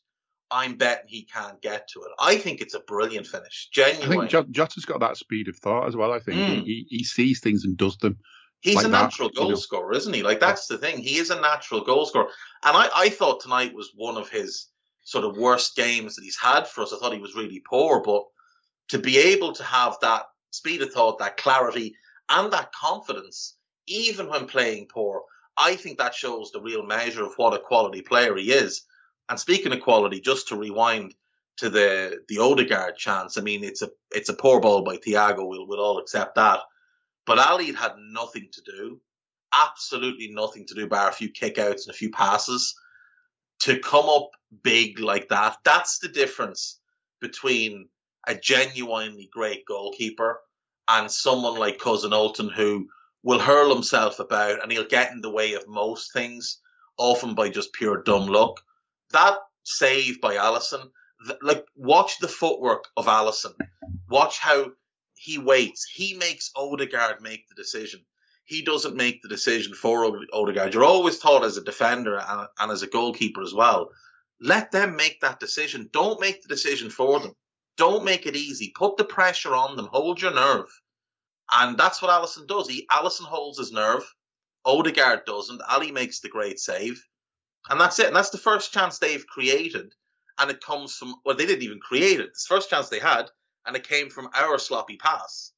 I'm 0.50 0.76
betting 0.76 1.08
he 1.08 1.24
can't 1.24 1.60
get 1.60 1.88
to 1.88 2.00
it. 2.00 2.10
I 2.18 2.36
think 2.36 2.60
it's 2.60 2.74
a 2.74 2.80
brilliant 2.80 3.26
finish. 3.26 3.68
Genuine. 3.72 4.26
I 4.26 4.28
think 4.28 4.50
Jota's 4.54 4.84
got 4.84 5.00
that 5.00 5.16
speed 5.16 5.48
of 5.48 5.56
thought 5.56 5.88
as 5.88 5.96
well. 5.96 6.12
I 6.12 6.20
think 6.20 6.38
mm. 6.38 6.64
he, 6.64 6.86
he 6.88 7.04
sees 7.04 7.40
things 7.40 7.64
and 7.64 7.76
does 7.76 7.96
them. 7.98 8.18
He's 8.60 8.76
like 8.76 8.86
a 8.86 8.88
that, 8.88 9.02
natural 9.02 9.30
you 9.34 9.48
know. 9.48 9.54
scorer, 9.54 9.92
isn't 9.94 10.14
he? 10.14 10.22
Like 10.22 10.40
that's 10.40 10.66
the 10.66 10.78
thing. 10.78 10.98
He 10.98 11.16
is 11.18 11.30
a 11.30 11.40
natural 11.40 11.82
goal 11.82 12.06
scorer, 12.06 12.28
and 12.64 12.76
I, 12.76 12.88
I 12.94 13.08
thought 13.10 13.40
tonight 13.40 13.74
was 13.74 13.92
one 13.94 14.16
of 14.16 14.28
his 14.28 14.68
sort 15.04 15.24
of 15.24 15.36
worst 15.36 15.76
games 15.76 16.16
that 16.16 16.24
he's 16.24 16.38
had 16.38 16.66
for 16.66 16.82
us. 16.82 16.92
I 16.92 16.98
thought 16.98 17.12
he 17.12 17.20
was 17.20 17.36
really 17.36 17.62
poor, 17.68 18.02
but 18.02 18.24
to 18.88 18.98
be 18.98 19.18
able 19.18 19.52
to 19.52 19.62
have 19.62 19.96
that 20.00 20.24
speed 20.50 20.82
of 20.82 20.92
thought, 20.92 21.18
that 21.18 21.36
clarity, 21.36 21.96
and 22.28 22.52
that 22.52 22.72
confidence, 22.72 23.56
even 23.86 24.28
when 24.28 24.46
playing 24.46 24.88
poor, 24.92 25.22
I 25.56 25.76
think 25.76 25.98
that 25.98 26.14
shows 26.14 26.50
the 26.50 26.60
real 26.60 26.84
measure 26.84 27.24
of 27.24 27.34
what 27.36 27.54
a 27.54 27.58
quality 27.58 28.02
player 28.02 28.36
he 28.36 28.52
is. 28.52 28.82
And 29.28 29.38
speaking 29.38 29.72
of 29.72 29.80
quality, 29.80 30.20
just 30.20 30.48
to 30.48 30.56
rewind 30.56 31.14
to 31.58 31.70
the 31.70 32.20
the 32.28 32.38
Odegaard 32.38 32.96
chance, 32.96 33.38
I 33.38 33.40
mean 33.40 33.64
it's 33.64 33.82
a 33.82 33.90
it's 34.10 34.28
a 34.28 34.34
poor 34.34 34.60
ball 34.60 34.82
by 34.82 34.96
Thiago. 34.96 35.48
We'll 35.48 35.66
we'll 35.66 35.80
all 35.80 35.98
accept 35.98 36.36
that. 36.36 36.60
But 37.24 37.38
Ali 37.38 37.72
had 37.72 37.94
nothing 37.98 38.48
to 38.52 38.62
do, 38.62 39.00
absolutely 39.52 40.28
nothing 40.28 40.66
to 40.66 40.74
do, 40.74 40.86
bar 40.86 41.08
a 41.08 41.12
few 41.12 41.30
kickouts 41.32 41.86
and 41.86 41.90
a 41.90 41.98
few 41.98 42.10
passes. 42.10 42.74
To 43.60 43.78
come 43.80 44.06
up 44.06 44.30
big 44.62 45.00
like 45.00 45.30
that, 45.30 45.56
that's 45.64 45.98
the 45.98 46.08
difference 46.08 46.78
between 47.20 47.88
a 48.26 48.34
genuinely 48.34 49.28
great 49.32 49.64
goalkeeper 49.66 50.40
and 50.88 51.10
someone 51.10 51.58
like 51.58 51.78
Cousin 51.78 52.10
Olton 52.12 52.52
who 52.52 52.88
will 53.22 53.40
hurl 53.40 53.74
himself 53.74 54.20
about 54.20 54.62
and 54.62 54.70
he'll 54.70 54.86
get 54.86 55.10
in 55.12 55.20
the 55.20 55.30
way 55.30 55.54
of 55.54 55.66
most 55.66 56.12
things, 56.12 56.60
often 56.96 57.34
by 57.34 57.48
just 57.48 57.72
pure 57.72 58.02
dumb 58.02 58.26
luck. 58.26 58.60
That 59.10 59.38
save 59.64 60.20
by 60.20 60.36
Alisson, 60.36 60.90
th- 61.26 61.38
like 61.42 61.64
watch 61.74 62.18
the 62.18 62.28
footwork 62.28 62.88
of 62.96 63.06
Alisson. 63.06 63.54
Watch 64.08 64.38
how 64.38 64.72
he 65.14 65.38
waits. 65.38 65.84
He 65.84 66.14
makes 66.14 66.50
Odegaard 66.56 67.20
make 67.20 67.48
the 67.48 67.54
decision. 67.54 68.00
He 68.44 68.62
doesn't 68.62 68.94
make 68.96 69.22
the 69.22 69.28
decision 69.28 69.74
for 69.74 70.04
Ode- 70.04 70.28
Odegaard. 70.32 70.72
You're 70.72 70.84
always 70.84 71.18
taught 71.18 71.44
as 71.44 71.56
a 71.56 71.64
defender 71.64 72.16
and, 72.16 72.48
and 72.58 72.72
as 72.72 72.82
a 72.82 72.86
goalkeeper 72.86 73.42
as 73.42 73.52
well. 73.52 73.90
Let 74.40 74.70
them 74.70 74.96
make 74.96 75.20
that 75.20 75.40
decision. 75.40 75.88
Don't 75.92 76.20
make 76.20 76.42
the 76.42 76.48
decision 76.48 76.90
for 76.90 77.18
them. 77.20 77.32
Don't 77.76 78.04
make 78.04 78.26
it 78.26 78.36
easy. 78.36 78.72
Put 78.76 78.96
the 78.96 79.04
pressure 79.04 79.54
on 79.54 79.76
them. 79.76 79.88
Hold 79.90 80.20
your 80.20 80.32
nerve. 80.32 80.68
And 81.50 81.76
that's 81.78 82.00
what 82.02 82.10
Alisson 82.10 82.46
does. 82.46 82.68
He 82.68 82.86
Alisson 82.90 83.24
holds 83.24 83.58
his 83.58 83.72
nerve. 83.72 84.04
Odegaard 84.64 85.24
doesn't. 85.26 85.62
Ali 85.62 85.90
makes 85.92 86.20
the 86.20 86.28
great 86.28 86.58
save. 86.58 87.02
And 87.70 87.80
that's 87.80 87.98
it. 87.98 88.06
And 88.08 88.16
that's 88.16 88.30
the 88.30 88.38
first 88.38 88.72
chance 88.72 88.98
they've 88.98 89.26
created. 89.26 89.92
And 90.38 90.50
it 90.50 90.62
comes 90.62 90.96
from 90.96 91.16
well, 91.24 91.36
they 91.36 91.46
didn't 91.46 91.62
even 91.64 91.80
create 91.80 92.20
it. 92.20 92.28
It's 92.28 92.46
the 92.46 92.54
first 92.54 92.70
chance 92.70 92.88
they 92.88 93.00
had, 93.00 93.30
and 93.66 93.76
it 93.76 93.88
came 93.88 94.10
from 94.10 94.30
our 94.34 94.58
sloppy 94.58 94.96
pass. 94.96 95.52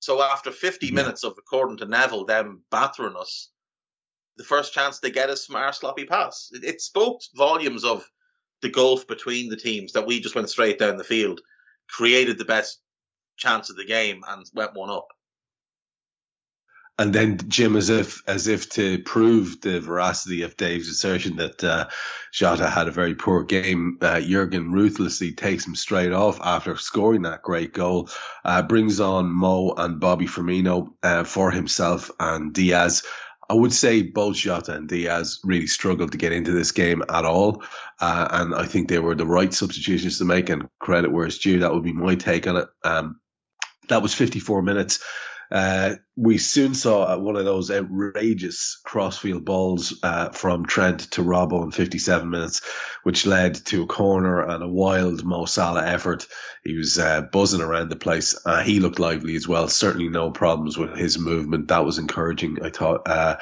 So 0.00 0.22
after 0.22 0.52
50 0.52 0.90
Yeah. 0.90 0.92
minutes 0.92 1.24
of, 1.24 1.34
according 1.38 1.78
to 1.78 1.86
Neville, 1.86 2.26
them 2.26 2.64
battering 2.70 3.16
us, 3.16 3.50
the 4.36 4.44
first 4.44 4.72
chance 4.74 5.00
they 5.00 5.10
get 5.10 5.30
is 5.30 5.46
from 5.46 5.56
our 5.56 5.72
sloppy 5.72 6.06
pass. 6.06 6.50
It, 6.52 6.64
it 6.64 6.80
spoke 6.80 7.20
volumes 7.34 7.84
of 7.84 8.08
the 8.62 8.70
gulf 8.70 9.06
between 9.06 9.50
the 9.50 9.56
teams 9.56 9.92
that 9.92 10.06
we 10.06 10.20
just 10.20 10.34
went 10.34 10.50
straight 10.50 10.78
down 10.78 10.96
the 10.96 11.04
field, 11.04 11.40
created 11.88 12.38
the 12.38 12.44
best 12.44 12.80
chance 13.36 13.70
of 13.70 13.76
the 13.76 13.86
game, 13.86 14.22
and 14.28 14.46
went 14.54 14.74
one 14.74 14.90
up. 14.90 15.08
And 16.96 17.12
then 17.12 17.38
Jim, 17.48 17.76
as 17.76 17.90
if 17.90 18.22
as 18.28 18.46
if 18.46 18.70
to 18.70 19.00
prove 19.00 19.60
the 19.60 19.80
veracity 19.80 20.42
of 20.42 20.56
Dave's 20.56 20.88
assertion 20.88 21.36
that 21.36 21.64
uh, 21.64 21.88
Jota 22.32 22.70
had 22.70 22.86
a 22.86 22.92
very 22.92 23.16
poor 23.16 23.42
game, 23.42 23.98
uh, 24.00 24.20
Jurgen 24.20 24.70
ruthlessly 24.70 25.32
takes 25.32 25.66
him 25.66 25.74
straight 25.74 26.12
off 26.12 26.38
after 26.40 26.76
scoring 26.76 27.22
that 27.22 27.42
great 27.42 27.72
goal. 27.72 28.10
Uh, 28.44 28.62
brings 28.62 29.00
on 29.00 29.26
Mo 29.28 29.74
and 29.76 29.98
Bobby 29.98 30.26
Firmino 30.26 30.94
uh, 31.02 31.24
for 31.24 31.50
himself 31.50 32.12
and 32.20 32.52
Diaz. 32.52 33.02
I 33.50 33.54
would 33.54 33.72
say 33.72 34.02
both 34.02 34.36
Jota 34.36 34.74
and 34.74 34.88
Diaz 34.88 35.40
really 35.42 35.66
struggled 35.66 36.12
to 36.12 36.18
get 36.18 36.32
into 36.32 36.52
this 36.52 36.70
game 36.70 37.02
at 37.08 37.24
all, 37.24 37.64
uh, 38.00 38.28
and 38.30 38.54
I 38.54 38.66
think 38.66 38.88
they 38.88 39.00
were 39.00 39.16
the 39.16 39.26
right 39.26 39.52
substitutions 39.52 40.18
to 40.18 40.24
make. 40.24 40.48
And 40.48 40.68
credit 40.78 41.10
where 41.10 41.26
it's 41.26 41.38
due. 41.38 41.58
That 41.58 41.74
would 41.74 41.82
be 41.82 41.92
my 41.92 42.14
take 42.14 42.46
on 42.46 42.56
it. 42.56 42.68
Um, 42.84 43.20
that 43.88 44.00
was 44.00 44.14
54 44.14 44.62
minutes. 44.62 45.04
Uh, 45.54 45.94
we 46.16 46.36
soon 46.36 46.74
saw 46.74 47.16
one 47.16 47.36
of 47.36 47.44
those 47.44 47.70
outrageous 47.70 48.80
crossfield 48.82 49.44
balls 49.44 49.96
uh, 50.02 50.30
from 50.30 50.66
Trent 50.66 51.12
to 51.12 51.22
Robbo 51.22 51.62
in 51.62 51.70
57 51.70 52.28
minutes, 52.28 52.60
which 53.04 53.24
led 53.24 53.54
to 53.66 53.84
a 53.84 53.86
corner 53.86 54.42
and 54.42 54.64
a 54.64 54.68
wild 54.68 55.24
Mo 55.24 55.44
Salah 55.44 55.86
effort. 55.86 56.26
He 56.64 56.76
was 56.76 56.98
uh, 56.98 57.22
buzzing 57.22 57.60
around 57.60 57.88
the 57.88 57.94
place. 57.94 58.36
Uh, 58.44 58.64
he 58.64 58.80
looked 58.80 58.98
lively 58.98 59.36
as 59.36 59.46
well. 59.46 59.68
Certainly 59.68 60.08
no 60.08 60.32
problems 60.32 60.76
with 60.76 60.96
his 60.96 61.20
movement. 61.20 61.68
That 61.68 61.84
was 61.84 61.98
encouraging, 61.98 62.58
I 62.60 62.70
thought. 62.70 63.06
Uh, 63.06 63.36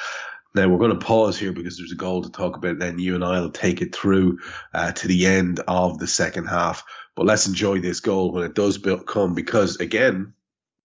now 0.54 0.68
we're 0.68 0.86
going 0.86 0.98
to 0.98 1.06
pause 1.06 1.38
here 1.38 1.52
because 1.52 1.78
there's 1.78 1.92
a 1.92 1.96
goal 1.96 2.24
to 2.24 2.30
talk 2.30 2.58
about. 2.58 2.78
Then 2.78 2.98
you 2.98 3.14
and 3.14 3.24
I 3.24 3.40
will 3.40 3.52
take 3.52 3.80
it 3.80 3.94
through 3.94 4.40
uh, 4.74 4.92
to 4.92 5.08
the 5.08 5.24
end 5.24 5.60
of 5.66 5.98
the 5.98 6.06
second 6.06 6.44
half. 6.44 6.84
But 7.16 7.24
let's 7.24 7.46
enjoy 7.46 7.80
this 7.80 8.00
goal 8.00 8.32
when 8.32 8.44
it 8.44 8.54
does 8.54 8.78
come 9.06 9.34
because 9.34 9.76
again, 9.76 10.34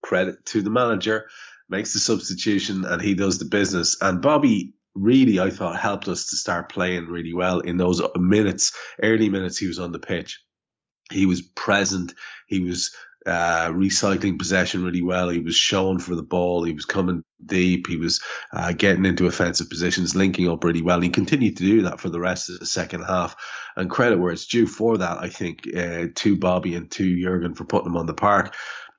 credit 0.02 0.44
to 0.46 0.62
the 0.62 0.70
manager, 0.70 1.28
makes 1.68 1.92
the 1.92 1.98
substitution 1.98 2.84
and 2.84 3.00
he 3.02 3.14
does 3.14 3.38
the 3.38 3.44
business. 3.44 3.96
And 4.00 4.22
Bobby 4.22 4.74
really, 4.94 5.40
I 5.40 5.50
thought, 5.50 5.78
helped 5.78 6.08
us 6.08 6.26
to 6.26 6.36
start 6.36 6.70
playing 6.70 7.06
really 7.06 7.34
well 7.34 7.60
in 7.60 7.76
those 7.76 8.02
minutes, 8.16 8.72
early 9.02 9.28
minutes 9.28 9.58
he 9.58 9.66
was 9.66 9.78
on 9.78 9.92
the 9.92 9.98
pitch. 9.98 10.42
He 11.10 11.26
was 11.26 11.42
present. 11.42 12.14
He 12.46 12.60
was 12.60 12.94
uh, 13.26 13.68
recycling 13.70 14.38
possession 14.38 14.84
really 14.84 15.02
well. 15.02 15.28
He 15.28 15.40
was 15.40 15.54
showing 15.54 15.98
for 15.98 16.14
the 16.14 16.22
ball. 16.22 16.64
He 16.64 16.72
was 16.72 16.84
coming 16.84 17.22
deep. 17.44 17.86
He 17.86 17.96
was 17.96 18.20
uh, 18.52 18.72
getting 18.72 19.04
into 19.04 19.26
offensive 19.26 19.68
positions, 19.68 20.16
linking 20.16 20.48
up 20.48 20.64
really 20.64 20.82
well. 20.82 21.00
He 21.00 21.10
continued 21.10 21.56
to 21.58 21.64
do 21.64 21.82
that 21.82 22.00
for 22.00 22.08
the 22.08 22.20
rest 22.20 22.48
of 22.48 22.58
the 22.58 22.66
second 22.66 23.02
half. 23.02 23.36
And 23.76 23.90
credit 23.90 24.18
where 24.18 24.32
it's 24.32 24.46
due 24.46 24.66
for 24.66 24.98
that, 24.98 25.18
I 25.18 25.28
think, 25.28 25.68
uh, 25.76 26.06
to 26.14 26.36
Bobby 26.36 26.74
and 26.74 26.90
to 26.92 27.20
Jurgen 27.20 27.54
for 27.54 27.64
putting 27.64 27.88
him 27.88 27.96
on 27.96 28.06
the 28.06 28.14
park. 28.14 28.54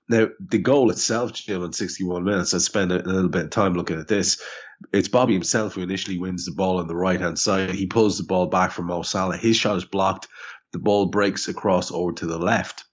Now, 0.09 0.27
the 0.39 0.57
goal 0.57 0.89
itself, 0.89 1.33
Jim, 1.33 1.63
in 1.63 1.71
61 1.71 2.23
minutes, 2.23 2.53
I 2.55 2.57
spent 2.57 2.91
a 2.91 2.97
little 2.97 3.29
bit 3.29 3.45
of 3.45 3.49
time 3.51 3.75
looking 3.75 3.99
at 3.99 4.07
this. 4.07 4.41
It's 4.91 5.07
Bobby 5.07 5.33
himself 5.33 5.75
who 5.75 5.81
initially 5.81 6.17
wins 6.17 6.45
the 6.45 6.51
ball 6.51 6.79
on 6.79 6.87
the 6.87 6.95
right 6.95 7.21
hand 7.21 7.37
side. 7.37 7.71
He 7.71 7.85
pulls 7.85 8.17
the 8.17 8.23
ball 8.23 8.47
back 8.47 8.71
from 8.71 8.87
Mo 8.87 9.03
Salah. 9.03 9.37
His 9.37 9.55
shot 9.55 9.77
is 9.77 9.85
blocked. 9.85 10.27
The 10.73 10.79
ball 10.79 11.07
breaks 11.07 11.47
across 11.47 11.91
over 11.91 12.13
to 12.13 12.25
the 12.25 12.39
left. 12.39 12.85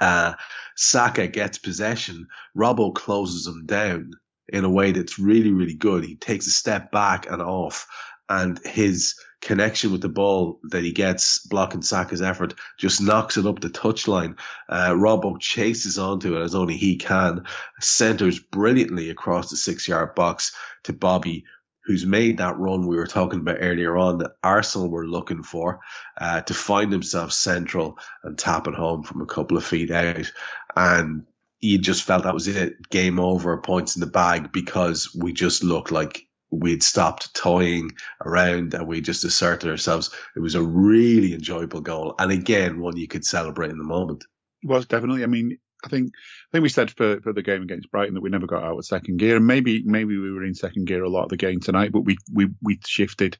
Uh, 0.00 0.34
Saka 0.76 1.26
gets 1.26 1.58
possession. 1.58 2.28
Robbo 2.56 2.94
closes 2.94 3.46
him 3.46 3.66
down 3.66 4.12
in 4.48 4.64
a 4.64 4.70
way 4.70 4.92
that's 4.92 5.18
really, 5.18 5.52
really 5.52 5.74
good. 5.74 6.04
He 6.04 6.16
takes 6.16 6.46
a 6.46 6.50
step 6.50 6.92
back 6.92 7.30
and 7.30 7.42
off, 7.42 7.86
and 8.28 8.60
his 8.64 9.14
connection 9.46 9.92
with 9.92 10.00
the 10.00 10.08
ball 10.08 10.58
that 10.64 10.82
he 10.82 10.90
gets 10.90 11.38
blocking 11.38 11.80
Saka's 11.80 12.20
effort 12.20 12.54
just 12.76 13.00
knocks 13.00 13.36
it 13.36 13.46
up 13.46 13.60
the 13.60 13.70
touchline. 13.70 14.36
Uh, 14.68 14.90
Robbo 14.90 15.40
chases 15.40 15.98
onto 15.98 16.36
it 16.36 16.42
as 16.42 16.56
only 16.56 16.76
he 16.76 16.96
can, 16.96 17.44
centers 17.80 18.40
brilliantly 18.40 19.08
across 19.08 19.48
the 19.48 19.56
six 19.56 19.86
yard 19.86 20.16
box 20.16 20.52
to 20.82 20.92
Bobby, 20.92 21.44
who's 21.84 22.04
made 22.04 22.38
that 22.38 22.58
run 22.58 22.88
we 22.88 22.96
were 22.96 23.06
talking 23.06 23.38
about 23.38 23.58
earlier 23.60 23.96
on 23.96 24.18
that 24.18 24.32
Arsenal 24.42 24.90
were 24.90 25.06
looking 25.06 25.44
for 25.44 25.78
uh, 26.20 26.40
to 26.40 26.52
find 26.52 26.90
himself 26.90 27.32
central 27.32 27.98
and 28.24 28.36
tap 28.36 28.66
it 28.66 28.74
home 28.74 29.04
from 29.04 29.22
a 29.22 29.26
couple 29.26 29.56
of 29.56 29.64
feet 29.64 29.92
out. 29.92 30.32
And 30.74 31.24
you 31.60 31.78
just 31.78 32.02
felt 32.02 32.24
that 32.24 32.34
was 32.34 32.48
it. 32.48 32.88
Game 32.90 33.20
over, 33.20 33.56
points 33.58 33.94
in 33.94 34.00
the 34.00 34.06
bag 34.06 34.50
because 34.50 35.14
we 35.14 35.32
just 35.32 35.62
looked 35.62 35.92
like 35.92 36.25
we'd 36.50 36.82
stopped 36.82 37.34
toying 37.34 37.90
around 38.24 38.74
and 38.74 38.86
we 38.86 39.00
just 39.00 39.24
asserted 39.24 39.70
ourselves. 39.70 40.10
It 40.36 40.40
was 40.40 40.54
a 40.54 40.62
really 40.62 41.34
enjoyable 41.34 41.80
goal. 41.80 42.14
And 42.18 42.30
again, 42.30 42.80
one 42.80 42.96
you 42.96 43.08
could 43.08 43.24
celebrate 43.24 43.70
in 43.70 43.78
the 43.78 43.84
moment. 43.84 44.24
It 44.62 44.68
was 44.68 44.86
definitely. 44.86 45.22
I 45.22 45.26
mean, 45.26 45.58
I 45.84 45.88
think 45.88 46.12
I 46.14 46.48
think 46.52 46.62
we 46.62 46.68
said 46.68 46.90
for, 46.90 47.20
for 47.20 47.32
the 47.32 47.42
game 47.42 47.62
against 47.62 47.90
Brighton 47.90 48.14
that 48.14 48.22
we 48.22 48.30
never 48.30 48.46
got 48.46 48.64
out 48.64 48.78
of 48.78 48.84
second 48.84 49.18
gear, 49.18 49.36
and 49.36 49.46
maybe 49.46 49.82
maybe 49.84 50.16
we 50.16 50.30
were 50.30 50.44
in 50.44 50.54
second 50.54 50.86
gear 50.86 51.04
a 51.04 51.08
lot 51.08 51.24
of 51.24 51.28
the 51.30 51.36
game 51.36 51.60
tonight, 51.60 51.92
but 51.92 52.00
we 52.00 52.16
we 52.32 52.48
we 52.62 52.78
shifted 52.86 53.36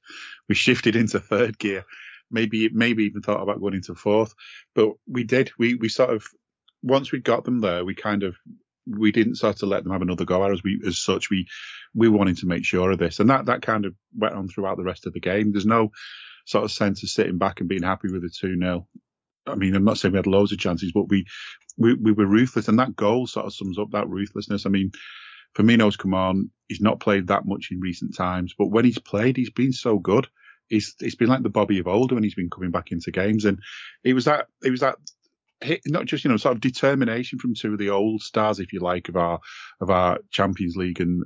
we 0.49 0.55
shifted 0.55 0.97
into 0.97 1.21
third 1.21 1.59
gear. 1.59 1.85
Maybe 2.31 2.69
maybe 2.73 3.05
even 3.05 3.23
thought 3.23 3.43
about 3.43 3.61
going 3.61 3.75
into 3.75 3.95
fourth, 3.95 4.35
but 4.75 4.91
we 5.09 5.25
did. 5.25 5.51
We 5.59 5.75
we 5.75 5.89
sort 5.89 6.11
of 6.11 6.27
once 6.83 7.11
we 7.11 7.21
got 7.21 7.45
them 7.45 7.61
there, 7.61 7.85
we 7.85 7.95
kind 7.95 8.23
of 8.23 8.37
we 8.87 9.13
didn't 9.13 9.37
sort 9.37 9.63
of 9.63 9.69
let 9.69 9.83
them 9.83 9.93
have 9.93 10.03
another 10.03 10.25
go 10.25 10.45
at 10.45 10.53
us. 10.53 10.63
We 10.63 10.81
as 10.87 10.99
such 10.99 11.31
we 11.31 11.47
we 11.95 12.09
wanted 12.09 12.39
to 12.39 12.47
make 12.47 12.65
sure 12.65 12.91
of 12.91 12.99
this, 12.99 13.21
and 13.21 13.31
that 13.31 13.47
that 13.47 13.63
kind 13.63 13.85
of 13.85 13.95
went 14.17 14.35
on 14.35 14.49
throughout 14.49 14.77
the 14.77 14.85
rest 14.85 15.07
of 15.07 15.13
the 15.13 15.21
game. 15.21 15.53
There's 15.53 15.67
no 15.67 15.91
sort 16.47 16.65
of 16.65 16.71
sense 16.71 17.03
of 17.03 17.09
sitting 17.09 17.39
back 17.39 17.61
and 17.61 17.69
being 17.69 17.83
happy 17.83 18.11
with 18.11 18.23
the 18.23 18.31
two 18.31 18.57
0 18.57 18.87
I 19.47 19.55
mean, 19.55 19.75
I'm 19.75 19.85
not 19.85 19.99
saying 19.99 20.13
we 20.13 20.19
had 20.19 20.27
loads 20.27 20.53
of 20.53 20.59
chances, 20.59 20.93
but 20.93 21.09
we, 21.09 21.27
we 21.77 21.95
we 21.95 22.13
were 22.13 22.27
ruthless, 22.27 22.69
and 22.69 22.79
that 22.79 22.97
goal 22.97 23.27
sort 23.27 23.47
of 23.47 23.55
sums 23.55 23.79
up 23.79 23.91
that 23.93 24.09
ruthlessness. 24.09 24.67
I 24.67 24.71
mean, 24.71 24.93
Firmino's 25.57 25.97
come 25.97 26.15
on; 26.15 26.51
he's 26.69 26.81
not 26.81 27.01
played 27.01 27.29
that 27.29 27.47
much 27.47 27.69
in 27.71 27.81
recent 27.81 28.17
times, 28.17 28.55
but 28.57 28.71
when 28.71 28.85
he's 28.85 28.99
played, 28.99 29.37
he's 29.37 29.51
been 29.51 29.73
so 29.73 29.99
good. 29.99 30.27
He's 30.69 30.97
it's 31.01 31.15
been 31.15 31.29
like 31.29 31.43
the 31.43 31.49
Bobby 31.49 31.79
of 31.79 31.87
old 31.87 32.13
when 32.13 32.25
he's 32.25 32.35
been 32.35 32.51
coming 32.51 32.71
back 32.71 32.91
into 32.91 33.13
games, 33.13 33.45
and 33.45 33.59
it 34.03 34.15
was 34.15 34.25
that 34.25 34.47
it 34.65 34.71
was 34.71 34.81
that 34.81 34.97
not 35.87 36.07
just 36.07 36.25
you 36.25 36.31
know 36.31 36.37
sort 36.37 36.55
of 36.55 36.61
determination 36.61 37.39
from 37.39 37.55
two 37.55 37.73
of 37.73 37.79
the 37.79 37.91
old 37.91 38.23
stars, 38.23 38.61
if 38.61 38.73
you 38.73 38.81
like, 38.81 39.09
of 39.09 39.17
our 39.17 39.41
of 39.81 39.91
our 39.91 40.19
Champions 40.31 40.77
League 40.77 41.01
and 41.01 41.25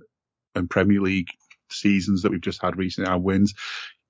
and 0.54 0.68
Premier 0.68 1.00
League 1.00 1.28
seasons 1.70 2.22
that 2.22 2.32
we've 2.32 2.40
just 2.40 2.62
had 2.62 2.76
recently, 2.76 3.08
our 3.10 3.18
wins, 3.18 3.54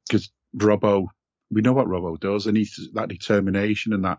because 0.08 0.30
Robbo, 0.56 1.06
we 1.50 1.60
know 1.60 1.72
what 1.72 1.86
Robbo 1.86 2.18
does, 2.18 2.46
and 2.46 2.56
he's 2.56 2.88
that 2.94 3.08
determination 3.08 3.92
and 3.92 4.04
that 4.04 4.18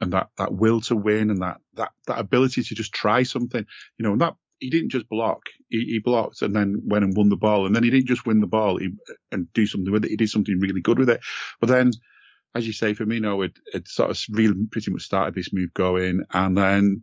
and 0.00 0.12
that 0.12 0.28
that 0.38 0.52
will 0.52 0.80
to 0.82 0.96
win 0.96 1.30
and 1.30 1.42
that 1.42 1.58
that 1.74 1.90
that 2.06 2.18
ability 2.18 2.62
to 2.62 2.74
just 2.74 2.92
try 2.92 3.22
something, 3.22 3.64
you 3.98 4.02
know, 4.04 4.12
and 4.12 4.20
that 4.20 4.34
he 4.60 4.70
didn't 4.70 4.90
just 4.90 5.08
block. 5.08 5.42
He, 5.68 5.84
he, 5.84 5.98
blocked 5.98 6.42
and 6.42 6.54
then 6.54 6.82
went 6.84 7.04
and 7.04 7.16
won 7.16 7.28
the 7.28 7.36
ball. 7.36 7.66
And 7.66 7.74
then 7.74 7.84
he 7.84 7.90
didn't 7.90 8.08
just 8.08 8.26
win 8.26 8.40
the 8.40 8.46
ball 8.46 8.78
he, 8.78 8.90
and 9.30 9.52
do 9.52 9.66
something 9.66 9.92
with 9.92 10.04
it. 10.04 10.10
He 10.10 10.16
did 10.16 10.30
something 10.30 10.58
really 10.58 10.80
good 10.80 10.98
with 10.98 11.10
it. 11.10 11.20
But 11.60 11.68
then, 11.68 11.92
as 12.54 12.66
you 12.66 12.72
say, 12.72 12.94
Firmino 12.94 13.44
it, 13.44 13.58
it 13.74 13.88
sort 13.88 14.10
of 14.10 14.18
really 14.30 14.54
pretty 14.70 14.90
much 14.90 15.02
started 15.02 15.34
this 15.34 15.52
move 15.52 15.72
going. 15.74 16.22
And 16.32 16.56
then 16.56 17.02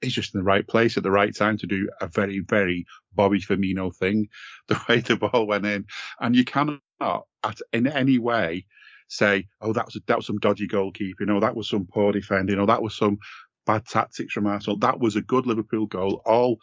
he's 0.00 0.12
just 0.12 0.34
in 0.34 0.40
the 0.40 0.44
right 0.44 0.66
place 0.66 0.96
at 0.96 1.02
the 1.02 1.10
right 1.10 1.34
time 1.34 1.56
to 1.58 1.66
do 1.66 1.88
a 2.00 2.06
very, 2.06 2.40
very 2.40 2.84
Bobby 3.14 3.40
Firmino 3.40 3.94
thing, 3.94 4.28
the 4.68 4.80
way 4.88 5.00
the 5.00 5.16
ball 5.16 5.46
went 5.46 5.66
in. 5.66 5.86
And 6.20 6.36
you 6.36 6.44
cannot, 6.44 6.80
at, 7.00 7.58
in 7.72 7.86
any 7.86 8.18
way, 8.18 8.66
say, 9.08 9.46
oh, 9.60 9.72
that 9.72 9.86
was, 9.86 10.00
that 10.06 10.16
was 10.16 10.26
some 10.26 10.38
dodgy 10.38 10.68
goalkeeping, 10.68 11.34
or 11.34 11.40
that 11.40 11.56
was 11.56 11.68
some 11.68 11.86
poor 11.86 12.12
defending, 12.12 12.58
or 12.58 12.66
that 12.66 12.82
was 12.82 12.96
some 12.96 13.18
bad 13.66 13.86
tactics 13.86 14.32
from 14.32 14.46
Arsenal. 14.46 14.78
That 14.78 15.00
was 15.00 15.16
a 15.16 15.22
good 15.22 15.46
Liverpool 15.46 15.86
goal. 15.86 16.22
All 16.24 16.58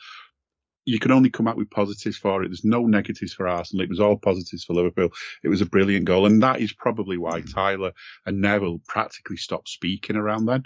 you 0.86 1.00
can 1.00 1.12
only 1.12 1.30
come 1.30 1.48
out 1.48 1.58
with 1.58 1.70
positives 1.70 2.18
for 2.18 2.44
it. 2.44 2.50
There's 2.50 2.66
no 2.66 2.86
negatives 2.86 3.34
for 3.34 3.48
Arsenal. 3.48 3.84
It 3.84 3.90
was 3.90 4.00
all 4.00 4.18
positives 4.18 4.64
for 4.64 4.74
Liverpool. 4.74 5.10
It 5.44 5.50
was 5.50 5.62
a 5.62 5.66
brilliant 5.66 6.06
goal. 6.06 6.26
And 6.26 6.42
that 6.42 6.62
is 6.62 6.74
probably 6.74 7.18
why 7.18 7.42
mm. 7.42 7.54
Tyler 7.54 7.92
and 8.26 8.42
Neville 8.42 8.82
practically 8.88 9.38
stopped 9.38 9.70
speaking 9.70 10.16
around 10.16 10.46
then. 10.46 10.64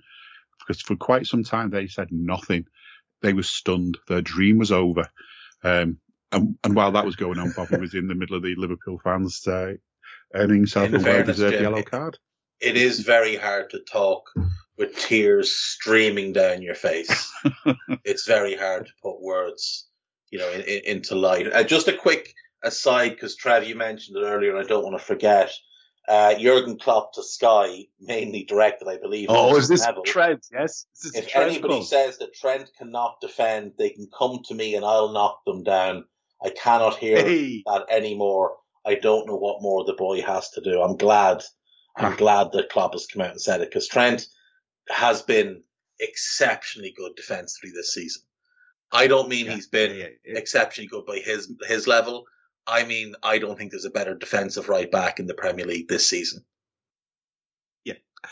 Because 0.60 0.82
for 0.82 0.96
quite 0.96 1.28
some 1.28 1.44
time 1.44 1.70
they 1.70 1.88
said 1.88 2.08
nothing. 2.12 2.66
They 3.22 3.34
were 3.34 3.44
stunned. 3.44 3.98
Their 4.08 4.22
dream 4.22 4.58
was 4.58 4.72
over. 4.72 5.10
Um, 5.64 5.98
and, 6.32 6.58
and, 6.64 6.76
while 6.76 6.92
that 6.94 7.06
was 7.06 7.16
going 7.16 7.40
on, 7.40 7.54
Bobby 7.56 7.78
was 7.78 7.94
in 7.94 8.08
the 8.08 8.16
middle 8.16 8.36
of 8.36 8.44
the 8.44 8.56
Liverpool 8.56 9.00
fans 9.04 9.46
uh, 9.48 9.74
earning 10.34 10.58
himself 10.58 10.92
a 10.94 11.00
well 11.00 11.24
deserved 11.24 11.62
yellow 11.62 11.84
card. 11.84 12.18
It 12.60 12.76
is 12.76 13.02
very 13.02 13.36
hard 13.36 13.70
to 13.72 13.80
talk 13.80 14.30
with 14.78 14.98
tears 14.98 15.54
streaming 15.54 16.34
down 16.34 16.62
your 16.62 16.76
face. 16.76 17.32
it's 18.04 18.26
very 18.26 18.56
hard 18.56 18.88
to 18.88 18.92
put 19.02 19.22
words 19.22 19.88
you 20.34 20.40
know, 20.40 20.50
in, 20.50 20.62
in, 20.62 20.82
into 20.86 21.14
light. 21.14 21.46
Uh, 21.54 21.64
just 21.64 21.88
a 21.88 21.96
quick 21.96 22.34
aside, 22.64 23.10
because 23.10 23.36
Trev, 23.36 23.68
you 23.68 23.76
mentioned 23.76 24.18
it 24.18 24.26
earlier, 24.26 24.56
and 24.56 24.66
I 24.66 24.68
don't 24.68 24.84
want 24.84 24.98
to 24.98 25.06
forget. 25.06 25.52
Uh, 26.08 26.34
Jurgen 26.34 26.80
Klopp 26.80 27.14
to 27.14 27.24
Sky, 27.24 27.86
mainly 28.02 28.44
directed, 28.44 28.88
I 28.88 28.98
believe. 28.98 29.28
Oh, 29.30 29.56
is 29.56 29.70
this 29.70 29.86
Neville. 29.86 30.02
Trent? 30.04 30.48
Yes. 30.52 30.88
This 31.04 31.16
if 31.16 31.36
anybody 31.36 31.84
says 31.84 32.18
that 32.18 32.34
Trent 32.34 32.70
cannot 32.78 33.22
defend, 33.22 33.74
they 33.78 33.92
can 33.92 34.10
come 34.18 34.40
to 34.46 34.56
me 34.56 34.74
and 34.76 34.84
I'll 34.84 35.14
knock 35.14 35.46
them 35.46 35.64
down. 35.64 36.06
I 36.44 36.50
cannot 36.50 36.98
hear 36.98 37.18
hey. 37.18 37.64
that 37.68 37.86
anymore. 37.90 38.58
I 38.84 38.96
don't 38.96 39.28
know 39.28 39.38
what 39.38 39.62
more 39.62 39.86
the 39.86 39.94
boy 39.94 40.22
has 40.24 40.50
to 40.52 40.62
do. 40.62 40.82
I'm 40.82 40.98
glad. 40.98 41.44
I'm 41.96 42.18
glad 42.18 42.52
that 42.54 42.70
Klopp 42.70 42.94
has 42.94 43.06
come 43.06 43.22
out 43.22 43.32
and 43.32 43.42
said 43.42 43.62
it 43.62 43.70
because 43.70 43.88
Trent 43.88 44.28
has 44.90 45.22
been 45.22 45.62
exceptionally 46.00 46.92
good 46.98 47.16
defensively 47.16 47.70
this 47.74 47.94
season. 47.94 48.24
I 48.94 49.08
don't 49.08 49.28
mean 49.28 49.48
yeah, 49.48 49.56
he's 49.56 49.68
been 49.68 49.98
yeah, 49.98 50.08
yeah. 50.26 50.38
exceptionally 50.38 50.88
good 50.88 51.06
by 51.06 51.18
his 51.18 51.52
his 51.68 51.88
level. 51.88 52.26
I 52.66 52.86
mean, 52.86 53.16
I 53.22 53.40
don't 53.40 53.58
think 53.58 53.72
there's 53.72 53.86
a 53.86 53.90
better 53.90 54.16
defensive 54.16 54.70
right 54.70 54.90
back 54.90 55.20
in 55.20 55.28
the 55.28 55.34
Premier 55.34 55.66
League 55.66 55.88
this 55.90 56.08
season. 56.08 56.46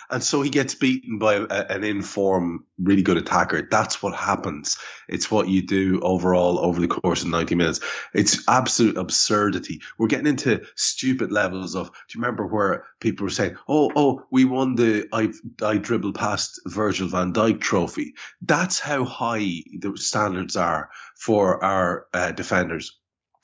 And 0.10 0.24
so 0.24 0.42
he 0.42 0.50
gets 0.50 0.76
beaten 0.76 1.20
by 1.20 1.36
a, 1.36 1.46
an 1.46 1.84
informed, 1.84 2.62
really 2.78 3.02
good 3.02 3.18
attacker. 3.18 3.68
That's 3.70 4.02
what 4.02 4.16
happens. 4.16 4.78
It's 5.08 5.30
what 5.30 5.48
you 5.48 5.66
do 5.66 6.00
overall 6.02 6.60
over 6.60 6.80
the 6.80 6.88
course 6.88 7.24
of 7.24 7.30
90 7.30 7.56
minutes. 7.56 7.80
It's 8.14 8.48
absolute 8.48 8.98
absurdity. 8.98 9.82
We're 9.98 10.08
getting 10.08 10.28
into 10.28 10.66
stupid 10.76 11.32
levels 11.32 11.76
of, 11.76 11.88
do 11.88 11.94
you 12.18 12.22
remember 12.22 12.46
where 12.46 12.86
people 13.00 13.26
were 13.26 13.32
saying, 13.32 13.58
oh, 13.68 13.92
oh, 13.96 14.24
we 14.32 14.46
won 14.46 14.76
the 14.76 15.08
I, 15.12 15.32
I 15.64 15.78
dribbled 15.78 16.16
past 16.16 16.62
Virgil 16.66 17.08
van 17.08 17.34
Dijk 17.34 17.60
trophy. 17.62 18.14
That's 18.42 18.80
how 18.80 19.06
high 19.06 19.64
the 19.80 19.94
standards 19.96 20.56
are 20.56 20.90
for 21.16 21.64
our 21.64 22.08
uh, 22.14 22.32
defenders 22.32 22.98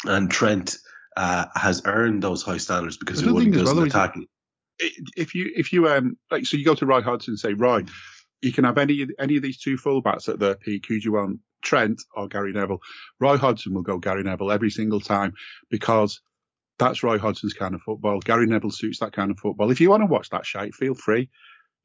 and 0.05 0.29
Trent 0.29 0.77
uh, 1.15 1.45
has 1.55 1.81
earned 1.85 2.21
those 2.21 2.43
high 2.43 2.57
standards 2.57 2.97
because 2.97 3.19
he 3.19 3.25
does 3.25 3.65
well, 3.65 3.79
in 3.79 3.87
attacking. 3.87 4.27
If 4.80 5.36
you 5.36 5.51
if 5.55 5.73
you 5.73 5.88
um 5.88 6.17
like 6.30 6.45
so 6.45 6.57
you 6.57 6.65
go 6.65 6.75
to 6.75 6.86
Roy 6.86 7.01
Hodgson 7.01 7.32
and 7.34 7.39
say 7.39 7.53
Roy, 7.53 7.84
you 8.41 8.51
can 8.51 8.63
have 8.63 8.78
any 8.78 9.07
any 9.19 9.38
of 9.38 9.43
these 9.43 9.59
two 9.59 9.78
fullbacks 9.78 10.30
at 10.30 10.39
their 10.39 10.55
peak. 10.55 10.86
Who 10.88 10.99
do 10.99 11.03
you 11.03 11.13
want, 11.13 11.39
Trent 11.61 12.01
or 12.15 12.28
Gary 12.28 12.53
Neville? 12.53 12.82
Roy 13.19 13.38
Hodgson 13.38 13.73
will 13.73 13.82
go 13.82 13.97
Gary 13.97 14.23
Neville 14.23 14.51
every 14.51 14.69
single 14.69 14.99
time 14.99 15.34
because 15.69 16.21
that's 16.78 17.03
Roy 17.03 17.17
Hodgson's 17.17 17.53
kind 17.53 17.73
of 17.73 17.82
football. 17.82 18.19
Gary 18.19 18.45
Neville 18.45 18.71
suits 18.71 18.99
that 18.99 19.13
kind 19.13 19.32
of 19.32 19.39
football. 19.39 19.71
If 19.71 19.82
you 19.82 19.89
want 19.89 20.01
to 20.01 20.07
watch 20.07 20.30
that 20.30 20.45
shite, 20.45 20.75
feel 20.75 20.93
free. 20.93 21.30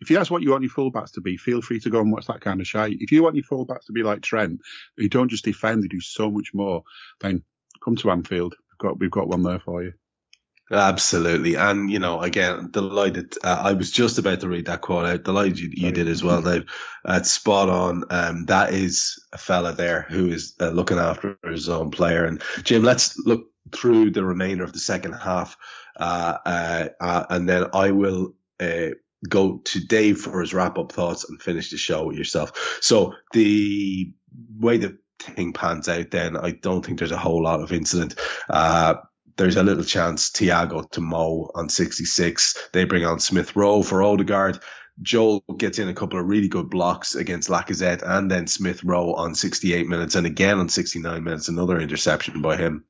If 0.00 0.08
that's 0.08 0.30
what 0.30 0.42
you 0.42 0.50
want 0.50 0.64
your 0.64 0.72
fullbacks 0.72 1.12
to 1.12 1.20
be, 1.20 1.36
feel 1.36 1.62
free 1.62 1.78
to 1.80 1.90
go 1.90 2.00
and 2.00 2.12
watch 2.12 2.26
that 2.26 2.40
kind 2.40 2.60
of 2.60 2.66
shite. 2.66 2.96
If 2.98 3.12
you 3.12 3.22
want 3.22 3.36
your 3.36 3.44
fullbacks 3.44 3.86
to 3.86 3.92
be 3.92 4.02
like 4.02 4.20
Trent, 4.20 4.60
who 4.96 5.08
don't 5.08 5.28
just 5.28 5.44
defend, 5.44 5.82
they 5.82 5.88
do 5.88 6.00
so 6.00 6.30
much 6.30 6.50
more, 6.52 6.82
then 7.20 7.44
come 7.82 7.96
to 7.96 8.10
Anfield. 8.10 8.54
We've 8.58 8.78
got 8.78 8.98
we've 8.98 9.10
got 9.10 9.28
one 9.28 9.44
there 9.44 9.60
for 9.60 9.82
you. 9.84 9.92
Absolutely, 10.72 11.56
and 11.56 11.90
you 11.90 11.98
know, 11.98 12.22
again, 12.22 12.70
delighted. 12.70 13.34
Uh, 13.44 13.60
I 13.62 13.74
was 13.74 13.90
just 13.90 14.16
about 14.16 14.40
to 14.40 14.48
read 14.48 14.66
that 14.66 14.80
quote 14.80 15.04
out. 15.04 15.22
Delighted 15.22 15.58
you, 15.58 15.68
you 15.70 15.92
did 15.92 16.08
as 16.08 16.24
well, 16.24 16.40
Dave. 16.40 16.64
Uh, 17.04 17.22
spot 17.22 17.68
on. 17.68 18.04
Um, 18.08 18.46
that 18.46 18.72
is 18.72 19.22
a 19.34 19.38
fella 19.38 19.74
there 19.74 20.06
who 20.08 20.28
is 20.28 20.54
uh, 20.60 20.70
looking 20.70 20.96
after 20.96 21.38
his 21.44 21.68
own 21.68 21.90
player. 21.90 22.24
And 22.24 22.42
Jim, 22.62 22.82
let's 22.82 23.18
look 23.18 23.50
through 23.70 24.12
the 24.12 24.24
remainder 24.24 24.64
of 24.64 24.72
the 24.72 24.78
second 24.78 25.12
half, 25.12 25.58
uh, 26.00 26.38
uh, 26.46 26.88
uh, 26.98 27.26
and 27.28 27.46
then 27.46 27.66
I 27.74 27.90
will 27.90 28.34
go 29.28 29.58
to 29.58 29.80
Dave 29.80 30.18
for 30.20 30.40
his 30.40 30.54
wrap 30.54 30.78
up 30.78 30.92
thoughts 30.92 31.28
and 31.28 31.42
finish 31.42 31.70
the 31.70 31.76
show 31.76 32.06
with 32.06 32.16
yourself. 32.16 32.78
So 32.80 33.14
the 33.32 34.10
way 34.58 34.78
the 34.78 34.98
thing 35.18 35.52
pans 35.52 35.88
out, 35.88 36.10
then 36.10 36.36
I 36.36 36.52
don't 36.52 36.84
think 36.84 36.98
there's 36.98 37.12
a 37.12 37.16
whole 37.18 37.42
lot 37.42 37.60
of 37.60 37.72
incident. 37.72 38.14
Uh, 38.48 38.94
there's 39.36 39.56
a 39.56 39.62
little 39.62 39.84
chance 39.84 40.30
Thiago 40.30 40.88
to 40.90 41.00
Mo 41.00 41.50
on 41.54 41.68
66. 41.68 42.68
They 42.72 42.84
bring 42.84 43.04
on 43.04 43.20
Smith 43.20 43.56
Rowe 43.56 43.82
for 43.82 44.02
Odegaard. 44.02 44.58
Joel 45.00 45.42
gets 45.56 45.78
in 45.78 45.88
a 45.88 45.94
couple 45.94 46.18
of 46.18 46.26
really 46.26 46.48
good 46.48 46.68
blocks 46.68 47.14
against 47.14 47.48
Lacazette 47.48 48.02
and 48.04 48.30
then 48.30 48.46
Smith 48.46 48.84
Rowe 48.84 49.14
on 49.14 49.34
68 49.34 49.88
minutes 49.88 50.14
and 50.14 50.26
again 50.26 50.58
on 50.58 50.68
69 50.68 51.24
minutes, 51.24 51.48
another 51.48 51.80
interception 51.80 52.42
by 52.42 52.56
him. 52.56 52.84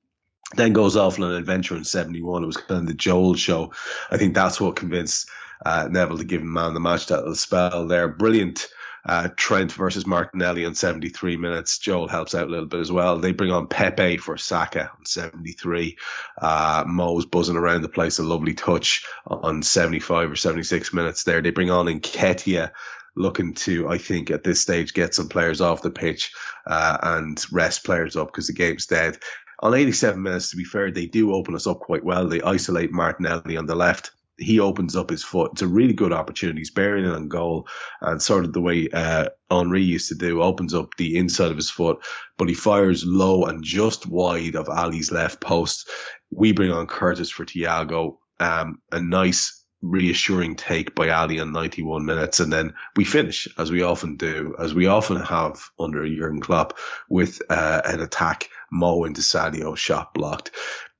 Then 0.54 0.72
goes 0.72 0.96
off 0.96 1.18
on 1.18 1.30
an 1.30 1.36
adventure 1.36 1.76
in 1.76 1.84
71. 1.84 2.42
It 2.42 2.46
was 2.46 2.56
kind 2.56 2.80
of 2.82 2.86
the 2.86 2.94
Joel 2.94 3.34
show. 3.34 3.72
I 4.10 4.18
think 4.18 4.34
that's 4.34 4.60
what 4.60 4.76
convinced 4.76 5.28
uh, 5.64 5.88
Neville 5.90 6.18
to 6.18 6.24
give 6.24 6.42
him 6.42 6.52
man 6.52 6.74
the 6.74 6.80
match 6.80 7.06
that 7.06 7.34
spell 7.36 7.86
there. 7.86 8.08
Brilliant 8.08 8.68
uh, 9.04 9.28
Trent 9.36 9.72
versus 9.72 10.06
Martinelli 10.06 10.64
on 10.64 10.74
73 10.74 11.36
minutes. 11.36 11.78
Joel 11.78 12.08
helps 12.08 12.34
out 12.34 12.46
a 12.46 12.50
little 12.50 12.66
bit 12.66 12.80
as 12.80 12.92
well. 12.92 13.18
They 13.18 13.32
bring 13.32 13.50
on 13.50 13.66
Pepe 13.66 14.18
for 14.18 14.36
Saka 14.36 14.90
on 14.96 15.04
73. 15.04 15.98
Uh, 16.40 16.84
Mo's 16.86 17.26
buzzing 17.26 17.56
around 17.56 17.82
the 17.82 17.88
place, 17.88 18.18
a 18.18 18.22
lovely 18.22 18.54
touch 18.54 19.04
on 19.26 19.62
75 19.62 20.30
or 20.30 20.36
76 20.36 20.92
minutes 20.92 21.24
there. 21.24 21.40
They 21.40 21.50
bring 21.50 21.70
on 21.70 21.86
Nketiah 21.86 22.70
looking 23.14 23.54
to, 23.54 23.88
I 23.88 23.98
think, 23.98 24.30
at 24.30 24.42
this 24.42 24.60
stage, 24.60 24.94
get 24.94 25.14
some 25.14 25.28
players 25.28 25.60
off 25.60 25.82
the 25.82 25.90
pitch 25.90 26.32
uh, 26.66 26.98
and 27.02 27.44
rest 27.52 27.84
players 27.84 28.16
up 28.16 28.28
because 28.28 28.46
the 28.46 28.54
game's 28.54 28.86
dead. 28.86 29.18
On 29.58 29.74
87 29.74 30.20
minutes, 30.20 30.50
to 30.50 30.56
be 30.56 30.64
fair, 30.64 30.90
they 30.90 31.06
do 31.06 31.34
open 31.34 31.54
us 31.54 31.66
up 31.66 31.80
quite 31.80 32.04
well. 32.04 32.26
They 32.26 32.40
isolate 32.40 32.90
Martinelli 32.90 33.56
on 33.56 33.66
the 33.66 33.76
left 33.76 34.12
he 34.38 34.60
opens 34.60 34.96
up 34.96 35.10
his 35.10 35.22
foot. 35.22 35.52
It's 35.52 35.62
a 35.62 35.68
really 35.68 35.92
good 35.92 36.12
opportunity. 36.12 36.60
He's 36.60 36.70
bearing 36.70 37.04
it 37.04 37.12
on 37.12 37.28
goal 37.28 37.68
and 38.00 38.20
sort 38.20 38.44
of 38.44 38.52
the 38.52 38.60
way 38.60 38.88
uh, 38.92 39.28
Henry 39.50 39.82
used 39.82 40.08
to 40.08 40.14
do, 40.14 40.42
opens 40.42 40.74
up 40.74 40.96
the 40.96 41.16
inside 41.16 41.50
of 41.50 41.56
his 41.56 41.70
foot, 41.70 41.98
but 42.38 42.48
he 42.48 42.54
fires 42.54 43.04
low 43.04 43.44
and 43.44 43.62
just 43.62 44.06
wide 44.06 44.56
of 44.56 44.68
Ali's 44.68 45.12
left 45.12 45.40
post. 45.40 45.88
We 46.30 46.52
bring 46.52 46.72
on 46.72 46.86
Curtis 46.86 47.30
for 47.30 47.44
Thiago. 47.44 48.18
Um, 48.40 48.80
a 48.90 49.00
nice 49.00 49.62
reassuring 49.82 50.54
take 50.54 50.94
by 50.94 51.10
Ali 51.10 51.40
on 51.40 51.52
91 51.52 52.04
minutes. 52.04 52.40
And 52.40 52.52
then 52.52 52.74
we 52.96 53.04
finish, 53.04 53.48
as 53.58 53.70
we 53.70 53.82
often 53.82 54.16
do, 54.16 54.54
as 54.58 54.74
we 54.74 54.86
often 54.86 55.20
have 55.20 55.60
under 55.78 56.06
Jurgen 56.06 56.40
Klopp, 56.40 56.78
with 57.10 57.42
uh, 57.50 57.82
an 57.84 58.00
attack, 58.00 58.48
Mo 58.70 59.04
into 59.04 59.20
Sadio, 59.20 59.76
shot 59.76 60.14
blocked. 60.14 60.52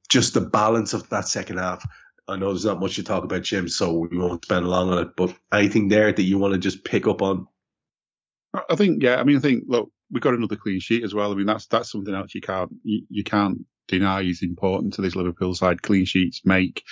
Just 0.08 0.34
the 0.34 0.40
balance 0.40 0.92
of 0.92 1.08
that 1.08 1.26
second 1.26 1.58
half 1.58 1.86
I 2.28 2.36
know 2.36 2.48
there's 2.48 2.64
not 2.64 2.80
much 2.80 2.96
to 2.96 3.02
talk 3.02 3.24
about, 3.24 3.42
Jim, 3.42 3.68
so 3.68 3.92
we 3.92 4.16
won't 4.16 4.44
spend 4.44 4.68
long 4.68 4.90
on 4.90 4.98
it. 4.98 5.16
But 5.16 5.34
anything 5.52 5.88
there 5.88 6.12
that 6.12 6.22
you 6.22 6.38
want 6.38 6.54
to 6.54 6.60
just 6.60 6.84
pick 6.84 7.06
up 7.06 7.20
on? 7.20 7.46
I 8.70 8.76
think, 8.76 9.02
yeah. 9.02 9.16
I 9.16 9.24
mean, 9.24 9.36
I 9.36 9.40
think 9.40 9.64
look, 9.66 9.90
we 10.10 10.20
got 10.20 10.34
another 10.34 10.56
clean 10.56 10.80
sheet 10.80 11.04
as 11.04 11.14
well. 11.14 11.32
I 11.32 11.34
mean, 11.34 11.46
that's 11.46 11.66
that's 11.66 11.90
something 11.90 12.14
else 12.14 12.34
you 12.34 12.40
can't 12.40 12.70
you, 12.84 13.02
you 13.08 13.24
can't 13.24 13.64
deny 13.88 14.22
is 14.22 14.42
important 14.42 14.94
to 14.94 15.02
this 15.02 15.16
Liverpool 15.16 15.54
side. 15.54 15.82
Clean 15.82 16.04
sheets 16.04 16.42
make 16.44 16.84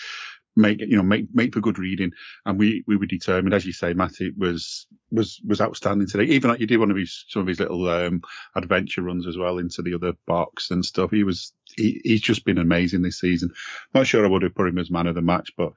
make 0.56 0.80
you 0.80 0.96
know 0.96 1.02
make 1.02 1.26
make 1.32 1.54
for 1.54 1.60
good 1.60 1.78
reading, 1.78 2.12
and 2.44 2.58
we 2.58 2.84
we 2.86 2.96
were 2.96 3.06
determined, 3.06 3.54
as 3.54 3.64
you 3.64 3.72
say, 3.72 3.94
Matty 3.94 4.32
was 4.36 4.86
was 5.10 5.40
was 5.46 5.60
outstanding 5.60 6.08
today. 6.08 6.24
Even 6.32 6.50
like 6.50 6.60
you 6.60 6.66
did 6.66 6.78
one 6.78 6.90
of 6.90 6.96
his 6.96 7.24
some 7.28 7.42
of 7.42 7.48
his 7.48 7.60
little 7.60 7.88
um, 7.88 8.22
adventure 8.54 9.02
runs 9.02 9.26
as 9.26 9.36
well 9.36 9.58
into 9.58 9.82
the 9.82 9.94
other 9.94 10.12
box 10.26 10.70
and 10.70 10.84
stuff. 10.84 11.10
He 11.10 11.24
was 11.24 11.52
he, 11.76 12.00
he's 12.04 12.20
just 12.20 12.44
been 12.44 12.58
amazing 12.58 13.02
this 13.02 13.20
season. 13.20 13.50
Not 13.94 14.06
sure 14.06 14.24
I 14.24 14.28
would 14.28 14.42
have 14.42 14.54
put 14.54 14.68
him 14.68 14.78
as 14.78 14.90
man 14.90 15.06
of 15.06 15.14
the 15.14 15.22
match, 15.22 15.50
but 15.56 15.72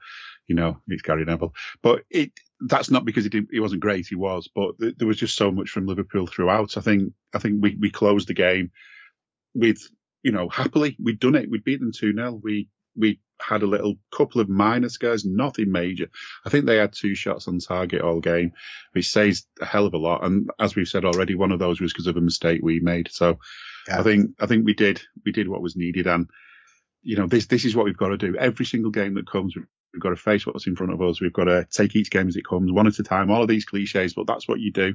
you 0.46 0.54
know 0.54 0.78
it's 0.88 1.02
Gary 1.02 1.24
Neville. 1.24 1.54
But 1.82 2.02
it 2.10 2.32
that's 2.60 2.90
not 2.90 3.04
because 3.04 3.24
he 3.24 3.30
didn't 3.30 3.50
he 3.52 3.60
wasn't 3.60 3.82
great. 3.82 4.06
He 4.08 4.16
was, 4.16 4.48
but 4.54 4.78
th- 4.78 4.96
there 4.98 5.08
was 5.08 5.18
just 5.18 5.36
so 5.36 5.50
much 5.50 5.70
from 5.70 5.86
Liverpool 5.86 6.26
throughout. 6.26 6.76
I 6.76 6.80
think 6.80 7.12
I 7.34 7.38
think 7.38 7.62
we 7.62 7.76
we 7.78 7.90
closed 7.90 8.28
the 8.28 8.34
game 8.34 8.70
with 9.54 9.78
you 10.22 10.32
know 10.32 10.48
happily 10.48 10.96
we'd 11.02 11.20
done 11.20 11.34
it. 11.34 11.50
We'd 11.50 11.64
beaten 11.64 11.92
two 11.92 12.12
0 12.14 12.40
We 12.42 12.68
we 12.96 13.20
had 13.48 13.62
a 13.62 13.66
little 13.66 13.94
couple 14.10 14.40
of 14.40 14.48
minor 14.48 14.88
scares, 14.88 15.24
nothing 15.24 15.70
major. 15.70 16.08
I 16.44 16.50
think 16.50 16.66
they 16.66 16.76
had 16.76 16.92
two 16.92 17.14
shots 17.14 17.48
on 17.48 17.58
target 17.58 18.02
all 18.02 18.20
game, 18.20 18.52
which 18.92 19.10
says 19.10 19.46
a 19.60 19.64
hell 19.64 19.86
of 19.86 19.94
a 19.94 19.98
lot. 19.98 20.24
And 20.24 20.50
as 20.58 20.74
we've 20.74 20.88
said 20.88 21.04
already, 21.04 21.34
one 21.34 21.52
of 21.52 21.58
those 21.58 21.80
was 21.80 21.92
because 21.92 22.06
of 22.06 22.16
a 22.16 22.20
mistake 22.20 22.60
we 22.62 22.80
made. 22.80 23.08
So 23.12 23.38
yeah. 23.88 24.00
I 24.00 24.02
think 24.02 24.30
I 24.40 24.46
think 24.46 24.64
we 24.64 24.74
did 24.74 25.02
we 25.24 25.32
did 25.32 25.48
what 25.48 25.62
was 25.62 25.76
needed, 25.76 26.06
and 26.06 26.28
you 27.02 27.16
know 27.16 27.26
this 27.26 27.46
this 27.46 27.64
is 27.64 27.76
what 27.76 27.84
we've 27.84 27.96
got 27.96 28.08
to 28.08 28.16
do. 28.16 28.36
Every 28.36 28.66
single 28.66 28.90
game 28.90 29.14
that 29.14 29.30
comes, 29.30 29.54
we've 29.54 30.02
got 30.02 30.10
to 30.10 30.16
face 30.16 30.46
what's 30.46 30.66
in 30.66 30.76
front 30.76 30.92
of 30.92 31.02
us. 31.02 31.20
We've 31.20 31.32
got 31.32 31.44
to 31.44 31.66
take 31.70 31.94
each 31.96 32.10
game 32.10 32.28
as 32.28 32.36
it 32.36 32.46
comes, 32.46 32.72
one 32.72 32.86
at 32.86 32.98
a 32.98 33.02
time. 33.02 33.30
All 33.30 33.42
of 33.42 33.48
these 33.48 33.66
cliches, 33.66 34.14
but 34.14 34.26
that's 34.26 34.48
what 34.48 34.60
you 34.60 34.72
do. 34.72 34.94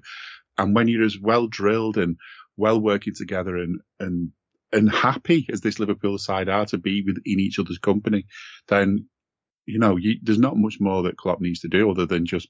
And 0.57 0.75
when 0.75 0.87
you're 0.87 1.05
as 1.05 1.17
well 1.19 1.47
drilled 1.47 1.97
and 1.97 2.17
well 2.57 2.79
working 2.79 3.13
together 3.15 3.55
and 3.57 3.81
and 3.99 4.31
and 4.71 4.89
happy 4.89 5.47
as 5.51 5.61
this 5.61 5.79
Liverpool 5.79 6.17
side 6.17 6.49
are 6.49 6.65
to 6.67 6.77
be 6.77 7.01
within 7.01 7.39
each 7.39 7.59
other's 7.59 7.79
company, 7.79 8.25
then 8.67 9.07
you 9.65 9.79
know 9.79 9.97
you, 9.97 10.15
there's 10.21 10.39
not 10.39 10.57
much 10.57 10.77
more 10.79 11.03
that 11.03 11.17
Klopp 11.17 11.41
needs 11.41 11.61
to 11.61 11.67
do 11.67 11.89
other 11.89 12.05
than 12.05 12.25
just 12.25 12.49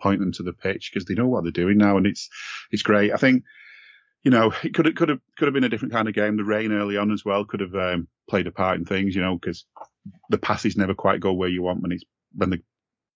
point 0.00 0.20
them 0.20 0.32
to 0.32 0.42
the 0.42 0.52
pitch 0.52 0.90
because 0.92 1.06
they 1.06 1.14
know 1.14 1.28
what 1.28 1.42
they're 1.42 1.52
doing 1.52 1.78
now, 1.78 1.96
and 1.96 2.06
it's 2.06 2.28
it's 2.70 2.82
great. 2.82 3.12
I 3.12 3.16
think 3.16 3.44
you 4.22 4.30
know 4.30 4.52
it 4.62 4.74
could 4.74 4.86
have 4.86 4.94
could 4.94 5.08
have 5.08 5.20
could 5.36 5.46
have 5.46 5.54
been 5.54 5.64
a 5.64 5.68
different 5.68 5.92
kind 5.92 6.08
of 6.08 6.14
game. 6.14 6.36
The 6.36 6.44
rain 6.44 6.72
early 6.72 6.96
on 6.96 7.10
as 7.12 7.24
well 7.24 7.44
could 7.44 7.60
have 7.60 7.74
um, 7.74 8.08
played 8.28 8.46
a 8.46 8.52
part 8.52 8.78
in 8.78 8.84
things, 8.84 9.14
you 9.14 9.22
know, 9.22 9.36
because 9.36 9.66
the 10.28 10.38
passes 10.38 10.76
never 10.76 10.94
quite 10.94 11.20
go 11.20 11.32
where 11.32 11.48
you 11.48 11.62
want 11.62 11.82
when 11.82 11.92
it's 11.92 12.04
when 12.34 12.50
the 12.50 12.60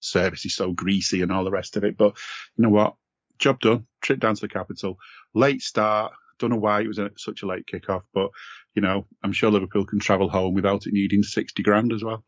service 0.01 0.45
is 0.45 0.55
so 0.55 0.73
greasy 0.73 1.23
and 1.23 1.33
all 1.33 1.45
the 1.45 1.51
rest 1.51 1.77
of 1.77 1.85
it. 1.85 1.97
But 1.97 2.17
you 2.57 2.63
know 2.63 2.71
what? 2.71 2.95
Job 3.39 3.61
done. 3.61 3.87
Trip 4.01 4.21
down 4.21 4.35
to 4.35 4.41
the 4.41 4.49
capital. 4.49 4.99
Late 5.35 5.63
start. 5.63 6.13
Don't 6.39 6.51
know 6.51 6.57
why 6.57 6.83
it 6.83 6.89
was 6.89 6.99
a, 6.99 7.11
such 7.17 7.43
a 7.43 7.47
late 7.47 7.67
kickoff, 7.67 8.03
but 8.13 8.31
you 8.75 8.83
know, 8.83 9.07
I'm 9.23 9.33
sure 9.33 9.51
Liverpool 9.51 9.87
can 9.87 10.01
travel 10.01 10.29
home 10.29 10.55
without 10.55 10.87
it 10.87 10.93
needing 10.93 11.23
60 11.23 11.63
grand 11.63 11.93
as 11.93 12.03
well. 12.03 12.25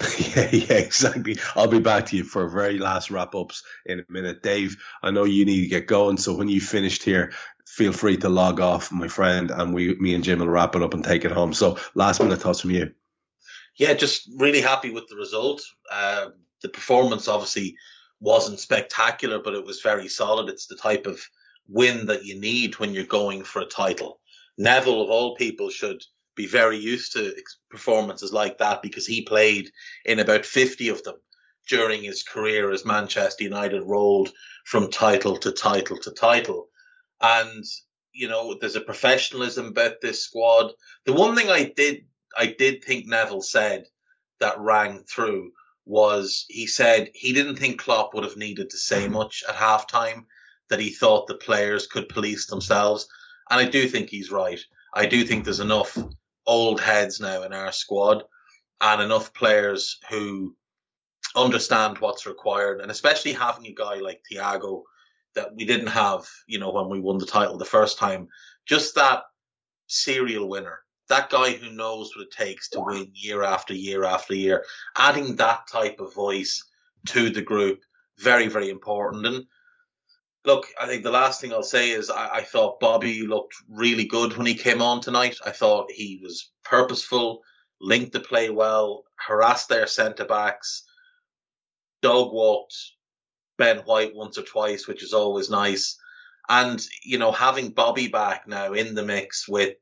Yeah, 0.34 0.48
yeah, 0.50 0.74
exactly. 0.74 1.36
I'll 1.54 1.68
be 1.68 1.78
back 1.78 2.06
to 2.06 2.16
you 2.16 2.24
for 2.24 2.48
very 2.48 2.78
last 2.78 3.10
wrap 3.10 3.34
ups 3.34 3.62
in 3.86 4.00
a 4.00 4.04
minute. 4.08 4.42
Dave, 4.42 4.76
I 5.02 5.10
know 5.10 5.24
you 5.24 5.44
need 5.44 5.62
to 5.62 5.68
get 5.68 5.86
going. 5.86 6.16
So 6.16 6.34
when 6.34 6.48
you 6.48 6.60
finished 6.60 7.02
here, 7.02 7.32
feel 7.66 7.92
free 7.92 8.16
to 8.18 8.28
log 8.28 8.60
off, 8.60 8.90
my 8.90 9.08
friend, 9.08 9.50
and 9.50 9.74
we, 9.74 9.94
me 9.94 10.14
and 10.14 10.24
Jim 10.24 10.40
will 10.40 10.48
wrap 10.48 10.74
it 10.74 10.82
up 10.82 10.94
and 10.94 11.04
take 11.04 11.24
it 11.24 11.30
home. 11.32 11.52
So 11.52 11.78
last 11.94 12.20
minute 12.20 12.40
thoughts 12.40 12.60
from 12.60 12.70
you. 12.70 12.92
Yeah, 13.76 13.94
just 13.94 14.28
really 14.36 14.60
happy 14.60 14.90
with 14.90 15.08
the 15.08 15.16
result. 15.16 15.62
Uh, 15.90 16.30
the 16.62 16.68
performance 16.68 17.28
obviously 17.28 17.76
wasn't 18.20 18.60
spectacular, 18.60 19.40
but 19.40 19.54
it 19.54 19.64
was 19.64 19.80
very 19.80 20.08
solid. 20.08 20.48
It's 20.48 20.66
the 20.66 20.76
type 20.76 21.06
of 21.06 21.20
win 21.68 22.06
that 22.06 22.24
you 22.24 22.38
need 22.38 22.78
when 22.78 22.92
you're 22.92 23.04
going 23.04 23.42
for 23.44 23.60
a 23.60 23.66
title. 23.66 24.20
Neville, 24.58 25.02
of 25.02 25.10
all 25.10 25.36
people, 25.36 25.70
should 25.70 26.02
be 26.34 26.46
very 26.46 26.78
used 26.78 27.12
to 27.12 27.34
performances 27.70 28.32
like 28.32 28.58
that 28.58 28.82
because 28.82 29.06
he 29.06 29.22
played 29.22 29.70
in 30.04 30.18
about 30.18 30.44
50 30.44 30.88
of 30.88 31.02
them 31.02 31.16
during 31.68 32.02
his 32.02 32.22
career 32.22 32.70
as 32.70 32.84
Manchester 32.84 33.44
United 33.44 33.82
rolled 33.82 34.32
from 34.64 34.90
title 34.90 35.36
to 35.38 35.52
title 35.52 35.98
to 35.98 36.10
title. 36.10 36.68
And, 37.20 37.64
you 38.12 38.28
know, 38.28 38.56
there's 38.60 38.76
a 38.76 38.80
professionalism 38.80 39.66
about 39.66 40.00
this 40.00 40.24
squad. 40.24 40.72
The 41.04 41.12
one 41.12 41.36
thing 41.36 41.50
I 41.50 41.72
did, 41.76 42.06
I 42.36 42.46
did 42.46 42.82
think 42.82 43.06
Neville 43.06 43.42
said 43.42 43.84
that 44.40 44.58
rang 44.58 45.04
through 45.04 45.52
was 45.84 46.44
he 46.48 46.66
said 46.66 47.10
he 47.14 47.32
didn't 47.32 47.56
think 47.56 47.80
Klopp 47.80 48.14
would 48.14 48.24
have 48.24 48.36
needed 48.36 48.70
to 48.70 48.78
say 48.78 49.04
mm-hmm. 49.04 49.14
much 49.14 49.44
at 49.48 49.54
halftime 49.54 50.24
that 50.72 50.80
he 50.80 50.88
thought 50.88 51.26
the 51.26 51.34
players 51.34 51.86
could 51.86 52.08
police 52.08 52.46
themselves. 52.46 53.06
And 53.50 53.60
I 53.60 53.68
do 53.68 53.86
think 53.86 54.08
he's 54.08 54.32
right. 54.32 54.58
I 54.94 55.04
do 55.04 55.22
think 55.22 55.44
there's 55.44 55.60
enough 55.60 55.98
old 56.46 56.80
heads 56.80 57.20
now 57.20 57.42
in 57.42 57.52
our 57.52 57.72
squad 57.72 58.24
and 58.80 59.02
enough 59.02 59.34
players 59.34 59.98
who 60.08 60.56
understand 61.36 61.98
what's 61.98 62.24
required. 62.24 62.80
And 62.80 62.90
especially 62.90 63.34
having 63.34 63.66
a 63.66 63.74
guy 63.74 63.96
like 63.96 64.22
Thiago 64.32 64.84
that 65.34 65.54
we 65.54 65.66
didn't 65.66 65.88
have, 65.88 66.26
you 66.46 66.58
know, 66.58 66.70
when 66.70 66.88
we 66.88 67.00
won 67.00 67.18
the 67.18 67.26
title 67.26 67.58
the 67.58 67.66
first 67.66 67.98
time. 67.98 68.28
Just 68.64 68.94
that 68.94 69.24
serial 69.88 70.48
winner, 70.48 70.78
that 71.10 71.28
guy 71.28 71.52
who 71.52 71.70
knows 71.70 72.16
what 72.16 72.22
it 72.22 72.32
takes 72.32 72.70
to 72.70 72.80
win 72.80 73.10
year 73.12 73.42
after 73.42 73.74
year 73.74 74.04
after 74.04 74.34
year. 74.34 74.64
Adding 74.96 75.36
that 75.36 75.66
type 75.70 76.00
of 76.00 76.14
voice 76.14 76.64
to 77.08 77.28
the 77.28 77.42
group, 77.42 77.80
very, 78.18 78.46
very 78.46 78.70
important. 78.70 79.26
And 79.26 79.44
Look, 80.44 80.66
I 80.80 80.86
think 80.86 81.04
the 81.04 81.10
last 81.10 81.40
thing 81.40 81.52
I'll 81.52 81.62
say 81.62 81.90
is 81.90 82.10
I, 82.10 82.28
I, 82.36 82.42
thought 82.42 82.80
Bobby 82.80 83.24
looked 83.26 83.54
really 83.68 84.04
good 84.04 84.36
when 84.36 84.46
he 84.46 84.54
came 84.54 84.82
on 84.82 85.00
tonight. 85.00 85.38
I 85.44 85.50
thought 85.50 85.92
he 85.92 86.18
was 86.20 86.50
purposeful, 86.64 87.42
linked 87.80 88.12
the 88.12 88.20
play 88.20 88.50
well, 88.50 89.04
harassed 89.14 89.68
their 89.68 89.86
centre 89.86 90.24
backs, 90.24 90.84
dog 92.02 92.32
walked 92.32 92.74
Ben 93.56 93.78
White 93.78 94.16
once 94.16 94.36
or 94.36 94.42
twice, 94.42 94.88
which 94.88 95.04
is 95.04 95.12
always 95.12 95.48
nice. 95.48 95.96
And, 96.48 96.84
you 97.04 97.18
know, 97.18 97.30
having 97.30 97.70
Bobby 97.70 98.08
back 98.08 98.48
now 98.48 98.72
in 98.72 98.96
the 98.96 99.04
mix 99.04 99.46
with 99.48 99.76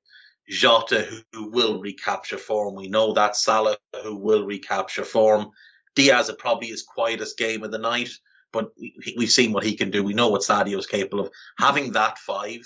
Jota, 0.49 1.03
who, 1.03 1.21
who 1.33 1.51
will 1.51 1.81
recapture 1.81 2.37
form. 2.37 2.75
We 2.75 2.89
know 2.89 3.15
that 3.15 3.37
Salah, 3.37 3.79
who 4.03 4.17
will 4.17 4.45
recapture 4.45 5.05
form. 5.05 5.51
Diaz 5.95 6.29
are 6.29 6.37
probably 6.37 6.69
his 6.69 6.83
quietest 6.83 7.39
game 7.39 7.65
of 7.65 7.71
the 7.71 7.79
night 7.79 8.11
but 8.53 8.71
we've 9.17 9.31
seen 9.31 9.53
what 9.53 9.65
he 9.65 9.77
can 9.77 9.91
do. 9.91 10.03
We 10.03 10.15
know 10.15 10.29
what 10.29 10.43
Sadio 10.43 10.79
is 10.79 10.87
capable 10.87 11.21
of. 11.21 11.31
Having 11.59 11.93
that 11.93 12.19
five, 12.19 12.61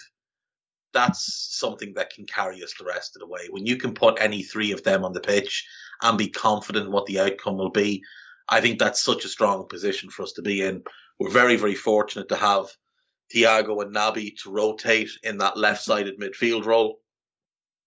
that's 0.92 1.56
something 1.58 1.94
that 1.94 2.10
can 2.10 2.24
carry 2.26 2.62
us 2.62 2.74
the 2.78 2.84
rest 2.84 3.16
of 3.16 3.20
the 3.20 3.26
way. 3.26 3.48
When 3.50 3.66
you 3.66 3.76
can 3.76 3.94
put 3.94 4.20
any 4.20 4.42
three 4.42 4.72
of 4.72 4.82
them 4.82 5.04
on 5.04 5.12
the 5.12 5.20
pitch 5.20 5.66
and 6.00 6.16
be 6.16 6.28
confident 6.28 6.90
what 6.90 7.06
the 7.06 7.20
outcome 7.20 7.58
will 7.58 7.70
be, 7.70 8.02
I 8.48 8.60
think 8.60 8.78
that's 8.78 9.02
such 9.02 9.24
a 9.24 9.28
strong 9.28 9.66
position 9.68 10.10
for 10.10 10.22
us 10.22 10.32
to 10.32 10.42
be 10.42 10.62
in. 10.62 10.82
We're 11.18 11.30
very, 11.30 11.56
very 11.56 11.74
fortunate 11.74 12.28
to 12.28 12.36
have 12.36 12.66
Thiago 13.34 13.82
and 13.82 13.94
Naby 13.94 14.36
to 14.42 14.50
rotate 14.50 15.10
in 15.22 15.38
that 15.38 15.56
left-sided 15.56 16.18
midfield 16.18 16.64
role. 16.64 16.98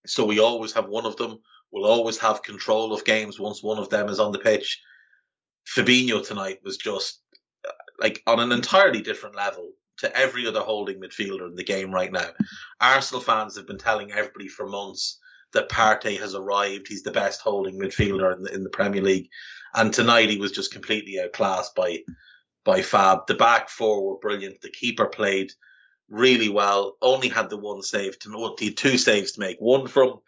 So 0.06 0.26
we 0.26 0.40
always 0.40 0.74
have 0.74 0.88
one 0.88 1.06
of 1.06 1.16
them. 1.18 1.40
We'll 1.72 1.86
always 1.86 2.18
have 2.20 2.44
control 2.44 2.94
of 2.94 3.06
games 3.06 3.40
once 3.40 3.62
one 3.62 3.78
of 3.78 3.90
them 3.90 4.10
is 4.10 4.20
on 4.20 4.32
the 4.32 4.40
pitch. 4.40 4.82
Fabinho 5.68 6.26
tonight 6.26 6.60
was 6.64 6.78
just 6.78 7.22
like 8.00 8.22
on 8.28 8.40
an 8.40 8.52
entirely 8.52 9.02
different 9.02 9.36
level 9.36 9.72
to 9.98 10.16
every 10.16 10.48
other 10.48 10.60
holding 10.60 11.00
midfielder 11.00 11.48
in 11.48 11.56
the 11.56 11.64
game 11.64 11.92
right 11.92 12.12
now. 12.12 12.28
Arsenal 12.80 13.22
fans 13.22 13.56
have 13.58 13.68
been 13.68 13.80
telling 13.80 14.12
everybody 14.12 14.48
for 14.48 14.68
months 14.68 15.20
that 15.54 15.70
Partey 15.70 16.20
has 16.20 16.36
arrived. 16.36 16.88
He's 16.88 17.04
the 17.04 17.12
best 17.12 17.42
holding 17.42 17.80
midfielder 17.80 18.36
in 18.36 18.44
the, 18.44 18.54
in 18.54 18.64
the 18.64 18.70
Premier 18.70 19.02
League, 19.02 19.30
and 19.74 19.94
tonight 19.94 20.30
he 20.30 20.38
was 20.38 20.52
just 20.52 20.74
completely 20.74 21.20
outclassed 21.20 21.76
by 21.76 22.00
by 22.64 22.82
Fab. 22.82 23.28
The 23.28 23.34
back 23.34 23.70
four 23.70 24.06
were 24.06 24.20
brilliant. 24.20 24.62
The 24.62 24.70
keeper 24.70 25.06
played 25.06 25.52
really 26.10 26.50
well. 26.50 26.98
Only 27.02 27.30
had 27.30 27.50
the 27.50 27.58
one 27.58 27.82
save 27.82 28.20
to 28.20 28.30
the 28.30 28.72
two 28.72 28.98
saves 28.98 29.34
to 29.34 29.40
make. 29.40 29.58
One 29.60 29.88
from 29.88 30.20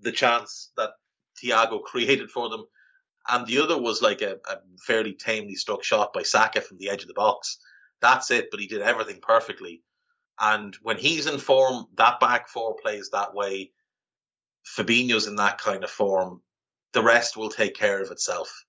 the 0.00 0.12
chance 0.12 0.70
that 0.76 0.90
Thiago 1.42 1.82
created 1.82 2.30
for 2.30 2.50
them, 2.50 2.64
and 3.28 3.46
the 3.46 3.58
other 3.58 3.80
was 3.80 4.00
like 4.00 4.22
a, 4.22 4.38
a 4.48 4.56
fairly 4.80 5.12
tamely 5.12 5.54
struck 5.54 5.84
shot 5.84 6.12
by 6.12 6.22
Saka 6.22 6.60
from 6.60 6.78
the 6.78 6.88
edge 6.88 7.02
of 7.02 7.08
the 7.08 7.14
box. 7.14 7.58
That's 8.00 8.30
it, 8.30 8.50
but 8.50 8.60
he 8.60 8.66
did 8.66 8.80
everything 8.80 9.20
perfectly. 9.20 9.82
And 10.40 10.74
when 10.82 10.96
he's 10.96 11.26
in 11.26 11.38
form, 11.38 11.86
that 11.96 12.20
back 12.20 12.48
four 12.48 12.76
plays 12.80 13.10
that 13.10 13.34
way. 13.34 13.72
Fabinho's 14.64 15.26
in 15.26 15.36
that 15.36 15.58
kind 15.58 15.84
of 15.84 15.90
form. 15.90 16.42
The 16.92 17.02
rest 17.02 17.36
will 17.36 17.50
take 17.50 17.74
care 17.74 18.00
of 18.00 18.10
itself. 18.10 18.64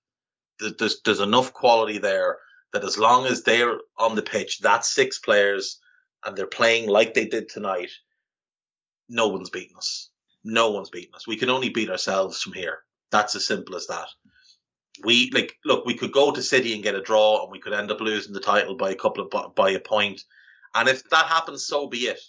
There's, 0.58 1.00
there's 1.04 1.20
enough 1.20 1.54
quality 1.54 1.98
there 1.98 2.38
that 2.72 2.84
as 2.84 2.98
long 2.98 3.26
as 3.26 3.42
they're 3.42 3.78
on 3.96 4.14
the 4.14 4.22
pitch, 4.22 4.58
that's 4.58 4.92
six 4.92 5.18
players, 5.18 5.80
and 6.24 6.36
they're 6.36 6.46
playing 6.46 6.88
like 6.88 7.14
they 7.14 7.26
did 7.26 7.48
tonight, 7.48 7.90
no 9.08 9.28
one's 9.28 9.50
beating 9.50 9.76
us. 9.76 10.10
No 10.44 10.70
one's 10.70 10.90
beating 10.90 11.14
us. 11.14 11.26
We 11.26 11.36
can 11.36 11.50
only 11.50 11.70
beat 11.70 11.90
ourselves 11.90 12.42
from 12.42 12.52
here. 12.52 12.80
That's 13.10 13.34
as 13.36 13.46
simple 13.46 13.76
as 13.76 13.86
that 13.86 14.08
we 15.04 15.30
like 15.32 15.56
look, 15.64 15.84
we 15.86 15.94
could 15.94 16.12
go 16.12 16.30
to 16.30 16.42
City 16.42 16.74
and 16.74 16.82
get 16.82 16.94
a 16.94 17.02
draw, 17.02 17.42
and 17.42 17.50
we 17.50 17.60
could 17.60 17.72
end 17.72 17.90
up 17.90 18.00
losing 18.00 18.32
the 18.32 18.40
title 18.40 18.76
by 18.76 18.90
a 18.90 18.96
couple 18.96 19.26
of 19.26 19.54
by 19.54 19.70
a 19.70 19.80
point. 19.80 20.22
And 20.74 20.88
if 20.88 21.08
that 21.10 21.26
happens, 21.26 21.66
so 21.66 21.88
be 21.88 22.00
it. 22.00 22.20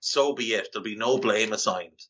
So 0.00 0.34
be 0.34 0.54
it. 0.54 0.68
There'll 0.72 0.84
be 0.84 0.96
no 0.96 1.18
blame 1.18 1.52
assigned. 1.52 2.00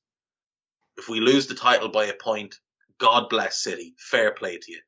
If 0.96 1.08
we 1.08 1.20
lose 1.20 1.46
the 1.46 1.54
title 1.54 1.88
by 1.88 2.06
a 2.06 2.14
point, 2.14 2.54
God 2.98 3.28
bless 3.28 3.62
City. 3.62 3.94
Fair 3.98 4.32
play 4.32 4.58
to 4.58 4.72
you, 4.72 4.80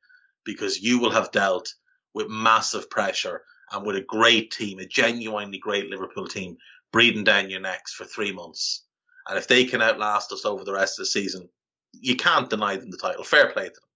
because 0.44 0.80
you 0.80 0.98
will 0.98 1.10
have 1.10 1.32
dealt 1.32 1.74
with 2.14 2.28
massive 2.28 2.88
pressure 2.90 3.42
and 3.70 3.86
with 3.86 3.96
a 3.96 4.00
great 4.00 4.50
team, 4.50 4.78
a 4.78 4.86
genuinely 4.86 5.58
great 5.58 5.90
Liverpool 5.90 6.26
team, 6.26 6.56
breathing 6.90 7.24
down 7.24 7.50
your 7.50 7.60
necks 7.60 7.92
for 7.92 8.04
three 8.04 8.32
months. 8.32 8.84
And 9.28 9.38
if 9.38 9.46
they 9.46 9.64
can 9.64 9.82
outlast 9.82 10.32
us 10.32 10.46
over 10.46 10.64
the 10.64 10.72
rest 10.72 10.98
of 10.98 11.02
the 11.02 11.10
season, 11.10 11.48
you 11.92 12.16
can't 12.16 12.48
deny 12.48 12.76
them 12.76 12.90
the 12.90 12.96
title. 12.96 13.24
Fair 13.24 13.52
play 13.52 13.64
to 13.64 13.74
them. 13.74 13.87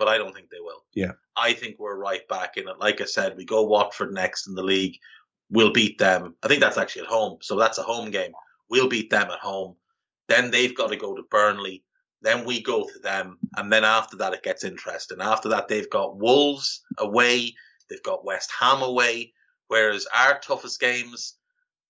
But 0.00 0.08
I 0.08 0.16
don't 0.16 0.34
think 0.34 0.48
they 0.48 0.60
will. 0.60 0.82
Yeah. 0.94 1.12
I 1.36 1.52
think 1.52 1.78
we're 1.78 1.98
right 1.98 2.26
back 2.26 2.56
in 2.56 2.66
it. 2.66 2.78
Like 2.80 3.02
I 3.02 3.04
said, 3.04 3.36
we 3.36 3.44
go 3.44 3.64
Watford 3.64 4.14
next 4.14 4.48
in 4.48 4.54
the 4.54 4.62
league. 4.62 4.96
We'll 5.50 5.74
beat 5.74 5.98
them. 5.98 6.36
I 6.42 6.48
think 6.48 6.62
that's 6.62 6.78
actually 6.78 7.02
at 7.02 7.08
home. 7.08 7.36
So 7.42 7.54
that's 7.56 7.76
a 7.76 7.82
home 7.82 8.10
game. 8.10 8.32
We'll 8.70 8.88
beat 8.88 9.10
them 9.10 9.30
at 9.30 9.40
home. 9.40 9.76
Then 10.26 10.50
they've 10.50 10.74
got 10.74 10.88
to 10.88 10.96
go 10.96 11.14
to 11.14 11.22
Burnley. 11.30 11.84
Then 12.22 12.46
we 12.46 12.62
go 12.62 12.84
to 12.84 12.98
them. 13.00 13.36
And 13.58 13.70
then 13.70 13.84
after 13.84 14.16
that, 14.16 14.32
it 14.32 14.42
gets 14.42 14.64
interesting. 14.64 15.18
After 15.20 15.50
that, 15.50 15.68
they've 15.68 15.90
got 15.90 16.16
Wolves 16.16 16.80
away. 16.96 17.54
They've 17.90 18.02
got 18.02 18.24
West 18.24 18.50
Ham 18.58 18.80
away. 18.80 19.34
Whereas 19.68 20.06
our 20.16 20.38
toughest 20.38 20.80
games, 20.80 21.34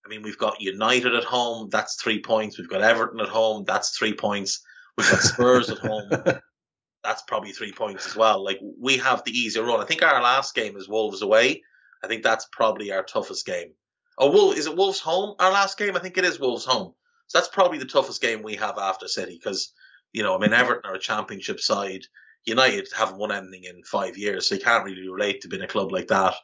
I 0.04 0.08
mean, 0.08 0.22
we've 0.22 0.36
got 0.36 0.60
United 0.60 1.14
at 1.14 1.22
home. 1.22 1.68
That's 1.70 1.94
three 1.94 2.20
points. 2.20 2.58
We've 2.58 2.68
got 2.68 2.82
Everton 2.82 3.20
at 3.20 3.28
home. 3.28 3.62
That's 3.64 3.96
three 3.96 4.14
points. 4.14 4.64
We've 4.96 5.08
got 5.08 5.20
Spurs 5.20 5.70
at 5.70 5.78
home. 5.78 6.10
That's 7.02 7.22
probably 7.22 7.52
three 7.52 7.72
points 7.72 8.06
as 8.06 8.16
well. 8.16 8.44
Like 8.44 8.60
we 8.78 8.98
have 8.98 9.24
the 9.24 9.32
easier 9.32 9.64
run. 9.64 9.80
I 9.80 9.84
think 9.84 10.02
our 10.02 10.22
last 10.22 10.54
game 10.54 10.76
is 10.76 10.88
Wolves 10.88 11.22
away. 11.22 11.62
I 12.02 12.06
think 12.06 12.22
that's 12.22 12.46
probably 12.52 12.92
our 12.92 13.02
toughest 13.02 13.46
game. 13.46 13.72
Oh, 14.18 14.30
Wolves, 14.30 14.58
is 14.58 14.66
it 14.66 14.76
Wolves 14.76 15.00
home? 15.00 15.34
Our 15.38 15.50
last 15.50 15.78
game? 15.78 15.96
I 15.96 16.00
think 16.00 16.18
it 16.18 16.24
is 16.24 16.38
Wolves 16.38 16.64
home. 16.64 16.94
So 17.26 17.38
that's 17.38 17.48
probably 17.48 17.78
the 17.78 17.84
toughest 17.84 18.20
game 18.20 18.42
we 18.42 18.56
have 18.56 18.76
after 18.76 19.08
City 19.08 19.38
because, 19.42 19.72
you 20.12 20.22
know, 20.22 20.34
I 20.34 20.38
mean, 20.38 20.52
Everton 20.52 20.90
are 20.90 20.96
a 20.96 21.00
championship 21.00 21.60
side. 21.60 22.02
United 22.44 22.88
haven't 22.94 23.18
won 23.18 23.32
anything 23.32 23.64
in 23.64 23.82
five 23.84 24.18
years, 24.18 24.48
so 24.48 24.56
you 24.56 24.60
can't 24.60 24.84
really 24.84 25.08
relate 25.08 25.42
to 25.42 25.48
being 25.48 25.62
a 25.62 25.68
club 25.68 25.92
like 25.92 26.08
that. 26.08 26.34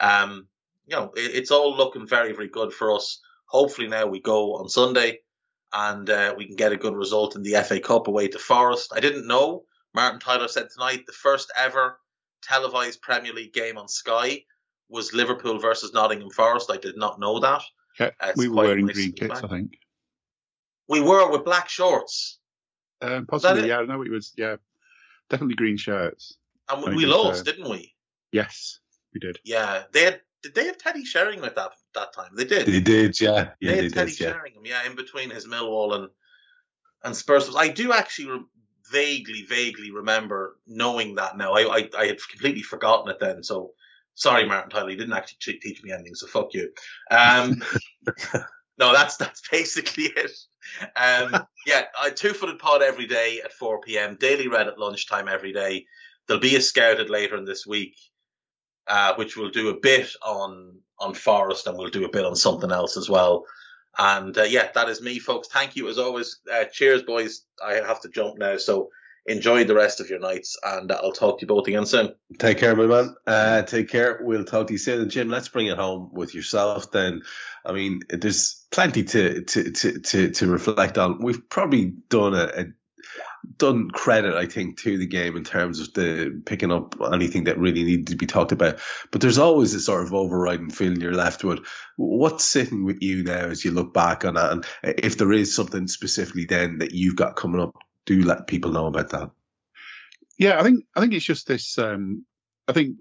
Um, 0.00 0.48
you 0.86 0.96
know, 0.96 1.12
it, 1.16 1.34
it's 1.34 1.50
all 1.50 1.76
looking 1.76 2.06
very, 2.06 2.32
very 2.32 2.48
good 2.48 2.72
for 2.72 2.94
us. 2.94 3.20
Hopefully 3.46 3.88
now 3.88 4.06
we 4.06 4.20
go 4.20 4.56
on 4.56 4.68
Sunday 4.68 5.20
and 5.72 6.08
uh, 6.08 6.34
we 6.36 6.46
can 6.46 6.56
get 6.56 6.72
a 6.72 6.76
good 6.76 6.94
result 6.94 7.36
in 7.36 7.42
the 7.42 7.62
FA 7.62 7.80
Cup 7.80 8.08
away 8.08 8.28
to 8.28 8.38
Forest. 8.38 8.92
I 8.94 9.00
didn't 9.00 9.26
know. 9.26 9.64
Martin 9.94 10.20
Tyler 10.20 10.48
said 10.48 10.68
tonight 10.70 11.04
the 11.06 11.12
first 11.12 11.52
ever 11.56 12.00
televised 12.42 13.00
Premier 13.00 13.32
League 13.32 13.52
game 13.52 13.78
on 13.78 13.88
Sky 13.88 14.44
was 14.88 15.14
Liverpool 15.14 15.58
versus 15.58 15.92
Nottingham 15.94 16.30
Forest. 16.30 16.70
I 16.70 16.76
did 16.76 16.96
not 16.96 17.18
know 17.20 17.38
that. 17.40 17.62
Yeah, 17.98 18.10
Uh, 18.20 18.32
we 18.36 18.48
were 18.48 18.54
quite 18.54 18.66
wearing 18.66 18.86
green 18.86 19.12
kits, 19.12 19.34
back. 19.40 19.44
I 19.44 19.48
think. 19.48 19.78
We 20.88 21.00
were 21.00 21.30
with 21.30 21.44
black 21.44 21.68
shorts, 21.68 22.38
Um, 23.00 23.10
that 23.10 23.28
possibly, 23.28 23.62
it? 23.62 23.68
yeah. 23.68 23.78
I 23.78 23.84
know 23.86 24.02
it 24.02 24.10
was, 24.10 24.32
yeah, 24.36 24.56
definitely 25.30 25.54
green 25.54 25.76
shirts. 25.76 26.36
and 26.68 26.82
we, 26.82 26.90
we 26.94 27.02
think 27.04 27.12
so. 27.12 27.22
lost, 27.22 27.44
didn't 27.44 27.70
we? 27.70 27.94
Yes, 28.32 28.80
we 29.14 29.20
did. 29.20 29.38
Yeah, 29.44 29.84
they 29.92 30.02
had. 30.04 30.20
Did 30.42 30.54
they 30.54 30.66
have 30.66 30.76
Teddy 30.76 31.06
Sheringham 31.06 31.44
at 31.46 31.54
that 31.54 31.72
that 31.94 32.12
time? 32.12 32.32
They 32.36 32.44
did. 32.44 32.66
They 32.66 32.80
did, 32.80 33.18
yeah. 33.18 33.52
Yeah, 33.60 33.70
they 33.70 33.76
they, 33.76 33.82
had 33.84 33.92
Teddy 33.94 34.10
did, 34.10 34.20
yeah. 34.20 34.32
Sheringham, 34.32 34.66
yeah, 34.66 34.84
in 34.84 34.94
between 34.96 35.30
his 35.30 35.46
Millwall 35.46 35.94
and 35.94 36.08
and 37.04 37.16
Spurs. 37.16 37.54
I 37.56 37.68
do 37.68 37.92
actually 37.94 38.28
re- 38.30 38.44
vaguely, 38.94 39.42
vaguely 39.42 39.90
remember 39.90 40.56
knowing 40.66 41.16
that. 41.16 41.36
Now, 41.36 41.54
I, 41.54 41.78
I 41.78 41.90
I 41.98 42.06
had 42.06 42.18
completely 42.30 42.62
forgotten 42.62 43.10
it 43.10 43.18
then. 43.20 43.42
So 43.42 43.72
sorry, 44.14 44.46
Martin 44.46 44.70
Tyler, 44.70 44.90
you 44.90 44.96
didn't 44.96 45.14
actually 45.14 45.38
te- 45.42 45.58
teach 45.58 45.82
me 45.82 45.92
anything. 45.92 46.14
So 46.14 46.26
fuck 46.26 46.54
you. 46.54 46.70
Um, 47.10 47.62
no, 48.78 48.92
that's 48.92 49.16
that's 49.16 49.42
basically 49.48 50.04
it. 50.16 50.30
Um, 50.96 51.46
yeah, 51.66 51.84
I 52.00 52.10
two-footed 52.10 52.58
pod 52.58 52.82
every 52.82 53.06
day 53.06 53.40
at 53.44 53.52
4 53.52 53.80
p.m. 53.82 54.16
Daily 54.18 54.48
Red 54.48 54.68
at 54.68 54.78
lunchtime 54.78 55.28
every 55.28 55.52
day. 55.52 55.86
There'll 56.26 56.40
be 56.40 56.56
a 56.56 56.60
scouted 56.60 57.10
later 57.10 57.36
in 57.36 57.44
this 57.44 57.66
week, 57.66 57.96
uh, 58.86 59.14
which 59.16 59.36
will 59.36 59.50
do 59.50 59.68
a 59.68 59.80
bit 59.80 60.10
on 60.22 60.78
on 60.98 61.12
Forest 61.12 61.66
and 61.66 61.76
we'll 61.76 61.88
do 61.88 62.04
a 62.04 62.10
bit 62.10 62.24
on 62.24 62.36
something 62.36 62.70
else 62.70 62.96
as 62.96 63.10
well. 63.10 63.44
And 63.98 64.36
uh, 64.36 64.42
yeah, 64.42 64.68
that 64.74 64.88
is 64.88 65.00
me, 65.00 65.18
folks. 65.18 65.48
Thank 65.48 65.76
you 65.76 65.88
as 65.88 65.98
always. 65.98 66.40
Uh, 66.52 66.64
cheers, 66.64 67.02
boys. 67.02 67.42
I 67.64 67.74
have 67.74 68.00
to 68.02 68.08
jump 68.08 68.38
now, 68.38 68.56
so 68.56 68.90
enjoy 69.26 69.64
the 69.64 69.74
rest 69.74 70.00
of 70.00 70.10
your 70.10 70.18
nights, 70.18 70.58
and 70.62 70.90
I'll 70.92 71.12
talk 71.12 71.38
to 71.38 71.42
you 71.42 71.46
both 71.46 71.66
again 71.66 71.86
soon. 71.86 72.14
Take 72.38 72.58
care, 72.58 72.76
my 72.76 72.86
man. 72.86 73.14
Uh, 73.26 73.62
take 73.62 73.88
care. 73.88 74.20
We'll 74.22 74.44
talk 74.44 74.66
to 74.66 74.74
you 74.74 74.78
soon. 74.78 75.02
And 75.02 75.10
Jim, 75.10 75.28
let's 75.28 75.48
bring 75.48 75.66
it 75.66 75.78
home 75.78 76.10
with 76.12 76.34
yourself 76.34 76.90
then. 76.90 77.22
I 77.64 77.72
mean, 77.72 78.00
there's 78.10 78.66
plenty 78.70 79.04
to 79.04 79.42
to 79.42 79.70
to 79.70 80.00
to, 80.00 80.30
to 80.30 80.46
reflect 80.46 80.98
on. 80.98 81.22
We've 81.22 81.48
probably 81.48 81.94
done 82.08 82.34
a, 82.34 82.44
a 82.44 82.64
done 83.56 83.90
credit, 83.90 84.34
I 84.34 84.46
think, 84.46 84.78
to 84.78 84.98
the 84.98 85.06
game 85.06 85.36
in 85.36 85.44
terms 85.44 85.80
of 85.80 85.92
the 85.94 86.42
picking 86.44 86.72
up 86.72 86.96
anything 87.12 87.44
that 87.44 87.58
really 87.58 87.84
needed 87.84 88.08
to 88.08 88.16
be 88.16 88.26
talked 88.26 88.52
about. 88.52 88.80
But 89.10 89.20
there's 89.20 89.38
always 89.38 89.74
a 89.74 89.80
sort 89.80 90.02
of 90.04 90.14
overriding 90.14 90.70
feeling 90.70 91.00
you're 91.00 91.12
left 91.14 91.44
with. 91.44 91.60
What's 91.96 92.44
sitting 92.44 92.84
with 92.84 93.02
you 93.02 93.24
now 93.24 93.46
as 93.46 93.64
you 93.64 93.70
look 93.70 93.94
back 93.94 94.24
on 94.24 94.34
that? 94.34 94.52
And 94.52 94.66
if 94.82 95.16
there 95.18 95.32
is 95.32 95.54
something 95.54 95.88
specifically 95.88 96.44
then 96.44 96.78
that 96.78 96.92
you've 96.92 97.16
got 97.16 97.36
coming 97.36 97.60
up, 97.60 97.74
do 98.06 98.22
let 98.22 98.46
people 98.46 98.72
know 98.72 98.86
about 98.86 99.10
that. 99.10 99.30
Yeah, 100.38 100.58
I 100.58 100.62
think 100.62 100.84
I 100.96 101.00
think 101.00 101.14
it's 101.14 101.24
just 101.24 101.46
this. 101.46 101.78
Um, 101.78 102.24
I 102.66 102.72
think 102.72 102.96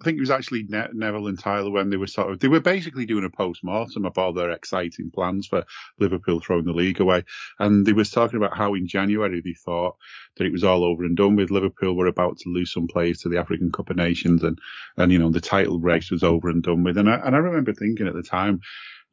I 0.00 0.04
think 0.04 0.18
it 0.18 0.22
was 0.22 0.30
actually 0.30 0.64
ne- 0.68 0.88
Neville 0.92 1.28
and 1.28 1.38
Tyler 1.38 1.70
when 1.70 1.90
they 1.90 1.96
were 1.96 2.06
sort 2.06 2.30
of 2.32 2.40
they 2.40 2.48
were 2.48 2.60
basically 2.60 3.06
doing 3.06 3.24
a 3.24 3.30
post 3.30 3.64
mortem 3.64 4.06
of 4.06 4.18
all 4.18 4.32
their 4.32 4.50
exciting 4.52 5.10
plans 5.10 5.46
for 5.46 5.64
Liverpool 5.98 6.40
throwing 6.40 6.66
the 6.66 6.72
league 6.72 7.00
away, 7.00 7.24
and 7.58 7.86
they 7.86 7.94
was 7.94 8.10
talking 8.10 8.36
about 8.36 8.56
how 8.56 8.74
in 8.74 8.88
January 8.88 9.40
they 9.42 9.54
thought 9.54 9.96
that 10.36 10.46
it 10.46 10.52
was 10.52 10.64
all 10.64 10.84
over 10.84 11.04
and 11.04 11.16
done 11.16 11.36
with. 11.36 11.50
Liverpool 11.50 11.96
were 11.96 12.06
about 12.08 12.38
to 12.38 12.50
lose 12.50 12.72
some 12.72 12.88
players 12.88 13.20
to 13.22 13.30
the 13.30 13.38
African 13.38 13.72
Cup 13.72 13.90
of 13.90 13.96
Nations, 13.96 14.44
and 14.44 14.58
and 14.98 15.12
you 15.12 15.18
know 15.18 15.30
the 15.30 15.40
title 15.40 15.80
race 15.80 16.10
was 16.10 16.22
over 16.24 16.48
and 16.50 16.62
done 16.62 16.84
with. 16.84 16.98
And 16.98 17.10
I, 17.10 17.16
and 17.16 17.34
I 17.34 17.38
remember 17.38 17.72
thinking 17.74 18.08
at 18.08 18.14
the 18.14 18.22
time, 18.22 18.60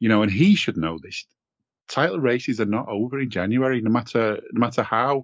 you 0.00 0.08
know, 0.10 0.22
and 0.22 0.32
he 0.32 0.54
should 0.56 0.76
know 0.76 0.98
this. 1.02 1.26
Title 1.88 2.20
races 2.20 2.60
are 2.60 2.66
not 2.66 2.88
over 2.88 3.20
in 3.20 3.30
January, 3.30 3.80
no 3.82 3.90
matter 3.90 4.40
no 4.52 4.60
matter 4.60 4.82
how 4.82 5.22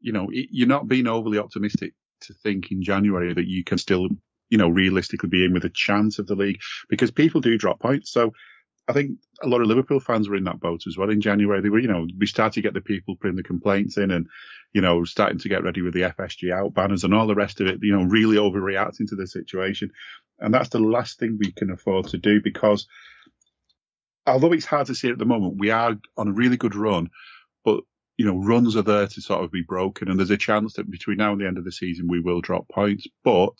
you 0.00 0.12
know, 0.12 0.30
it- 0.32 0.50
you're 0.52 0.68
not 0.68 0.88
being 0.88 1.08
overly 1.08 1.38
optimistic 1.38 1.94
to 2.22 2.34
think 2.34 2.72
in 2.72 2.82
January 2.82 3.34
that 3.34 3.48
you 3.48 3.64
can 3.64 3.78
still, 3.78 4.08
you 4.52 4.58
know, 4.58 4.68
realistically 4.68 5.30
be 5.30 5.46
in 5.46 5.54
with 5.54 5.64
a 5.64 5.70
chance 5.70 6.18
of 6.18 6.26
the 6.26 6.34
league 6.34 6.60
because 6.90 7.10
people 7.10 7.40
do 7.40 7.56
drop 7.56 7.80
points. 7.80 8.12
So 8.12 8.34
I 8.86 8.92
think 8.92 9.12
a 9.42 9.48
lot 9.48 9.62
of 9.62 9.66
Liverpool 9.66 9.98
fans 9.98 10.28
were 10.28 10.36
in 10.36 10.44
that 10.44 10.60
boat 10.60 10.82
as 10.86 10.98
well 10.98 11.08
in 11.08 11.22
January. 11.22 11.62
They 11.62 11.70
were, 11.70 11.78
you 11.78 11.88
know, 11.88 12.06
we 12.18 12.26
started 12.26 12.52
to 12.52 12.60
get 12.60 12.74
the 12.74 12.82
people 12.82 13.16
putting 13.16 13.36
the 13.36 13.42
complaints 13.42 13.96
in 13.96 14.10
and, 14.10 14.26
you 14.74 14.82
know, 14.82 15.04
starting 15.04 15.38
to 15.38 15.48
get 15.48 15.64
ready 15.64 15.80
with 15.80 15.94
the 15.94 16.02
FSG 16.02 16.52
out 16.52 16.74
banners 16.74 17.02
and 17.02 17.14
all 17.14 17.26
the 17.26 17.34
rest 17.34 17.62
of 17.62 17.66
it, 17.66 17.78
you 17.80 17.96
know, 17.96 18.04
really 18.04 18.36
overreacting 18.36 19.08
to 19.08 19.16
the 19.16 19.26
situation. 19.26 19.90
And 20.38 20.52
that's 20.52 20.68
the 20.68 20.80
last 20.80 21.18
thing 21.18 21.38
we 21.38 21.52
can 21.52 21.70
afford 21.70 22.08
to 22.08 22.18
do 22.18 22.42
because 22.44 22.86
although 24.26 24.52
it's 24.52 24.66
hard 24.66 24.88
to 24.88 24.94
see 24.94 25.08
at 25.08 25.16
the 25.16 25.24
moment, 25.24 25.56
we 25.60 25.70
are 25.70 25.96
on 26.18 26.28
a 26.28 26.32
really 26.32 26.58
good 26.58 26.74
run, 26.74 27.08
but 27.64 27.84
you 28.18 28.26
know, 28.26 28.36
runs 28.36 28.76
are 28.76 28.82
there 28.82 29.06
to 29.06 29.20
sort 29.22 29.42
of 29.42 29.50
be 29.50 29.62
broken, 29.62 30.10
and 30.10 30.18
there's 30.18 30.30
a 30.30 30.36
chance 30.36 30.74
that 30.74 30.90
between 30.90 31.16
now 31.16 31.32
and 31.32 31.40
the 31.40 31.46
end 31.46 31.56
of 31.56 31.64
the 31.64 31.72
season 31.72 32.08
we 32.08 32.20
will 32.20 32.42
drop 32.42 32.68
points. 32.68 33.06
But 33.24 33.54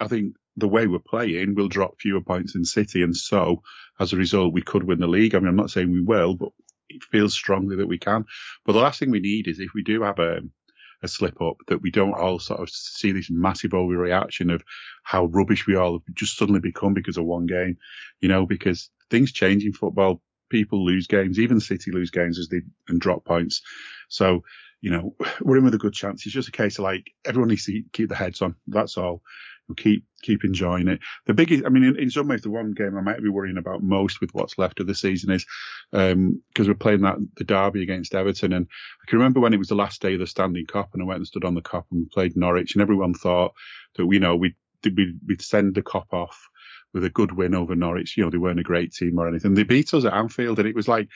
I 0.00 0.08
think 0.08 0.34
the 0.56 0.68
way 0.68 0.86
we're 0.86 0.98
playing, 0.98 1.54
we'll 1.54 1.68
drop 1.68 2.00
fewer 2.00 2.20
points 2.20 2.54
in 2.54 2.64
City, 2.64 3.02
and 3.02 3.16
so 3.16 3.62
as 4.00 4.12
a 4.12 4.16
result, 4.16 4.52
we 4.52 4.62
could 4.62 4.84
win 4.84 5.00
the 5.00 5.06
league. 5.06 5.34
I 5.34 5.38
mean, 5.38 5.48
I'm 5.48 5.56
not 5.56 5.70
saying 5.70 5.90
we 5.90 6.02
will, 6.02 6.34
but 6.34 6.50
it 6.88 7.02
feels 7.02 7.34
strongly 7.34 7.76
that 7.76 7.88
we 7.88 7.98
can. 7.98 8.24
But 8.64 8.72
the 8.72 8.80
last 8.80 8.98
thing 8.98 9.10
we 9.10 9.20
need 9.20 9.48
is 9.48 9.58
if 9.60 9.70
we 9.74 9.82
do 9.82 10.02
have 10.02 10.18
a 10.18 10.40
a 11.02 11.08
slip 11.08 11.42
up 11.42 11.56
that 11.66 11.82
we 11.82 11.90
don't 11.90 12.14
all 12.14 12.38
sort 12.38 12.58
of 12.58 12.70
see 12.70 13.12
this 13.12 13.30
massive 13.30 13.72
overreaction 13.72 14.52
of 14.52 14.62
how 15.02 15.26
rubbish 15.26 15.66
we 15.66 15.76
all 15.76 15.92
have 15.92 16.14
just 16.14 16.38
suddenly 16.38 16.58
become 16.58 16.94
because 16.94 17.18
of 17.18 17.24
one 17.26 17.44
game, 17.44 17.76
you 18.20 18.28
know, 18.28 18.46
because 18.46 18.90
things 19.10 19.30
change 19.30 19.62
in 19.64 19.74
football 19.74 20.22
people 20.48 20.84
lose 20.84 21.06
games, 21.06 21.38
even 21.38 21.60
City 21.60 21.90
lose 21.90 22.10
games 22.10 22.38
as 22.38 22.48
they 22.48 22.62
and 22.88 23.00
drop 23.00 23.24
points. 23.24 23.62
So, 24.08 24.42
you 24.80 24.90
know, 24.90 25.14
we're 25.40 25.58
in 25.58 25.64
with 25.64 25.74
a 25.74 25.78
good 25.78 25.94
chance. 25.94 26.24
It's 26.24 26.34
just 26.34 26.48
a 26.48 26.52
case 26.52 26.78
of 26.78 26.84
like 26.84 27.12
everyone 27.24 27.48
needs 27.48 27.66
to 27.66 27.82
keep 27.92 28.08
their 28.08 28.18
heads 28.18 28.42
on. 28.42 28.56
That's 28.66 28.96
all. 28.96 29.22
We'll 29.68 29.76
keep 29.76 30.04
keep 30.22 30.44
enjoying 30.44 30.88
it. 30.88 31.00
The 31.26 31.34
biggest, 31.34 31.64
I 31.64 31.68
mean, 31.68 31.84
in, 31.84 31.98
in 31.98 32.10
some 32.10 32.28
ways, 32.28 32.42
the 32.42 32.50
one 32.50 32.72
game 32.72 32.96
I 32.96 33.00
might 33.00 33.22
be 33.22 33.28
worrying 33.28 33.58
about 33.58 33.82
most 33.82 34.20
with 34.20 34.32
what's 34.32 34.58
left 34.58 34.80
of 34.80 34.86
the 34.86 34.94
season 34.94 35.30
is 35.30 35.44
um, 35.92 36.40
because 36.48 36.68
we're 36.68 36.74
playing 36.74 37.02
that 37.02 37.16
the 37.36 37.44
derby 37.44 37.82
against 37.82 38.14
Everton, 38.14 38.52
and 38.52 38.66
I 39.02 39.10
can 39.10 39.18
remember 39.18 39.40
when 39.40 39.54
it 39.54 39.58
was 39.58 39.68
the 39.68 39.74
last 39.74 40.00
day 40.00 40.14
of 40.14 40.20
the 40.20 40.26
standing 40.26 40.66
cup, 40.66 40.90
and 40.92 41.02
I 41.02 41.06
went 41.06 41.18
and 41.18 41.26
stood 41.26 41.44
on 41.44 41.54
the 41.54 41.62
cup 41.62 41.86
and 41.90 42.00
we 42.00 42.06
played 42.06 42.36
Norwich, 42.36 42.74
and 42.74 42.82
everyone 42.82 43.14
thought 43.14 43.52
that 43.96 44.06
you 44.06 44.20
know 44.20 44.36
we'd 44.36 44.54
we'd, 44.84 45.18
we'd 45.26 45.42
send 45.42 45.74
the 45.74 45.82
cup 45.82 46.12
off 46.12 46.48
with 46.94 47.04
a 47.04 47.10
good 47.10 47.32
win 47.32 47.54
over 47.54 47.74
Norwich. 47.74 48.16
You 48.16 48.24
know, 48.24 48.30
they 48.30 48.38
weren't 48.38 48.60
a 48.60 48.64
great 48.64 48.92
team 48.92 49.18
or 49.18 49.28
anything. 49.28 49.54
They 49.54 49.64
beat 49.64 49.92
us 49.94 50.04
at 50.04 50.14
Anfield, 50.14 50.58
and 50.58 50.68
it 50.68 50.74
was 50.74 50.88
like 50.88 51.08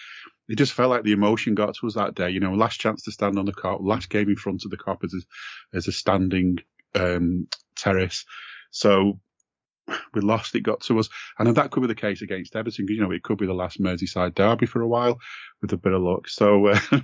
it 0.49 0.57
just 0.57 0.73
felt 0.73 0.91
like 0.91 1.05
the 1.05 1.13
emotion 1.13 1.55
got 1.55 1.77
to 1.77 1.87
us 1.87 1.95
that 1.95 2.17
day. 2.17 2.31
You 2.31 2.41
know, 2.41 2.53
last 2.55 2.81
chance 2.81 3.03
to 3.05 3.13
stand 3.13 3.39
on 3.39 3.47
the 3.47 3.53
Kop, 3.53 3.79
last 3.81 4.11
game 4.11 4.29
in 4.29 4.37
front 4.37 4.65
of 4.65 4.71
the 4.71 4.77
Kop 4.77 5.05
as 5.05 5.15
a, 5.15 5.77
as 5.77 5.87
a 5.87 5.93
standing 5.93 6.59
um, 6.95 7.49
terrace. 7.77 8.25
So 8.71 9.21
we 10.15 10.21
lost. 10.21 10.55
It 10.55 10.61
got 10.63 10.81
to 10.83 10.99
us, 10.99 11.09
and 11.39 11.55
that 11.57 11.71
could 11.71 11.81
be 11.81 11.87
the 11.87 11.95
case 11.95 12.23
against 12.23 12.57
Everton. 12.57 12.87
You 12.89 13.03
know, 13.03 13.11
it 13.11 13.23
could 13.23 13.39
be 13.39 13.47
the 13.47 13.55
last 13.55 13.81
Merseyside 13.81 14.35
derby 14.35 14.67
for 14.67 14.83
a 14.83 14.89
while 14.89 15.19
with 15.61 15.73
a 15.73 15.77
bit 15.77 15.93
of 15.93 16.03
luck. 16.03 16.29
So. 16.29 16.73
Uh, 16.93 17.01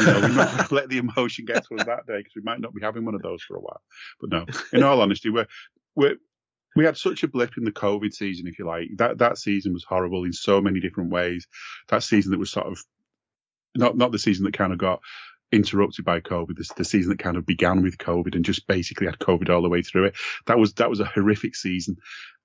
You 0.00 0.06
know, 0.06 0.20
we 0.20 0.34
might 0.34 0.72
let 0.72 0.88
the 0.88 0.96
emotion 0.96 1.44
get 1.44 1.66
to 1.66 1.74
us 1.74 1.84
that 1.84 2.06
day 2.06 2.16
because 2.16 2.32
we 2.34 2.40
might 2.42 2.60
not 2.60 2.72
be 2.74 2.80
having 2.80 3.04
one 3.04 3.14
of 3.14 3.20
those 3.20 3.42
for 3.42 3.56
a 3.56 3.60
while. 3.60 3.82
But 4.20 4.30
no, 4.30 4.46
in 4.72 4.82
all 4.82 5.02
honesty, 5.02 5.28
we're 5.28 5.46
we're 5.94 6.16
we 6.74 6.84
had 6.84 6.96
such 6.96 7.22
a 7.22 7.28
blip 7.28 7.58
in 7.58 7.64
the 7.64 7.72
COVID 7.72 8.12
season, 8.12 8.46
if 8.46 8.58
you 8.58 8.66
like. 8.66 8.88
That 8.96 9.18
that 9.18 9.38
season 9.38 9.72
was 9.72 9.84
horrible 9.84 10.24
in 10.24 10.32
so 10.32 10.60
many 10.60 10.80
different 10.80 11.10
ways. 11.10 11.46
That 11.88 12.02
season 12.02 12.30
that 12.30 12.38
was 12.38 12.50
sort 12.50 12.66
of 12.66 12.82
not 13.74 13.96
not 13.96 14.12
the 14.12 14.18
season 14.18 14.44
that 14.44 14.56
kind 14.56 14.72
of 14.72 14.78
got 14.78 15.00
interrupted 15.52 16.04
by 16.04 16.20
COVID, 16.20 16.56
the, 16.56 16.68
the 16.76 16.84
season 16.84 17.10
that 17.10 17.18
kind 17.18 17.36
of 17.36 17.46
began 17.46 17.82
with 17.82 17.98
COVID 17.98 18.34
and 18.34 18.44
just 18.44 18.66
basically 18.66 19.06
had 19.06 19.18
COVID 19.18 19.50
all 19.50 19.62
the 19.62 19.68
way 19.68 19.82
through 19.82 20.06
it. 20.06 20.14
That 20.46 20.58
was 20.58 20.72
that 20.74 20.90
was 20.90 21.00
a 21.00 21.04
horrific 21.04 21.54
season. 21.54 21.96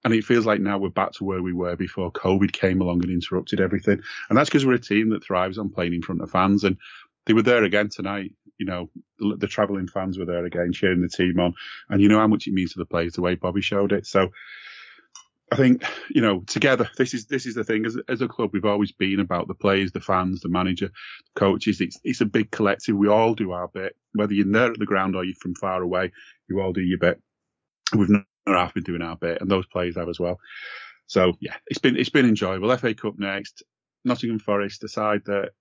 And 0.04 0.14
it 0.14 0.24
feels 0.24 0.46
like 0.46 0.62
now 0.62 0.78
we're 0.78 0.90
back 0.90 1.14
to 1.14 1.24
where 1.24 1.42
we 1.42 1.54
were 1.54 1.76
before 1.76 2.12
COVID 2.12 2.52
came 2.52 2.82
along 2.82 3.04
and 3.04 3.12
interrupted 3.12 3.60
everything. 3.60 4.02
And 4.30 4.38
that's 4.38 4.50
because 4.50 4.66
we're 4.66 4.74
a 4.74 4.80
team 4.80 5.10
that 5.10 5.24
thrives 5.24 5.58
on 5.58 5.70
playing 5.70 5.94
in 5.94 6.02
front 6.02 6.22
of 6.22 6.30
fans. 6.30 6.64
And 6.64 6.78
they 7.26 7.34
were 7.34 7.42
there 7.42 7.64
again 7.64 7.90
tonight. 7.90 8.34
You 8.58 8.66
know, 8.66 8.90
the, 9.20 9.36
the 9.38 9.48
travelling 9.48 9.88
fans 9.88 10.18
were 10.18 10.26
there 10.26 10.46
again, 10.46 10.72
cheering 10.72 11.02
the 11.02 11.10
team 11.10 11.40
on. 11.40 11.56
And 11.90 12.02
you 12.02 12.10
know 12.10 12.20
how 12.20 12.28
much 12.28 12.48
it 12.48 12.54
means 12.54 12.74
to 12.74 12.80
the 12.80 12.86
players 12.86 13.14
the 13.14 13.22
way 13.22 13.36
Bobby 13.36 13.62
showed 13.62 13.92
it. 13.92 14.06
So 14.06 14.30
I 15.52 15.56
think 15.56 15.84
you 16.10 16.22
know 16.22 16.42
together 16.42 16.90
this 16.98 17.14
is 17.14 17.28
this 17.28 17.46
is 17.46 17.56
the 17.56 17.64
thing 17.64 17.86
as 17.86 17.98
as 18.10 18.22
a 18.22 18.28
club 18.28 18.50
we've 18.52 18.66
always 18.66 18.92
been 18.92 19.20
about 19.20 19.48
the 19.48 19.54
players, 19.54 19.92
the 19.92 20.02
fans, 20.02 20.42
the 20.42 20.50
manager, 20.50 20.88
the 20.88 21.40
coaches. 21.40 21.80
It's 21.80 22.00
it's 22.04 22.22
a 22.22 22.26
big 22.26 22.52
collective. 22.52 22.98
We 22.98 23.08
all 23.08 23.34
do 23.34 23.52
our 23.52 23.68
bit, 23.70 23.96
whether 24.14 24.34
you're 24.34 24.52
there 24.52 24.72
at 24.72 24.80
the 24.80 24.86
ground 24.86 25.16
or 25.16 25.24
you're 25.24 25.36
from 25.36 25.56
far 25.56 25.82
away. 25.82 26.12
You 26.50 26.60
all 26.60 26.74
do 26.74 26.82
your 26.82 26.98
bit. 26.98 27.22
We've 27.96 28.10
not 28.10 28.26
half 28.46 28.74
been 28.74 28.84
doing 28.84 29.02
our 29.02 29.16
bit, 29.16 29.40
and 29.42 29.50
those 29.50 29.66
players 29.66 29.96
have 29.96 30.10
as 30.10 30.20
well. 30.20 30.40
So 31.08 31.34
yeah, 31.40 31.56
it's 31.68 31.80
been 31.80 31.96
it's 31.96 32.10
been 32.10 32.28
enjoyable. 32.28 32.76
FA 32.76 32.94
Cup 32.94 33.18
next, 33.18 33.64
Nottingham 34.04 34.40
Forest 34.40 34.82
decide 34.82 35.24
that 35.26 35.52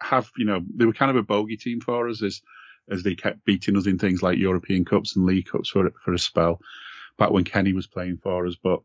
have 0.00 0.30
you 0.36 0.44
know 0.44 0.60
they 0.74 0.84
were 0.84 0.92
kind 0.92 1.10
of 1.10 1.16
a 1.16 1.22
bogey 1.22 1.56
team 1.56 1.80
for 1.80 2.08
us 2.08 2.22
as 2.22 2.42
as 2.90 3.04
they 3.04 3.14
kept 3.14 3.44
beating 3.44 3.76
us 3.76 3.86
in 3.86 3.98
things 3.98 4.20
like 4.20 4.36
European 4.36 4.84
Cups 4.84 5.14
and 5.14 5.26
League 5.26 5.46
Cups 5.46 5.68
for 5.68 5.92
for 6.04 6.12
a 6.12 6.18
spell 6.18 6.60
back 7.18 7.30
when 7.30 7.44
Kenny 7.44 7.72
was 7.72 7.86
playing 7.86 8.16
for 8.16 8.46
us, 8.46 8.56
but 8.60 8.80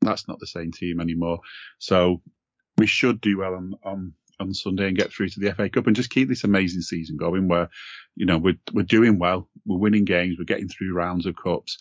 that's 0.00 0.28
not 0.28 0.38
the 0.40 0.46
same 0.46 0.72
team 0.72 1.00
anymore. 1.00 1.40
So 1.78 2.22
we 2.78 2.86
should 2.86 3.20
do 3.20 3.38
well 3.38 3.54
on, 3.54 3.74
on, 3.84 4.14
on 4.38 4.54
Sunday 4.54 4.88
and 4.88 4.96
get 4.96 5.12
through 5.12 5.28
to 5.28 5.40
the 5.40 5.52
FA 5.52 5.68
Cup 5.68 5.86
and 5.86 5.96
just 5.96 6.10
keep 6.10 6.28
this 6.28 6.44
amazing 6.44 6.80
season 6.80 7.16
going 7.16 7.48
where, 7.48 7.68
you 8.16 8.26
know, 8.26 8.38
we're, 8.38 8.58
we're 8.72 8.82
doing 8.82 9.18
well. 9.18 9.48
We're 9.66 9.78
winning 9.78 10.04
games. 10.04 10.36
We're 10.38 10.44
getting 10.44 10.68
through 10.68 10.94
rounds 10.94 11.26
of 11.26 11.36
cups. 11.36 11.78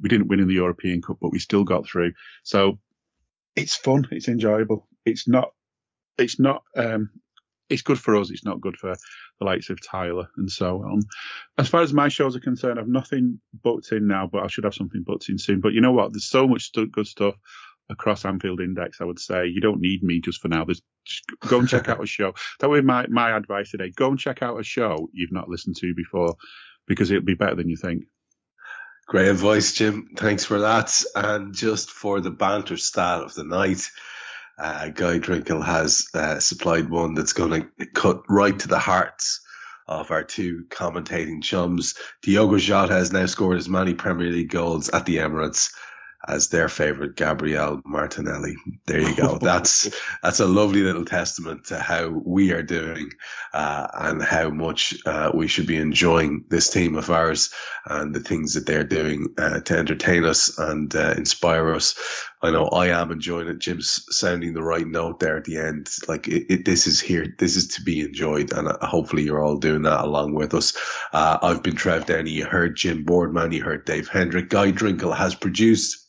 We 0.00 0.08
didn't 0.08 0.28
win 0.28 0.40
in 0.40 0.48
the 0.48 0.54
European 0.54 1.02
Cup, 1.02 1.18
but 1.20 1.30
we 1.30 1.38
still 1.38 1.64
got 1.64 1.86
through. 1.86 2.12
So 2.42 2.78
it's 3.54 3.76
fun. 3.76 4.08
It's 4.10 4.28
enjoyable. 4.28 4.88
It's 5.04 5.28
not, 5.28 5.52
it's 6.18 6.40
not, 6.40 6.64
um, 6.76 7.10
it's 7.68 7.82
good 7.82 7.98
for 7.98 8.16
us. 8.16 8.30
It's 8.30 8.44
not 8.44 8.60
good 8.60 8.76
for 8.76 8.94
the 9.38 9.44
likes 9.44 9.70
of 9.70 9.78
Tyler 9.82 10.28
and 10.36 10.50
so 10.50 10.82
on. 10.82 11.02
As 11.58 11.68
far 11.68 11.82
as 11.82 11.92
my 11.92 12.08
shows 12.08 12.36
are 12.36 12.40
concerned, 12.40 12.78
I've 12.78 12.88
nothing 12.88 13.40
booked 13.52 13.92
in 13.92 14.06
now, 14.06 14.28
but 14.30 14.42
I 14.42 14.48
should 14.48 14.64
have 14.64 14.74
something 14.74 15.02
booked 15.04 15.28
in 15.28 15.38
soon. 15.38 15.60
But 15.60 15.72
you 15.72 15.80
know 15.80 15.92
what? 15.92 16.12
There's 16.12 16.28
so 16.28 16.46
much 16.46 16.72
good 16.72 17.06
stuff 17.06 17.34
across 17.90 18.24
Anfield 18.24 18.60
Index. 18.60 19.00
I 19.00 19.04
would 19.04 19.18
say 19.18 19.46
you 19.46 19.60
don't 19.60 19.80
need 19.80 20.02
me 20.02 20.20
just 20.20 20.40
for 20.40 20.48
now. 20.48 20.64
There's 20.64 20.82
just 21.04 21.24
go 21.40 21.58
and 21.58 21.68
check 21.68 21.88
out 21.88 22.02
a 22.02 22.06
show. 22.06 22.34
That 22.60 22.70
would 22.70 22.82
be 22.82 22.86
my 22.86 23.06
my 23.08 23.36
advice 23.36 23.70
today. 23.70 23.90
Go 23.94 24.08
and 24.08 24.18
check 24.18 24.42
out 24.42 24.58
a 24.58 24.64
show 24.64 25.08
you've 25.12 25.32
not 25.32 25.48
listened 25.48 25.76
to 25.76 25.94
before 25.94 26.36
because 26.86 27.10
it'll 27.10 27.24
be 27.24 27.34
better 27.34 27.56
than 27.56 27.68
you 27.68 27.76
think. 27.76 28.04
Great 29.06 29.28
advice, 29.28 29.74
Jim. 29.74 30.10
Thanks 30.16 30.44
for 30.44 30.60
that. 30.60 31.02
And 31.14 31.54
just 31.54 31.90
for 31.90 32.20
the 32.20 32.30
banter 32.30 32.78
style 32.78 33.22
of 33.22 33.34
the 33.34 33.44
night, 33.44 33.90
uh, 34.58 34.88
Guy 34.88 35.18
Drinkle 35.18 35.64
has 35.64 36.06
uh, 36.14 36.38
supplied 36.38 36.88
one 36.88 37.14
that's 37.14 37.32
going 37.32 37.62
to 37.78 37.86
cut 37.86 38.22
right 38.28 38.58
to 38.58 38.68
the 38.68 38.78
hearts 38.78 39.40
of 39.86 40.10
our 40.10 40.24
two 40.24 40.64
commentating 40.70 41.42
chums. 41.42 41.94
Diogo 42.22 42.58
Jota 42.58 42.94
has 42.94 43.12
now 43.12 43.26
scored 43.26 43.58
as 43.58 43.68
many 43.68 43.94
Premier 43.94 44.30
League 44.30 44.50
goals 44.50 44.88
at 44.90 45.06
the 45.06 45.16
Emirates 45.16 45.74
as 46.26 46.48
their 46.48 46.68
favorite 46.68 47.16
Gabriel 47.16 47.80
Martinelli. 47.84 48.56
There 48.86 49.00
you 49.00 49.14
go. 49.14 49.38
That's 49.44 49.90
that's 50.22 50.40
a 50.40 50.46
lovely 50.46 50.82
little 50.82 51.04
testament 51.04 51.66
to 51.66 51.78
how 51.78 52.08
we 52.08 52.52
are 52.52 52.62
doing 52.62 53.10
uh, 53.52 53.88
and 53.92 54.22
how 54.22 54.50
much 54.50 54.94
uh, 55.06 55.30
we 55.34 55.48
should 55.48 55.66
be 55.66 55.76
enjoying 55.76 56.44
this 56.48 56.70
team 56.70 56.96
of 56.96 57.10
ours 57.10 57.52
and 57.86 58.14
the 58.14 58.20
things 58.20 58.54
that 58.54 58.66
they're 58.66 58.84
doing 58.84 59.34
uh, 59.38 59.60
to 59.60 59.78
entertain 59.78 60.24
us 60.24 60.58
and 60.58 60.94
uh, 60.94 61.14
inspire 61.16 61.74
us. 61.74 61.94
I 62.42 62.50
know 62.50 62.68
I 62.68 62.88
am 62.88 63.10
enjoying 63.10 63.48
it. 63.48 63.58
Jim's 63.58 64.04
sounding 64.10 64.52
the 64.52 64.62
right 64.62 64.86
note 64.86 65.18
there 65.18 65.38
at 65.38 65.44
the 65.44 65.58
end. 65.58 65.88
Like 66.08 66.28
it, 66.28 66.52
it, 66.52 66.64
this 66.64 66.86
is 66.86 67.00
here. 67.00 67.34
This 67.38 67.56
is 67.56 67.68
to 67.68 67.82
be 67.82 68.00
enjoyed, 68.00 68.52
and 68.52 68.68
uh, 68.68 68.86
hopefully 68.86 69.22
you're 69.22 69.42
all 69.42 69.56
doing 69.56 69.82
that 69.82 70.04
along 70.04 70.34
with 70.34 70.54
us. 70.54 70.76
Uh, 71.12 71.38
I've 71.40 71.62
been 71.62 71.76
Trev 71.76 72.06
Downey. 72.06 72.30
You 72.30 72.44
heard 72.44 72.76
Jim 72.76 73.04
Boardman. 73.04 73.52
You 73.52 73.62
heard 73.62 73.86
Dave 73.86 74.08
Hendrick. 74.08 74.50
Guy 74.50 74.72
Drinkle 74.72 75.14
has 75.14 75.34
produced 75.34 76.04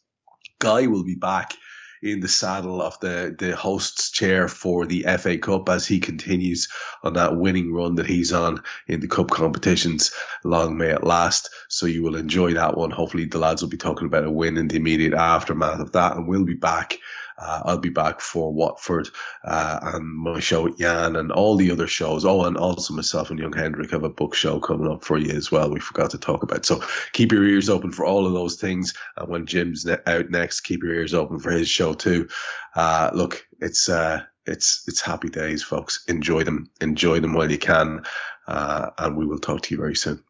Guy 0.60 0.88
will 0.88 1.04
be 1.04 1.16
back 1.16 1.54
in 2.02 2.20
the 2.20 2.28
saddle 2.28 2.82
of 2.82 3.00
the, 3.00 3.36
the 3.38 3.56
host's 3.56 4.12
chair 4.12 4.48
for 4.48 4.86
the 4.86 5.06
FA 5.18 5.38
Cup 5.38 5.70
as 5.70 5.88
he 5.88 6.00
continues 6.00 6.68
on 7.04 7.14
that 7.14 7.36
winning 7.36 7.74
run 7.74 7.96
that 7.96 8.06
he's 8.06 8.32
on 8.32 8.62
in 8.88 9.00
the 9.00 9.08
cup 9.08 9.30
competitions. 9.32 10.14
Long 10.44 10.78
may 10.78 10.90
it 10.90 11.04
last. 11.04 11.50
So 11.68 11.88
you 11.88 12.04
will 12.04 12.16
enjoy 12.16 12.54
that 12.54 12.78
one. 12.78 12.92
Hopefully 12.92 13.26
the 13.26 13.40
lads 13.40 13.62
will 13.62 13.70
be 13.70 13.78
talking 13.78 14.08
about 14.08 14.26
a 14.26 14.32
win 14.32 14.58
in 14.58 14.68
the 14.68 14.76
immediate 14.76 15.14
aftermath 15.14 15.80
of 15.80 15.94
that 15.94 16.16
and 16.16 16.28
we'll 16.28 16.46
be 16.46 16.54
back 16.54 17.00
uh, 17.38 17.62
I'll 17.66 17.78
be 17.78 17.90
back 17.90 18.22
for 18.22 18.54
Watford 18.54 19.10
uh, 19.44 19.80
and 19.84 20.06
my 20.06 20.40
show 20.40 20.64
with 20.64 20.78
Jan 20.78 21.16
and 21.16 21.32
all 21.32 21.58
the 21.58 21.72
other 21.72 21.88
shows. 21.88 22.24
Oh, 22.24 22.46
and 22.46 22.56
also 22.56 22.94
myself 22.94 23.30
and 23.30 23.40
Young 23.40 23.54
Hendrick 23.54 23.92
have 23.92 24.04
a 24.04 24.10
book 24.10 24.36
show 24.36 24.60
coming 24.60 24.90
up 24.90 25.04
for 25.04 25.18
you 25.18 25.32
as 25.36 25.52
well. 25.52 25.70
We 25.70 25.80
forgot 25.80 26.12
to 26.12 26.18
talk 26.18 26.44
about. 26.44 26.66
So 26.66 26.82
keep 27.12 27.32
your 27.32 27.44
ears 27.44 27.70
open 27.70 27.92
for 27.92 28.06
all 28.06 28.26
of 28.26 28.34
those 28.34 28.56
things. 28.56 28.94
And 29.18 29.30
when 29.30 29.46
Jim's 29.46 29.86
ne- 29.86 29.98
out 30.08 30.30
next, 30.30 30.62
keep 30.62 30.82
your 30.82 30.94
ears 30.94 31.14
open 31.14 31.40
for 31.40 31.52
his 31.52 31.68
show 31.68 31.94
too. 31.94 32.30
Uh, 32.74 33.12
look, 33.14 33.46
it's 33.60 33.90
uh, 33.90 34.24
it's 34.46 34.84
it's 34.88 35.02
happy 35.02 35.30
days, 35.30 35.62
folks. 35.62 36.06
Enjoy 36.08 36.44
them, 36.44 36.70
enjoy 36.80 37.20
them 37.20 37.34
while 37.34 37.52
you 37.52 37.58
can, 37.58 38.06
uh, 38.48 38.92
and 38.98 39.18
we 39.18 39.26
will 39.26 39.40
talk 39.40 39.62
to 39.64 39.74
you 39.74 39.78
very 39.78 39.96
soon. 39.96 40.24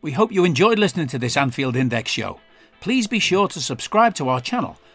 We 0.00 0.12
hope 0.12 0.32
you 0.32 0.44
enjoyed 0.44 0.78
listening 0.78 1.08
to 1.08 1.18
this 1.18 1.36
Anfield 1.36 1.76
Index 1.76 2.10
show. 2.10 2.40
Please 2.80 3.06
be 3.06 3.20
sure 3.20 3.46
to 3.48 3.60
subscribe 3.60 4.14
to 4.14 4.28
our 4.28 4.40
channel 4.40 4.78